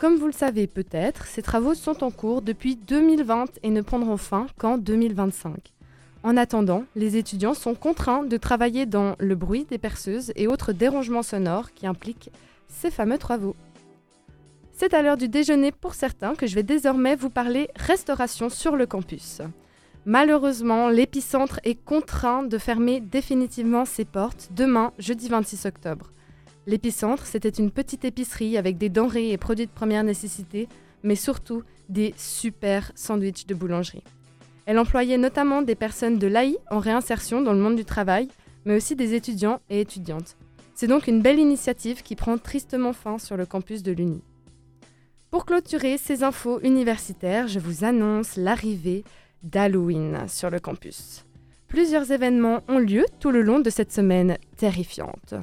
Comme 0.00 0.16
vous 0.16 0.28
le 0.28 0.32
savez 0.32 0.66
peut-être, 0.66 1.26
ces 1.26 1.42
travaux 1.42 1.74
sont 1.74 2.02
en 2.02 2.10
cours 2.10 2.40
depuis 2.40 2.74
2020 2.74 3.58
et 3.62 3.68
ne 3.68 3.82
prendront 3.82 4.16
fin 4.16 4.46
qu'en 4.56 4.78
2025. 4.78 5.74
En 6.22 6.38
attendant, 6.38 6.84
les 6.96 7.18
étudiants 7.18 7.52
sont 7.52 7.74
contraints 7.74 8.24
de 8.24 8.38
travailler 8.38 8.86
dans 8.86 9.14
le 9.18 9.34
bruit 9.34 9.66
des 9.66 9.76
perceuses 9.76 10.32
et 10.36 10.46
autres 10.46 10.72
dérangements 10.72 11.22
sonores 11.22 11.74
qui 11.74 11.86
impliquent 11.86 12.30
ces 12.66 12.90
fameux 12.90 13.18
travaux. 13.18 13.54
C'est 14.72 14.94
à 14.94 15.02
l'heure 15.02 15.18
du 15.18 15.28
déjeuner 15.28 15.70
pour 15.70 15.92
certains 15.92 16.34
que 16.34 16.46
je 16.46 16.54
vais 16.54 16.62
désormais 16.62 17.14
vous 17.14 17.28
parler 17.28 17.68
restauration 17.76 18.48
sur 18.48 18.76
le 18.76 18.86
campus. 18.86 19.42
Malheureusement, 20.06 20.88
l'épicentre 20.88 21.60
est 21.62 21.74
contraint 21.74 22.42
de 22.42 22.56
fermer 22.56 23.00
définitivement 23.00 23.84
ses 23.84 24.06
portes 24.06 24.48
demain, 24.52 24.94
jeudi 24.98 25.28
26 25.28 25.66
octobre. 25.66 26.10
L'épicentre, 26.70 27.26
c'était 27.26 27.48
une 27.48 27.72
petite 27.72 28.04
épicerie 28.04 28.56
avec 28.56 28.78
des 28.78 28.90
denrées 28.90 29.32
et 29.32 29.36
produits 29.38 29.66
de 29.66 29.72
première 29.72 30.04
nécessité, 30.04 30.68
mais 31.02 31.16
surtout 31.16 31.64
des 31.88 32.14
super 32.16 32.92
sandwichs 32.94 33.44
de 33.48 33.56
boulangerie. 33.56 34.04
Elle 34.66 34.78
employait 34.78 35.18
notamment 35.18 35.62
des 35.62 35.74
personnes 35.74 36.16
de 36.16 36.28
l'AI 36.28 36.58
en 36.70 36.78
réinsertion 36.78 37.42
dans 37.42 37.54
le 37.54 37.58
monde 37.58 37.74
du 37.74 37.84
travail, 37.84 38.28
mais 38.64 38.76
aussi 38.76 38.94
des 38.94 39.14
étudiants 39.14 39.60
et 39.68 39.80
étudiantes. 39.80 40.36
C'est 40.76 40.86
donc 40.86 41.08
une 41.08 41.22
belle 41.22 41.40
initiative 41.40 42.04
qui 42.04 42.14
prend 42.14 42.38
tristement 42.38 42.92
fin 42.92 43.18
sur 43.18 43.36
le 43.36 43.46
campus 43.46 43.82
de 43.82 43.90
l'Uni. 43.90 44.22
Pour 45.32 45.46
clôturer 45.46 45.98
ces 45.98 46.22
infos 46.22 46.60
universitaires, 46.60 47.48
je 47.48 47.58
vous 47.58 47.82
annonce 47.82 48.36
l'arrivée 48.36 49.02
d'Halloween 49.42 50.28
sur 50.28 50.50
le 50.50 50.60
campus. 50.60 51.24
Plusieurs 51.66 52.12
événements 52.12 52.60
ont 52.68 52.78
lieu 52.78 53.06
tout 53.18 53.32
le 53.32 53.42
long 53.42 53.58
de 53.58 53.70
cette 53.70 53.90
semaine 53.90 54.38
terrifiante. 54.56 55.34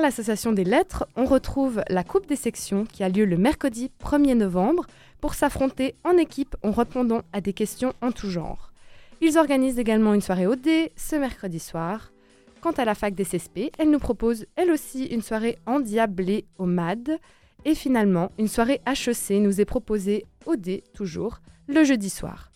L'association 0.00 0.52
des 0.52 0.64
lettres, 0.64 1.06
on 1.16 1.24
retrouve 1.24 1.82
la 1.88 2.04
Coupe 2.04 2.26
des 2.26 2.36
sections 2.36 2.84
qui 2.84 3.02
a 3.02 3.08
lieu 3.08 3.24
le 3.24 3.36
mercredi 3.36 3.90
1er 4.02 4.34
novembre 4.34 4.86
pour 5.20 5.34
s'affronter 5.34 5.94
en 6.04 6.16
équipe 6.16 6.56
en 6.62 6.70
répondant 6.70 7.22
à 7.32 7.40
des 7.40 7.52
questions 7.52 7.92
en 8.00 8.12
tout 8.12 8.30
genre. 8.30 8.72
Ils 9.20 9.38
organisent 9.38 9.78
également 9.78 10.14
une 10.14 10.20
soirée 10.20 10.46
au 10.46 10.56
dé 10.56 10.92
ce 10.96 11.16
mercredi 11.16 11.58
soir. 11.58 12.12
Quant 12.60 12.72
à 12.72 12.84
la 12.84 12.94
fac 12.94 13.14
des 13.14 13.24
CSP, 13.24 13.70
elle 13.78 13.90
nous 13.90 13.98
propose 13.98 14.46
elle 14.56 14.70
aussi 14.70 15.06
une 15.06 15.22
soirée 15.22 15.58
endiablée 15.66 16.44
au 16.58 16.66
MAD 16.66 17.18
et 17.64 17.74
finalement, 17.74 18.30
une 18.38 18.48
soirée 18.48 18.80
HEC 18.86 19.40
nous 19.40 19.60
est 19.60 19.64
proposée 19.64 20.24
au 20.46 20.56
D, 20.56 20.82
toujours, 20.94 21.40
le 21.68 21.84
jeudi 21.84 22.10
soir. 22.10 22.50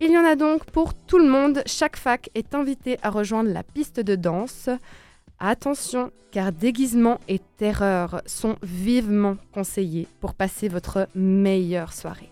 Il 0.00 0.10
y 0.10 0.18
en 0.18 0.24
a 0.24 0.36
donc 0.36 0.64
pour 0.66 0.94
tout 0.94 1.18
le 1.18 1.28
monde. 1.28 1.62
Chaque 1.66 1.96
fac 1.96 2.30
est 2.34 2.54
invité 2.54 2.98
à 3.02 3.10
rejoindre 3.10 3.50
la 3.50 3.62
piste 3.62 4.00
de 4.00 4.16
danse. 4.16 4.68
Attention, 5.38 6.10
car 6.30 6.52
déguisement 6.52 7.18
et 7.28 7.40
terreur 7.56 8.22
sont 8.26 8.56
vivement 8.62 9.36
conseillés 9.52 10.08
pour 10.20 10.34
passer 10.34 10.68
votre 10.68 11.08
meilleure 11.14 11.92
soirée. 11.92 12.30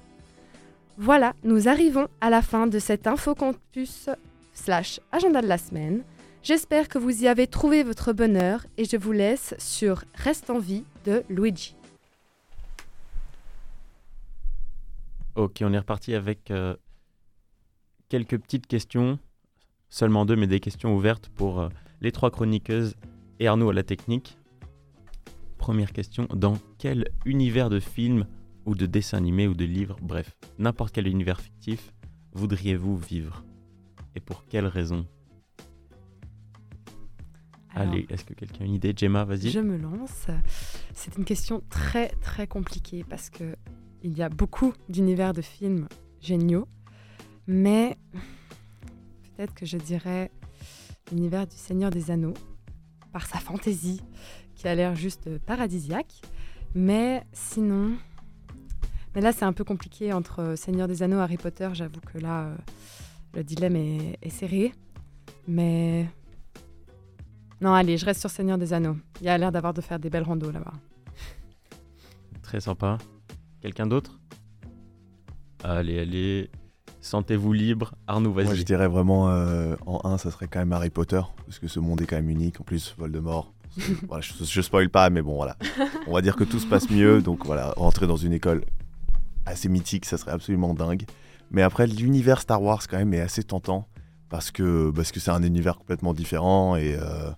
Voilà, 0.98 1.34
nous 1.42 1.68
arrivons 1.68 2.08
à 2.20 2.30
la 2.30 2.42
fin 2.42 2.66
de 2.66 2.78
cet 2.78 3.06
infocampus 3.06 4.08
slash 4.52 5.00
agenda 5.10 5.42
de 5.42 5.46
la 5.46 5.58
semaine. 5.58 6.02
J'espère 6.42 6.88
que 6.88 6.98
vous 6.98 7.22
y 7.22 7.28
avez 7.28 7.46
trouvé 7.46 7.82
votre 7.82 8.12
bonheur 8.12 8.66
et 8.76 8.84
je 8.84 8.96
vous 8.96 9.12
laisse 9.12 9.54
sur 9.58 10.04
Reste 10.14 10.50
en 10.50 10.58
vie 10.58 10.84
de 11.04 11.22
Luigi. 11.28 11.76
Ok, 15.34 15.62
on 15.62 15.72
est 15.72 15.78
reparti 15.78 16.14
avec 16.14 16.50
euh, 16.50 16.76
quelques 18.08 18.38
petites 18.38 18.66
questions, 18.66 19.18
seulement 19.88 20.26
deux, 20.26 20.36
mais 20.36 20.46
des 20.46 20.60
questions 20.60 20.94
ouvertes 20.94 21.30
pour 21.30 21.60
euh, 21.60 21.68
les 22.02 22.12
trois 22.12 22.30
chroniqueuses 22.30 22.96
et 23.38 23.46
Arnaud 23.46 23.70
à 23.70 23.72
la 23.72 23.84
technique. 23.84 24.36
Première 25.56 25.92
question, 25.92 26.26
dans 26.34 26.58
quel 26.78 27.08
univers 27.24 27.70
de 27.70 27.78
film 27.78 28.26
ou 28.66 28.74
de 28.74 28.86
dessin 28.86 29.18
animé 29.18 29.46
ou 29.46 29.54
de 29.54 29.64
livre, 29.64 29.96
bref, 30.02 30.36
n'importe 30.58 30.92
quel 30.92 31.06
univers 31.06 31.40
fictif, 31.40 31.92
voudriez-vous 32.32 32.96
vivre? 32.96 33.44
Et 34.16 34.20
pour 34.20 34.44
quelle 34.46 34.66
raison? 34.66 35.06
Allez, 37.74 38.04
est-ce 38.10 38.24
que 38.24 38.34
quelqu'un 38.34 38.64
a 38.64 38.66
une 38.66 38.74
idée? 38.74 38.92
Gemma, 38.94 39.24
vas-y. 39.24 39.50
Je 39.50 39.60
me 39.60 39.78
lance. 39.78 40.26
C'est 40.92 41.16
une 41.16 41.24
question 41.24 41.62
très 41.70 42.08
très 42.20 42.46
compliquée 42.46 43.04
parce 43.08 43.30
que 43.30 43.56
il 44.02 44.18
y 44.18 44.22
a 44.22 44.28
beaucoup 44.28 44.74
d'univers 44.88 45.32
de 45.32 45.40
films 45.40 45.88
géniaux, 46.20 46.66
mais 47.46 47.96
peut-être 49.22 49.54
que 49.54 49.64
je 49.64 49.78
dirais 49.78 50.31
l'univers 51.12 51.46
du 51.46 51.56
Seigneur 51.56 51.90
des 51.90 52.10
Anneaux, 52.10 52.34
par 53.12 53.26
sa 53.26 53.38
fantaisie, 53.38 54.00
qui 54.54 54.66
a 54.66 54.74
l'air 54.74 54.94
juste 54.94 55.38
paradisiaque. 55.38 56.20
Mais 56.74 57.24
sinon... 57.32 57.96
Mais 59.14 59.20
là, 59.20 59.32
c'est 59.32 59.44
un 59.44 59.52
peu 59.52 59.62
compliqué 59.62 60.14
entre 60.14 60.54
Seigneur 60.56 60.88
des 60.88 61.02
Anneaux 61.02 61.18
Harry 61.18 61.36
Potter. 61.36 61.68
J'avoue 61.74 62.00
que 62.00 62.16
là, 62.16 62.44
euh, 62.44 62.56
le 63.34 63.44
dilemme 63.44 63.76
est, 63.76 64.30
serré. 64.30 64.72
Mais... 65.46 66.08
Non, 67.60 67.74
allez, 67.74 67.98
je 67.98 68.06
reste 68.06 68.20
sur 68.20 68.30
Seigneur 68.30 68.56
des 68.56 68.72
Anneaux. 68.72 68.96
Il 69.20 69.28
a 69.28 69.36
l'air 69.36 69.52
d'avoir 69.52 69.74
de 69.74 69.82
faire 69.82 69.98
des 69.98 70.08
belles 70.08 70.22
randos 70.22 70.50
là-bas. 70.50 70.72
Très 72.42 72.60
sympa. 72.60 72.96
Quelqu'un 73.60 73.86
d'autre? 73.86 74.18
Allez, 75.62 75.98
allez. 75.98 76.50
Sentez-vous 77.02 77.52
libre. 77.52 77.94
Arnaud, 78.06 78.32
vas-y. 78.32 78.44
Moi, 78.46 78.54
je 78.54 78.62
dirais 78.62 78.88
vraiment 78.88 79.28
euh, 79.28 79.74
en 79.86 80.00
1, 80.04 80.18
ça 80.18 80.30
serait 80.30 80.46
quand 80.46 80.60
même 80.60 80.72
Harry 80.72 80.88
Potter, 80.88 81.20
parce 81.44 81.58
que 81.58 81.68
ce 81.68 81.80
monde 81.80 82.00
est 82.00 82.06
quand 82.06 82.16
même 82.16 82.30
unique. 82.30 82.60
En 82.60 82.64
plus, 82.64 82.94
Voldemort. 82.96 83.52
voilà, 84.08 84.22
je, 84.22 84.32
je 84.44 84.60
spoil 84.62 84.88
pas, 84.88 85.10
mais 85.10 85.20
bon, 85.20 85.34
voilà. 85.34 85.56
On 86.06 86.12
va 86.14 86.22
dire 86.22 86.36
que 86.36 86.44
tout 86.44 86.58
se 86.58 86.66
passe 86.66 86.88
mieux. 86.90 87.20
Donc 87.20 87.44
voilà, 87.44 87.74
rentrer 87.76 88.06
dans 88.06 88.16
une 88.16 88.32
école 88.32 88.64
assez 89.46 89.68
mythique, 89.68 90.04
ça 90.06 90.16
serait 90.16 90.32
absolument 90.32 90.72
dingue. 90.74 91.04
Mais 91.50 91.62
après, 91.62 91.86
l'univers 91.86 92.40
Star 92.40 92.62
Wars, 92.62 92.80
quand 92.88 92.96
même, 92.98 93.12
est 93.12 93.20
assez 93.20 93.42
tentant, 93.42 93.88
parce 94.30 94.50
que 94.50 94.90
parce 94.94 95.10
que 95.12 95.20
c'est 95.20 95.30
un 95.32 95.42
univers 95.42 95.76
complètement 95.78 96.14
différent 96.14 96.76
et. 96.76 96.96
Euh, 96.96 97.30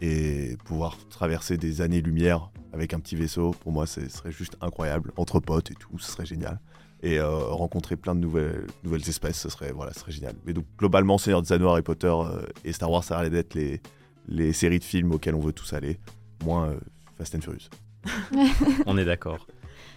Et 0.00 0.58
pouvoir 0.64 0.98
traverser 1.08 1.56
des 1.56 1.80
années-lumière 1.80 2.50
avec 2.72 2.92
un 2.92 3.00
petit 3.00 3.14
vaisseau, 3.16 3.52
pour 3.60 3.70
moi, 3.72 3.86
ce 3.86 4.06
serait 4.10 4.32
juste 4.32 4.56
incroyable. 4.60 5.12
Entre 5.16 5.38
potes 5.40 5.70
et 5.70 5.74
tout, 5.74 5.98
ce 5.98 6.10
serait 6.10 6.26
génial. 6.26 6.58
Et 7.04 7.18
euh, 7.18 7.28
rencontrer 7.28 7.96
plein 7.96 8.14
de 8.14 8.20
nouvelles, 8.20 8.66
nouvelles 8.82 9.08
espèces, 9.08 9.38
ce 9.38 9.50
serait, 9.50 9.72
voilà, 9.72 9.92
ce 9.92 10.00
serait 10.00 10.12
génial. 10.12 10.34
Mais 10.46 10.54
donc, 10.54 10.64
globalement, 10.78 11.18
Seigneur 11.18 11.42
des 11.42 11.52
Anneaux, 11.52 11.68
Harry 11.68 11.82
Potter 11.82 12.06
euh, 12.06 12.46
et 12.64 12.72
Star 12.72 12.90
Wars, 12.90 13.04
ça 13.04 13.18
allait 13.18 13.30
d'être 13.30 13.54
les, 13.54 13.80
les 14.26 14.52
séries 14.52 14.78
de 14.78 14.84
films 14.84 15.12
auxquelles 15.12 15.34
on 15.34 15.40
veut 15.40 15.52
tous 15.52 15.72
aller, 15.72 15.98
moins 16.44 16.68
euh, 16.68 16.80
Fast 17.18 17.34
and 17.34 17.40
Furious. 17.42 17.68
On 18.86 18.98
est 18.98 19.04
d'accord. 19.04 19.46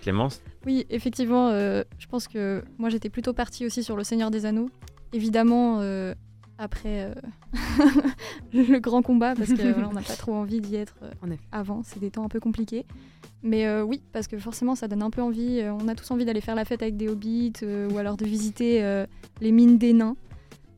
Clémence? 0.01 0.41
Oui, 0.65 0.85
effectivement, 0.89 1.49
euh, 1.49 1.83
je 1.97 2.07
pense 2.07 2.27
que 2.27 2.63
moi 2.77 2.89
j'étais 2.89 3.09
plutôt 3.09 3.33
partie 3.33 3.65
aussi 3.65 3.83
sur 3.83 3.95
Le 3.95 4.03
Seigneur 4.03 4.31
des 4.31 4.45
Anneaux. 4.45 4.69
Évidemment, 5.13 5.79
euh, 5.81 6.13
après 6.57 7.03
euh, 7.11 7.13
le 8.53 8.79
grand 8.79 9.01
combat, 9.01 9.35
parce 9.35 9.49
que 9.53 9.71
voilà, 9.71 9.89
on 9.89 9.93
n'a 9.93 10.01
pas 10.01 10.15
trop 10.15 10.33
envie 10.33 10.59
d'y 10.59 10.75
être 10.75 10.95
euh, 11.03 11.35
avant, 11.51 11.81
c'est 11.83 11.99
des 11.99 12.11
temps 12.11 12.23
un 12.23 12.29
peu 12.29 12.39
compliqués. 12.39 12.85
Mais 13.43 13.67
euh, 13.67 13.83
oui, 13.83 14.01
parce 14.11 14.27
que 14.27 14.37
forcément 14.37 14.75
ça 14.75 14.87
donne 14.87 15.03
un 15.03 15.09
peu 15.11 15.21
envie. 15.21 15.59
euh, 15.59 15.71
on 15.73 15.87
a 15.87 15.95
tous 15.95 16.09
envie 16.11 16.25
d'aller 16.25 16.41
faire 16.41 16.55
la 16.55 16.65
fête 16.65 16.81
avec 16.81 16.97
des 16.97 17.07
hobbits 17.07 17.53
euh, 17.63 17.89
ou 17.91 17.97
alors 17.97 18.17
de 18.17 18.25
visiter 18.25 18.83
euh, 18.83 19.05
les 19.41 19.51
mines 19.51 19.77
des 19.77 19.93
nains. 19.93 20.15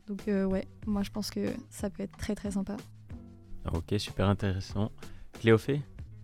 Donc 0.06 0.28
euh, 0.28 0.44
ouais, 0.44 0.66
moi 0.86 1.02
je 1.02 1.10
pense 1.10 1.30
que 1.30 1.46
ça 1.70 1.88
peut 1.88 2.02
être 2.02 2.16
très 2.18 2.34
très 2.34 2.50
sympa. 2.50 2.76
Ok, 3.72 3.94
super 3.98 4.28
intéressant. 4.28 4.90
Cléophée? 5.40 5.80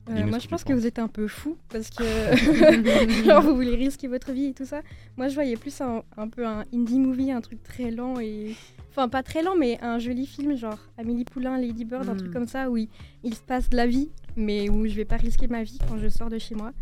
Euh, 0.09 0.27
moi, 0.27 0.39
je 0.39 0.47
pense 0.47 0.63
que 0.63 0.73
vous 0.73 0.87
êtes 0.87 0.99
un 0.99 1.09
peu 1.09 1.27
fou 1.27 1.57
parce 1.69 1.91
que 1.91 2.05
genre, 3.25 3.43
vous 3.43 3.55
voulez 3.55 3.75
risquer 3.75 4.07
votre 4.09 4.33
vie 4.33 4.47
et 4.47 4.55
tout 4.55 4.65
ça. 4.65 4.83
Moi, 5.17 5.29
je 5.29 5.35
voyais 5.35 5.57
plus 5.57 5.81
un, 5.81 6.03
un 6.17 6.29
peu 6.29 6.47
un 6.47 6.65
indie 6.73 7.01
movie, 7.01 7.33
un 7.33 7.41
truc 7.41 7.63
très 7.63 7.91
lent 7.91 8.21
et. 8.21 8.55
Enfin, 8.91 9.09
pas 9.11 9.23
très 9.23 9.43
lent, 9.43 9.57
mais 9.59 9.79
un 9.83 9.99
joli 9.99 10.27
film, 10.27 10.57
genre 10.57 10.79
Amélie 10.97 11.25
Poulain, 11.25 11.59
Lady 11.59 11.85
Bird, 11.85 12.09
un 12.09 12.17
truc 12.17 12.33
comme 12.33 12.47
ça 12.47 12.71
où 12.71 12.79
il, 12.79 12.89
il 13.25 13.35
se 13.35 13.43
passe 13.43 13.69
de 13.69 13.77
la 13.77 13.87
vie, 13.87 14.09
mais 14.37 14.71
où 14.71 14.87
je 14.87 14.95
vais 14.95 15.05
pas 15.05 15.17
risquer 15.17 15.49
ma 15.49 15.63
vie 15.65 15.79
quand 15.87 15.99
je 15.99 16.09
sors 16.09 16.31
de 16.31 16.39
chez 16.39 16.55
moi. 16.55 16.73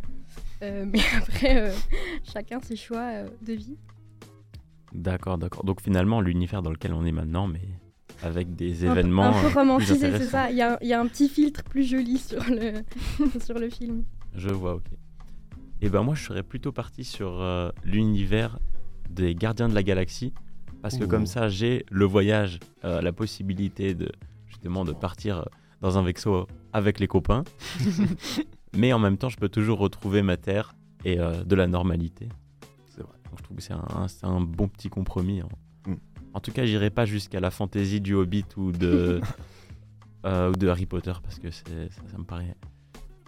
Euh, 0.62 0.84
mais 0.92 1.00
après, 1.16 1.56
euh, 1.56 1.72
chacun 2.22 2.60
ses 2.60 2.76
choix 2.76 3.24
de 3.42 3.52
vie. 3.52 3.76
D'accord, 4.92 5.38
d'accord. 5.38 5.64
Donc 5.64 5.80
finalement, 5.80 6.20
l'univers 6.20 6.62
dans 6.62 6.70
lequel 6.70 6.92
on 6.92 7.04
est 7.04 7.10
maintenant, 7.10 7.48
mais 7.48 7.62
avec 8.22 8.54
des 8.54 8.84
événements. 8.84 9.24
Un 9.24 9.30
euh, 9.30 9.42
peu 9.42 9.48
plus 9.48 9.58
romantisé, 9.58 10.10
c'est 10.18 10.26
ça. 10.26 10.50
Il 10.50 10.56
y, 10.56 10.62
a, 10.62 10.78
il 10.82 10.88
y 10.88 10.92
a 10.92 11.00
un 11.00 11.06
petit 11.06 11.28
filtre 11.28 11.62
plus 11.64 11.84
joli 11.84 12.18
sur 12.18 12.42
le, 12.48 12.82
sur 13.44 13.58
le 13.58 13.68
film. 13.68 14.04
Je 14.34 14.48
vois, 14.50 14.74
ok. 14.74 14.86
Et 15.80 15.88
ben 15.88 16.02
moi, 16.02 16.14
je 16.14 16.22
serais 16.24 16.42
plutôt 16.42 16.72
parti 16.72 17.04
sur 17.04 17.40
euh, 17.40 17.70
l'univers 17.84 18.58
des 19.10 19.34
Gardiens 19.34 19.68
de 19.68 19.74
la 19.74 19.82
Galaxie, 19.82 20.32
parce 20.82 20.96
que 20.98 21.04
Ouh. 21.04 21.08
comme 21.08 21.26
ça, 21.26 21.48
j'ai 21.48 21.84
le 21.90 22.04
voyage, 22.04 22.58
euh, 22.84 23.00
la 23.02 23.12
possibilité 23.12 23.94
de 23.94 24.10
justement 24.46 24.84
de 24.84 24.92
partir 24.92 25.38
euh, 25.40 25.42
dans 25.80 25.98
un 25.98 26.02
vaisseau 26.02 26.46
avec 26.72 27.00
les 27.00 27.06
copains, 27.06 27.44
mais 28.76 28.92
en 28.92 28.98
même 28.98 29.18
temps, 29.18 29.28
je 29.28 29.36
peux 29.36 29.48
toujours 29.48 29.78
retrouver 29.78 30.22
ma 30.22 30.36
terre 30.36 30.74
et 31.04 31.18
euh, 31.18 31.44
de 31.44 31.54
la 31.54 31.66
normalité. 31.66 32.28
C'est 32.88 33.02
vrai. 33.02 33.12
Donc, 33.30 33.38
je 33.38 33.42
trouve 33.44 33.56
que 33.58 33.62
c'est 33.62 33.74
un, 33.74 34.08
c'est 34.08 34.24
un 34.24 34.40
bon 34.40 34.68
petit 34.68 34.88
compromis. 34.88 35.40
hein. 35.40 35.48
En 36.34 36.40
tout 36.40 36.52
cas, 36.52 36.66
j'irai 36.66 36.90
pas 36.90 37.06
jusqu'à 37.06 37.40
la 37.40 37.50
fantaisie 37.50 38.00
du 38.00 38.14
Hobbit 38.14 38.44
ou 38.56 38.72
de 38.72 39.20
euh, 40.26 40.50
ou 40.50 40.56
de 40.56 40.68
Harry 40.68 40.86
Potter 40.86 41.12
parce 41.22 41.38
que 41.38 41.50
c'est 41.50 41.68
ça, 41.90 42.02
ça 42.10 42.18
me 42.18 42.24
paraît 42.24 42.56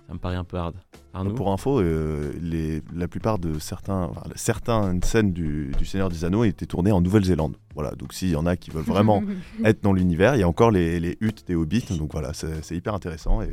ça 0.08 0.14
me 0.14 0.18
paraît 0.18 0.36
un 0.36 0.44
peu 0.44 0.56
hard. 0.56 0.76
Arnaud 1.14 1.34
Pour 1.34 1.50
info, 1.52 1.80
euh, 1.80 2.32
les, 2.40 2.80
la 2.94 3.08
plupart 3.08 3.40
de 3.40 3.58
certains, 3.58 4.04
enfin, 4.04 4.22
certaines 4.36 5.02
scènes 5.02 5.32
du, 5.32 5.72
du 5.76 5.84
Seigneur 5.84 6.10
des 6.10 6.24
Anneaux 6.24 6.44
étaient 6.44 6.66
tournées 6.66 6.92
en 6.92 7.00
Nouvelle-Zélande. 7.00 7.56
Voilà, 7.74 7.90
donc 7.96 8.12
s'il 8.12 8.30
y 8.30 8.36
en 8.36 8.46
a 8.46 8.56
qui 8.56 8.70
veulent 8.70 8.84
vraiment 8.84 9.24
être 9.64 9.82
dans 9.82 9.92
l'univers, 9.92 10.36
il 10.36 10.40
y 10.40 10.42
a 10.44 10.48
encore 10.48 10.70
les, 10.70 11.00
les 11.00 11.16
huttes 11.20 11.44
des 11.48 11.56
hobbits, 11.56 11.96
donc 11.98 12.12
voilà, 12.12 12.32
c'est 12.34 12.62
c'est 12.62 12.76
hyper 12.76 12.94
intéressant 12.94 13.42
et 13.42 13.50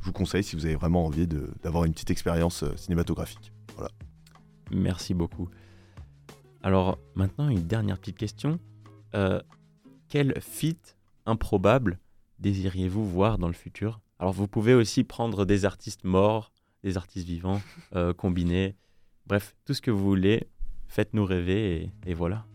je 0.00 0.04
vous 0.06 0.12
conseille 0.12 0.42
si 0.44 0.56
vous 0.56 0.66
avez 0.66 0.74
vraiment 0.76 1.06
envie 1.06 1.26
de- 1.26 1.48
d'avoir 1.62 1.84
une 1.84 1.92
petite 1.94 2.10
expérience 2.10 2.64
euh, 2.64 2.76
cinématographique. 2.76 3.52
Merci 4.70 5.14
beaucoup. 5.14 5.48
Alors 6.62 6.98
maintenant, 7.14 7.48
une 7.48 7.62
dernière 7.66 7.98
petite 7.98 8.18
question. 8.18 8.58
Euh, 9.14 9.40
quel 10.08 10.40
feat 10.40 10.96
improbable 11.26 11.98
désiriez-vous 12.38 13.04
voir 13.04 13.38
dans 13.38 13.48
le 13.48 13.54
futur? 13.54 14.00
Alors 14.18 14.32
vous 14.32 14.48
pouvez 14.48 14.74
aussi 14.74 15.04
prendre 15.04 15.44
des 15.44 15.64
artistes 15.64 16.04
morts, 16.04 16.52
des 16.82 16.96
artistes 16.96 17.26
vivants, 17.26 17.60
euh, 17.94 18.12
combinés. 18.12 18.76
Bref, 19.26 19.54
tout 19.64 19.74
ce 19.74 19.80
que 19.80 19.90
vous 19.90 20.04
voulez, 20.04 20.48
faites-nous 20.88 21.24
rêver 21.24 21.82
et, 22.06 22.10
et 22.10 22.14
voilà. 22.14 22.46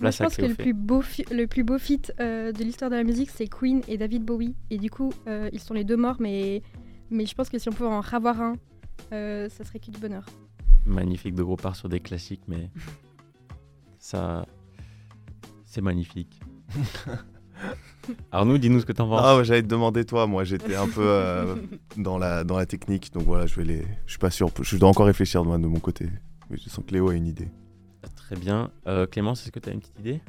Moi, 0.00 0.10
je 0.10 0.22
pense 0.22 0.36
que 0.36 0.42
le 0.42 0.54
plus 0.54 0.74
beau, 0.74 1.02
le 1.30 1.46
plus 1.46 1.64
beau 1.64 1.78
feat 1.78 2.12
euh, 2.20 2.52
de 2.52 2.62
l'histoire 2.62 2.90
de 2.90 2.96
la 2.96 3.04
musique, 3.04 3.30
c'est 3.30 3.46
Queen 3.46 3.80
et 3.88 3.96
David 3.96 4.24
Bowie. 4.24 4.54
Et 4.70 4.78
du 4.78 4.90
coup, 4.90 5.12
euh, 5.26 5.48
ils 5.52 5.60
sont 5.60 5.74
les 5.74 5.84
deux 5.84 5.96
morts, 5.96 6.16
mais, 6.20 6.62
mais 7.10 7.26
je 7.26 7.34
pense 7.34 7.48
que 7.48 7.58
si 7.58 7.68
on 7.68 7.72
pouvait 7.72 7.88
en 7.88 8.00
revoir 8.00 8.40
un, 8.40 8.56
euh, 9.12 9.48
ça 9.48 9.64
serait 9.64 9.78
que 9.78 9.90
du 9.90 9.98
bonheur. 9.98 10.24
Magnifique, 10.84 11.34
de 11.34 11.42
gros 11.42 11.56
part 11.56 11.76
sur 11.76 11.88
des 11.88 12.00
classiques, 12.00 12.42
mais 12.46 12.70
ça, 13.98 14.46
c'est 15.76 15.82
magnifique. 15.82 16.40
Arnaud, 18.32 18.56
dis-nous 18.56 18.80
ce 18.80 18.86
que 18.86 18.92
t'en 18.92 19.08
penses. 19.08 19.20
Ah 19.22 19.36
ouais, 19.36 19.44
j'allais 19.44 19.62
te 19.62 19.66
demander 19.66 20.06
toi, 20.06 20.26
moi 20.26 20.42
j'étais 20.42 20.74
un 20.74 20.88
peu 20.88 21.02
euh, 21.06 21.54
dans, 21.98 22.16
la, 22.16 22.44
dans 22.44 22.56
la 22.56 22.64
technique, 22.64 23.12
donc 23.12 23.24
voilà, 23.24 23.46
je 23.46 23.56
vais 23.56 23.64
les. 23.64 23.86
Je 24.06 24.12
suis 24.12 24.18
pas 24.18 24.30
sûr, 24.30 24.48
je 24.62 24.76
dois 24.78 24.88
encore 24.88 25.04
réfléchir 25.04 25.42
de, 25.42 25.48
moi, 25.48 25.58
de 25.58 25.66
mon 25.66 25.78
côté. 25.78 26.08
Mais 26.48 26.56
je 26.56 26.70
sens 26.70 26.82
que 26.86 26.94
Léo 26.94 27.10
a 27.10 27.14
une 27.14 27.26
idée. 27.26 27.50
Très 28.14 28.36
bien. 28.36 28.70
Euh, 28.86 29.06
Clémence, 29.06 29.42
est-ce 29.42 29.52
que 29.52 29.58
tu 29.58 29.68
as 29.68 29.72
une 29.72 29.80
petite 29.80 29.98
idée? 29.98 30.22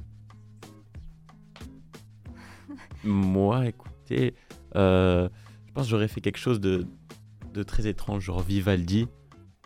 Moi, 3.05 3.67
écoutez, 3.67 4.35
euh, 4.75 5.29
je 5.67 5.71
pense 5.71 5.85
que 5.85 5.89
j'aurais 5.91 6.09
fait 6.09 6.19
quelque 6.19 6.39
chose 6.39 6.59
de, 6.59 6.85
de 7.53 7.63
très 7.63 7.87
étrange, 7.87 8.23
genre 8.23 8.41
Vivaldi 8.41 9.07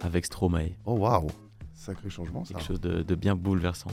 avec 0.01 0.27
Stromae. 0.27 0.75
Oh 0.86 0.93
waouh, 0.93 1.27
sacré 1.73 2.11
changement 2.11 2.45
ça. 2.45 2.53
Quelque 2.53 2.67
chose 2.67 2.82
de, 2.82 3.01
de 3.01 3.15
bien 3.15 3.36
bouleversant. 3.36 3.89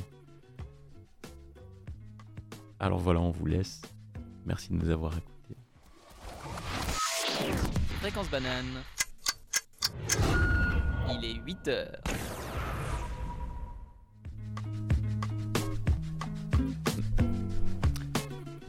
Alors 2.80 2.98
voilà, 2.98 3.20
on 3.20 3.30
vous 3.30 3.46
laisse. 3.46 3.82
Merci 4.46 4.70
de 4.70 4.76
nous 4.76 4.90
avoir 4.90 5.12
écoutés. 5.16 5.56
Fréquence 8.00 8.30
banane. 8.30 8.84
Il 11.10 11.24
est 11.24 11.34
8 11.44 11.68
heures. 11.68 12.00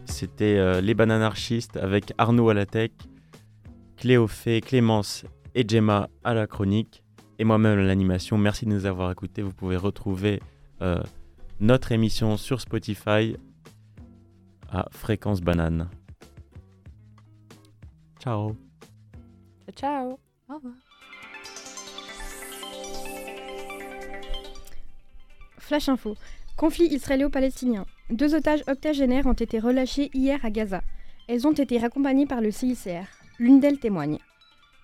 C'était 0.06 0.58
euh, 0.58 0.82
Les 0.82 0.96
Bananarchistes 0.96 1.78
avec 1.78 2.14
Arnaud 2.18 2.50
à 2.50 2.54
la 2.54 2.66
tech, 2.66 2.92
Cléophée, 3.96 4.60
Clémence 4.60 5.24
et 5.56 5.66
Gemma 5.68 6.10
à 6.24 6.34
la 6.34 6.48
chronique 6.48 7.04
et 7.38 7.44
moi-même 7.44 7.80
à 7.80 7.84
l'animation. 7.84 8.38
Merci 8.38 8.66
de 8.66 8.72
nous 8.72 8.86
avoir 8.86 9.12
écoutés. 9.12 9.42
Vous 9.42 9.54
pouvez 9.54 9.78
retrouver 9.78 10.42
euh, 10.82 11.02
notre 11.60 11.92
émission 11.92 12.36
sur 12.36 12.60
Spotify 12.60 13.38
à 14.72 14.88
Fréquence 14.92 15.42
Banane. 15.42 15.90
Ciao. 18.20 18.56
Ciao. 19.76 20.20
Au 20.50 20.56
revoir. 20.56 20.74
Flash 25.58 25.90
info. 25.90 26.16
Conflit 26.58 26.88
israélo-palestinien. 26.88 27.86
Deux 28.10 28.36
otages 28.36 28.64
octogénaires 28.68 29.28
ont 29.28 29.34
été 29.34 29.60
relâchés 29.60 30.10
hier 30.14 30.44
à 30.44 30.50
Gaza. 30.50 30.82
Elles 31.28 31.48
ont 31.48 31.54
été 31.54 31.78
raccompagnées 31.78 32.26
par 32.26 32.42
le 32.42 32.52
CICR. 32.52 33.06
L'une 33.38 33.60
d'elles 33.60 33.80
témoigne. 33.80 34.18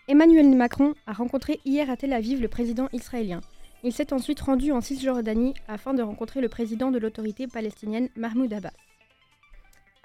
Emmanuel 0.07 0.55
Macron 0.55 0.93
a 1.07 1.13
rencontré 1.13 1.59
hier 1.65 1.89
à 1.89 1.97
Tel 1.97 2.13
Aviv 2.13 2.39
le 2.39 2.47
président 2.47 2.87
israélien. 2.93 3.41
Il 3.83 3.91
s'est 3.91 4.13
ensuite 4.13 4.39
rendu 4.39 4.71
en 4.71 4.81
Cisjordanie 4.81 5.55
afin 5.67 5.93
de 5.93 6.03
rencontrer 6.03 6.41
le 6.41 6.49
président 6.49 6.91
de 6.91 6.99
l'autorité 6.99 7.47
palestinienne 7.47 8.09
Mahmoud 8.15 8.53
Abbas. 8.53 8.71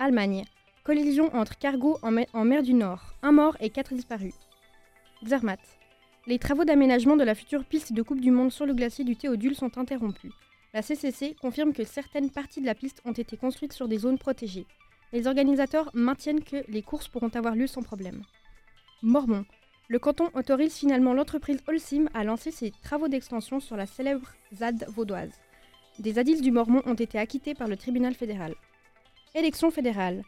Allemagne. 0.03 0.45
Collision 0.83 1.29
entre 1.37 1.59
cargos 1.59 1.99
en, 2.01 2.11
mer- 2.11 2.63
du 2.63 2.73
Nord. 2.73 3.03
Un 3.23 3.33
mort 3.33 3.55
et 3.61 3.69
quatre 3.69 3.93
disparus. 3.93 4.33
Zermatt. 5.27 5.61
Les 6.27 6.39
travaux 6.39 6.65
d'aménagement 6.65 7.19
de 7.19 7.23
la 7.23 7.35
future 7.35 7.67
piste 7.67 7.93
de 7.93 8.01
Coupe 8.01 8.23
du 8.23 8.31
Monde 8.31 8.51
sur 8.51 8.65
le 8.65 8.73
glacier 8.73 9.05
du 9.05 9.15
Théodule 9.15 9.55
sont 9.55 9.77
interrompus. 9.77 10.33
La 10.73 10.81
CCC 10.81 11.37
confirme 11.39 11.75
que 11.75 11.85
certaines 11.85 12.31
parties 12.31 12.63
de 12.63 12.67
la 12.67 12.75
piste 12.75 13.03
ont 13.05 13.13
été 13.13 13.37
construites 13.37 13.75
sur 13.75 13.89
des 13.89 13.99
zones 13.99 14.17
protégées. 14.17 14.65
Les 15.13 15.27
organisateurs 15.27 15.91
maintiennent 15.93 16.45
que 16.45 16.65
les 16.69 16.83
courses 16.83 17.09
pourront 17.09 17.29
avoir 17.35 17.55
lieu 17.55 17.67
sans 17.67 17.83
problème. 17.83 18.23
Mormon. 19.03 19.45
Le 19.89 19.99
canton 19.99 20.31
autorise 20.33 20.77
finalement 20.77 21.13
l'entreprise 21.13 21.61
Holcim 21.69 22.09
à 22.15 22.25
lancer 22.25 22.53
ses 22.53 22.73
travaux 22.83 23.09
d'extension 23.09 23.61
sur 23.61 23.77
la 23.77 23.85
célèbre 23.85 24.29
ZAD 24.55 24.87
vaudoise. 24.89 25.33
Des 25.99 26.13
zadis 26.13 26.41
du 26.41 26.53
Mormon 26.53 26.81
ont 26.87 26.95
été 26.95 27.19
acquittés 27.19 27.53
par 27.53 27.69
le 27.69 27.77
tribunal 27.77 28.15
fédéral. 28.15 28.55
Élection 29.33 29.71
fédérale. 29.71 30.25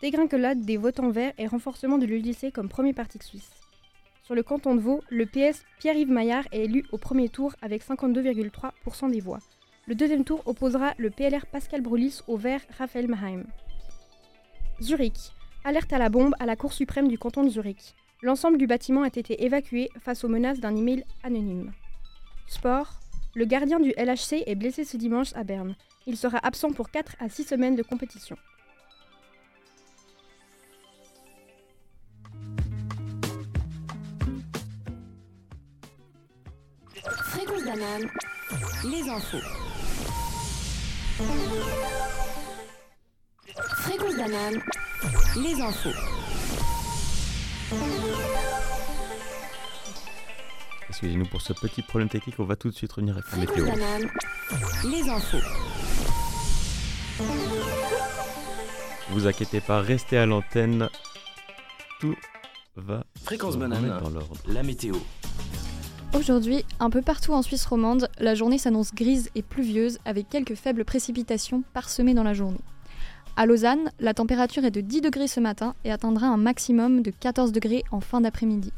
Dégringolade 0.00 0.62
des 0.62 0.78
votants 0.78 1.10
verts 1.10 1.34
et 1.36 1.46
renforcement 1.46 1.98
de 1.98 2.06
l'UDC 2.06 2.50
comme 2.54 2.70
premier 2.70 2.94
parti 2.94 3.18
de 3.18 3.22
Suisse. 3.22 3.50
Sur 4.22 4.34
le 4.34 4.42
canton 4.42 4.74
de 4.74 4.80
Vaud, 4.80 5.02
le 5.10 5.26
PS 5.26 5.62
Pierre-Yves 5.78 6.10
Maillard 6.10 6.46
est 6.50 6.64
élu 6.64 6.86
au 6.90 6.96
premier 6.96 7.28
tour 7.28 7.52
avec 7.60 7.84
52,3% 7.84 9.10
des 9.10 9.20
voix. 9.20 9.40
Le 9.86 9.94
deuxième 9.94 10.24
tour 10.24 10.42
opposera 10.46 10.94
le 10.96 11.10
PLR 11.10 11.44
Pascal 11.52 11.82
Brulis 11.82 12.20
au 12.28 12.38
vert 12.38 12.62
Raphaël 12.78 13.08
Maheim. 13.08 13.44
Zurich. 14.80 15.32
Alerte 15.64 15.92
à 15.92 15.98
la 15.98 16.08
bombe 16.08 16.34
à 16.38 16.46
la 16.46 16.56
Cour 16.56 16.72
suprême 16.72 17.08
du 17.08 17.18
canton 17.18 17.44
de 17.44 17.50
Zurich. 17.50 17.94
L'ensemble 18.22 18.56
du 18.56 18.66
bâtiment 18.66 19.02
a 19.02 19.08
été 19.08 19.44
évacué 19.44 19.90
face 20.00 20.24
aux 20.24 20.28
menaces 20.28 20.60
d'un 20.60 20.74
email 20.74 21.04
anonyme. 21.22 21.72
Sport. 22.46 23.00
Le 23.34 23.44
gardien 23.44 23.80
du 23.80 23.90
LHC 23.98 24.44
est 24.46 24.54
blessé 24.54 24.84
ce 24.84 24.96
dimanche 24.96 25.34
à 25.34 25.44
Berne. 25.44 25.76
Il 26.06 26.16
sera 26.16 26.38
absent 26.38 26.72
pour 26.72 26.90
4 26.90 27.16
à 27.20 27.28
6 27.28 27.44
semaines 27.44 27.76
de 27.76 27.82
compétition. 27.82 28.36
Fréquence 37.02 37.64
banane, 37.64 38.10
les 38.84 39.08
infos. 39.08 39.38
Fréquence 43.76 44.16
banane, 44.16 44.62
les 45.36 45.60
infos. 45.60 45.90
Excusez-nous 50.88 51.26
pour 51.26 51.40
ce 51.40 51.52
petit 51.52 51.82
problème 51.82 52.08
technique, 52.08 52.38
on 52.38 52.44
va 52.44 52.56
tout 52.56 52.68
de 52.68 52.74
suite 52.74 52.92
revenir 52.92 53.14
avec 53.14 53.30
la 53.30 53.36
Fréquence 53.36 53.56
météo. 53.56 53.72
banane, 53.72 54.10
les 54.84 55.08
infos. 55.08 55.69
Vous 59.12 59.26
inquiétez 59.26 59.60
pas, 59.60 59.80
restez 59.80 60.16
à 60.18 60.24
l'antenne. 60.26 60.88
Tout 62.00 62.14
va 62.76 63.04
Fréquence 63.24 63.56
banane, 63.56 63.98
dans 64.00 64.10
l'ordre. 64.10 64.36
la 64.46 64.62
météo. 64.62 64.94
Aujourd'hui, 66.14 66.64
un 66.78 66.90
peu 66.90 67.02
partout 67.02 67.32
en 67.32 67.42
Suisse 67.42 67.66
romande, 67.66 68.08
la 68.20 68.36
journée 68.36 68.58
s'annonce 68.58 68.94
grise 68.94 69.30
et 69.34 69.42
pluvieuse 69.42 69.98
avec 70.04 70.28
quelques 70.28 70.54
faibles 70.54 70.84
précipitations 70.84 71.64
parsemées 71.74 72.14
dans 72.14 72.22
la 72.22 72.34
journée. 72.34 72.60
À 73.36 73.46
Lausanne, 73.46 73.90
la 73.98 74.14
température 74.14 74.64
est 74.64 74.70
de 74.70 74.80
10 74.80 75.00
degrés 75.00 75.28
ce 75.28 75.40
matin 75.40 75.74
et 75.84 75.90
atteindra 75.90 76.28
un 76.28 76.36
maximum 76.36 77.02
de 77.02 77.10
14 77.10 77.50
degrés 77.50 77.82
en 77.90 78.00
fin 78.00 78.20
d'après-midi. 78.20 78.72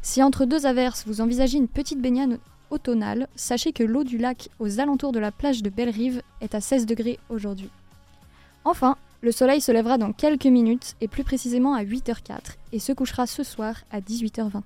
Si 0.00 0.22
entre 0.22 0.46
deux 0.46 0.64
averses 0.64 1.04
vous 1.06 1.20
envisagez 1.20 1.58
une 1.58 1.68
petite 1.68 2.00
baignade 2.00 2.38
automnale, 2.70 3.28
sachez 3.36 3.72
que 3.72 3.82
l'eau 3.82 4.04
du 4.04 4.16
lac 4.16 4.48
aux 4.60 4.80
alentours 4.80 5.12
de 5.12 5.18
la 5.18 5.32
plage 5.32 5.62
de 5.62 5.68
Belle-Rive 5.68 6.22
est 6.40 6.54
à 6.54 6.60
16 6.60 6.86
degrés 6.86 7.18
aujourd'hui. 7.28 7.70
Enfin, 8.64 8.96
le 9.20 9.32
soleil 9.32 9.60
se 9.60 9.72
lèvera 9.72 9.98
dans 9.98 10.12
quelques 10.12 10.46
minutes 10.46 10.94
et 11.00 11.08
plus 11.08 11.24
précisément 11.24 11.74
à 11.74 11.82
8h04 11.82 12.56
et 12.72 12.78
se 12.78 12.92
couchera 12.92 13.26
ce 13.26 13.42
soir 13.42 13.76
à 13.90 14.00
18h29. 14.00 14.60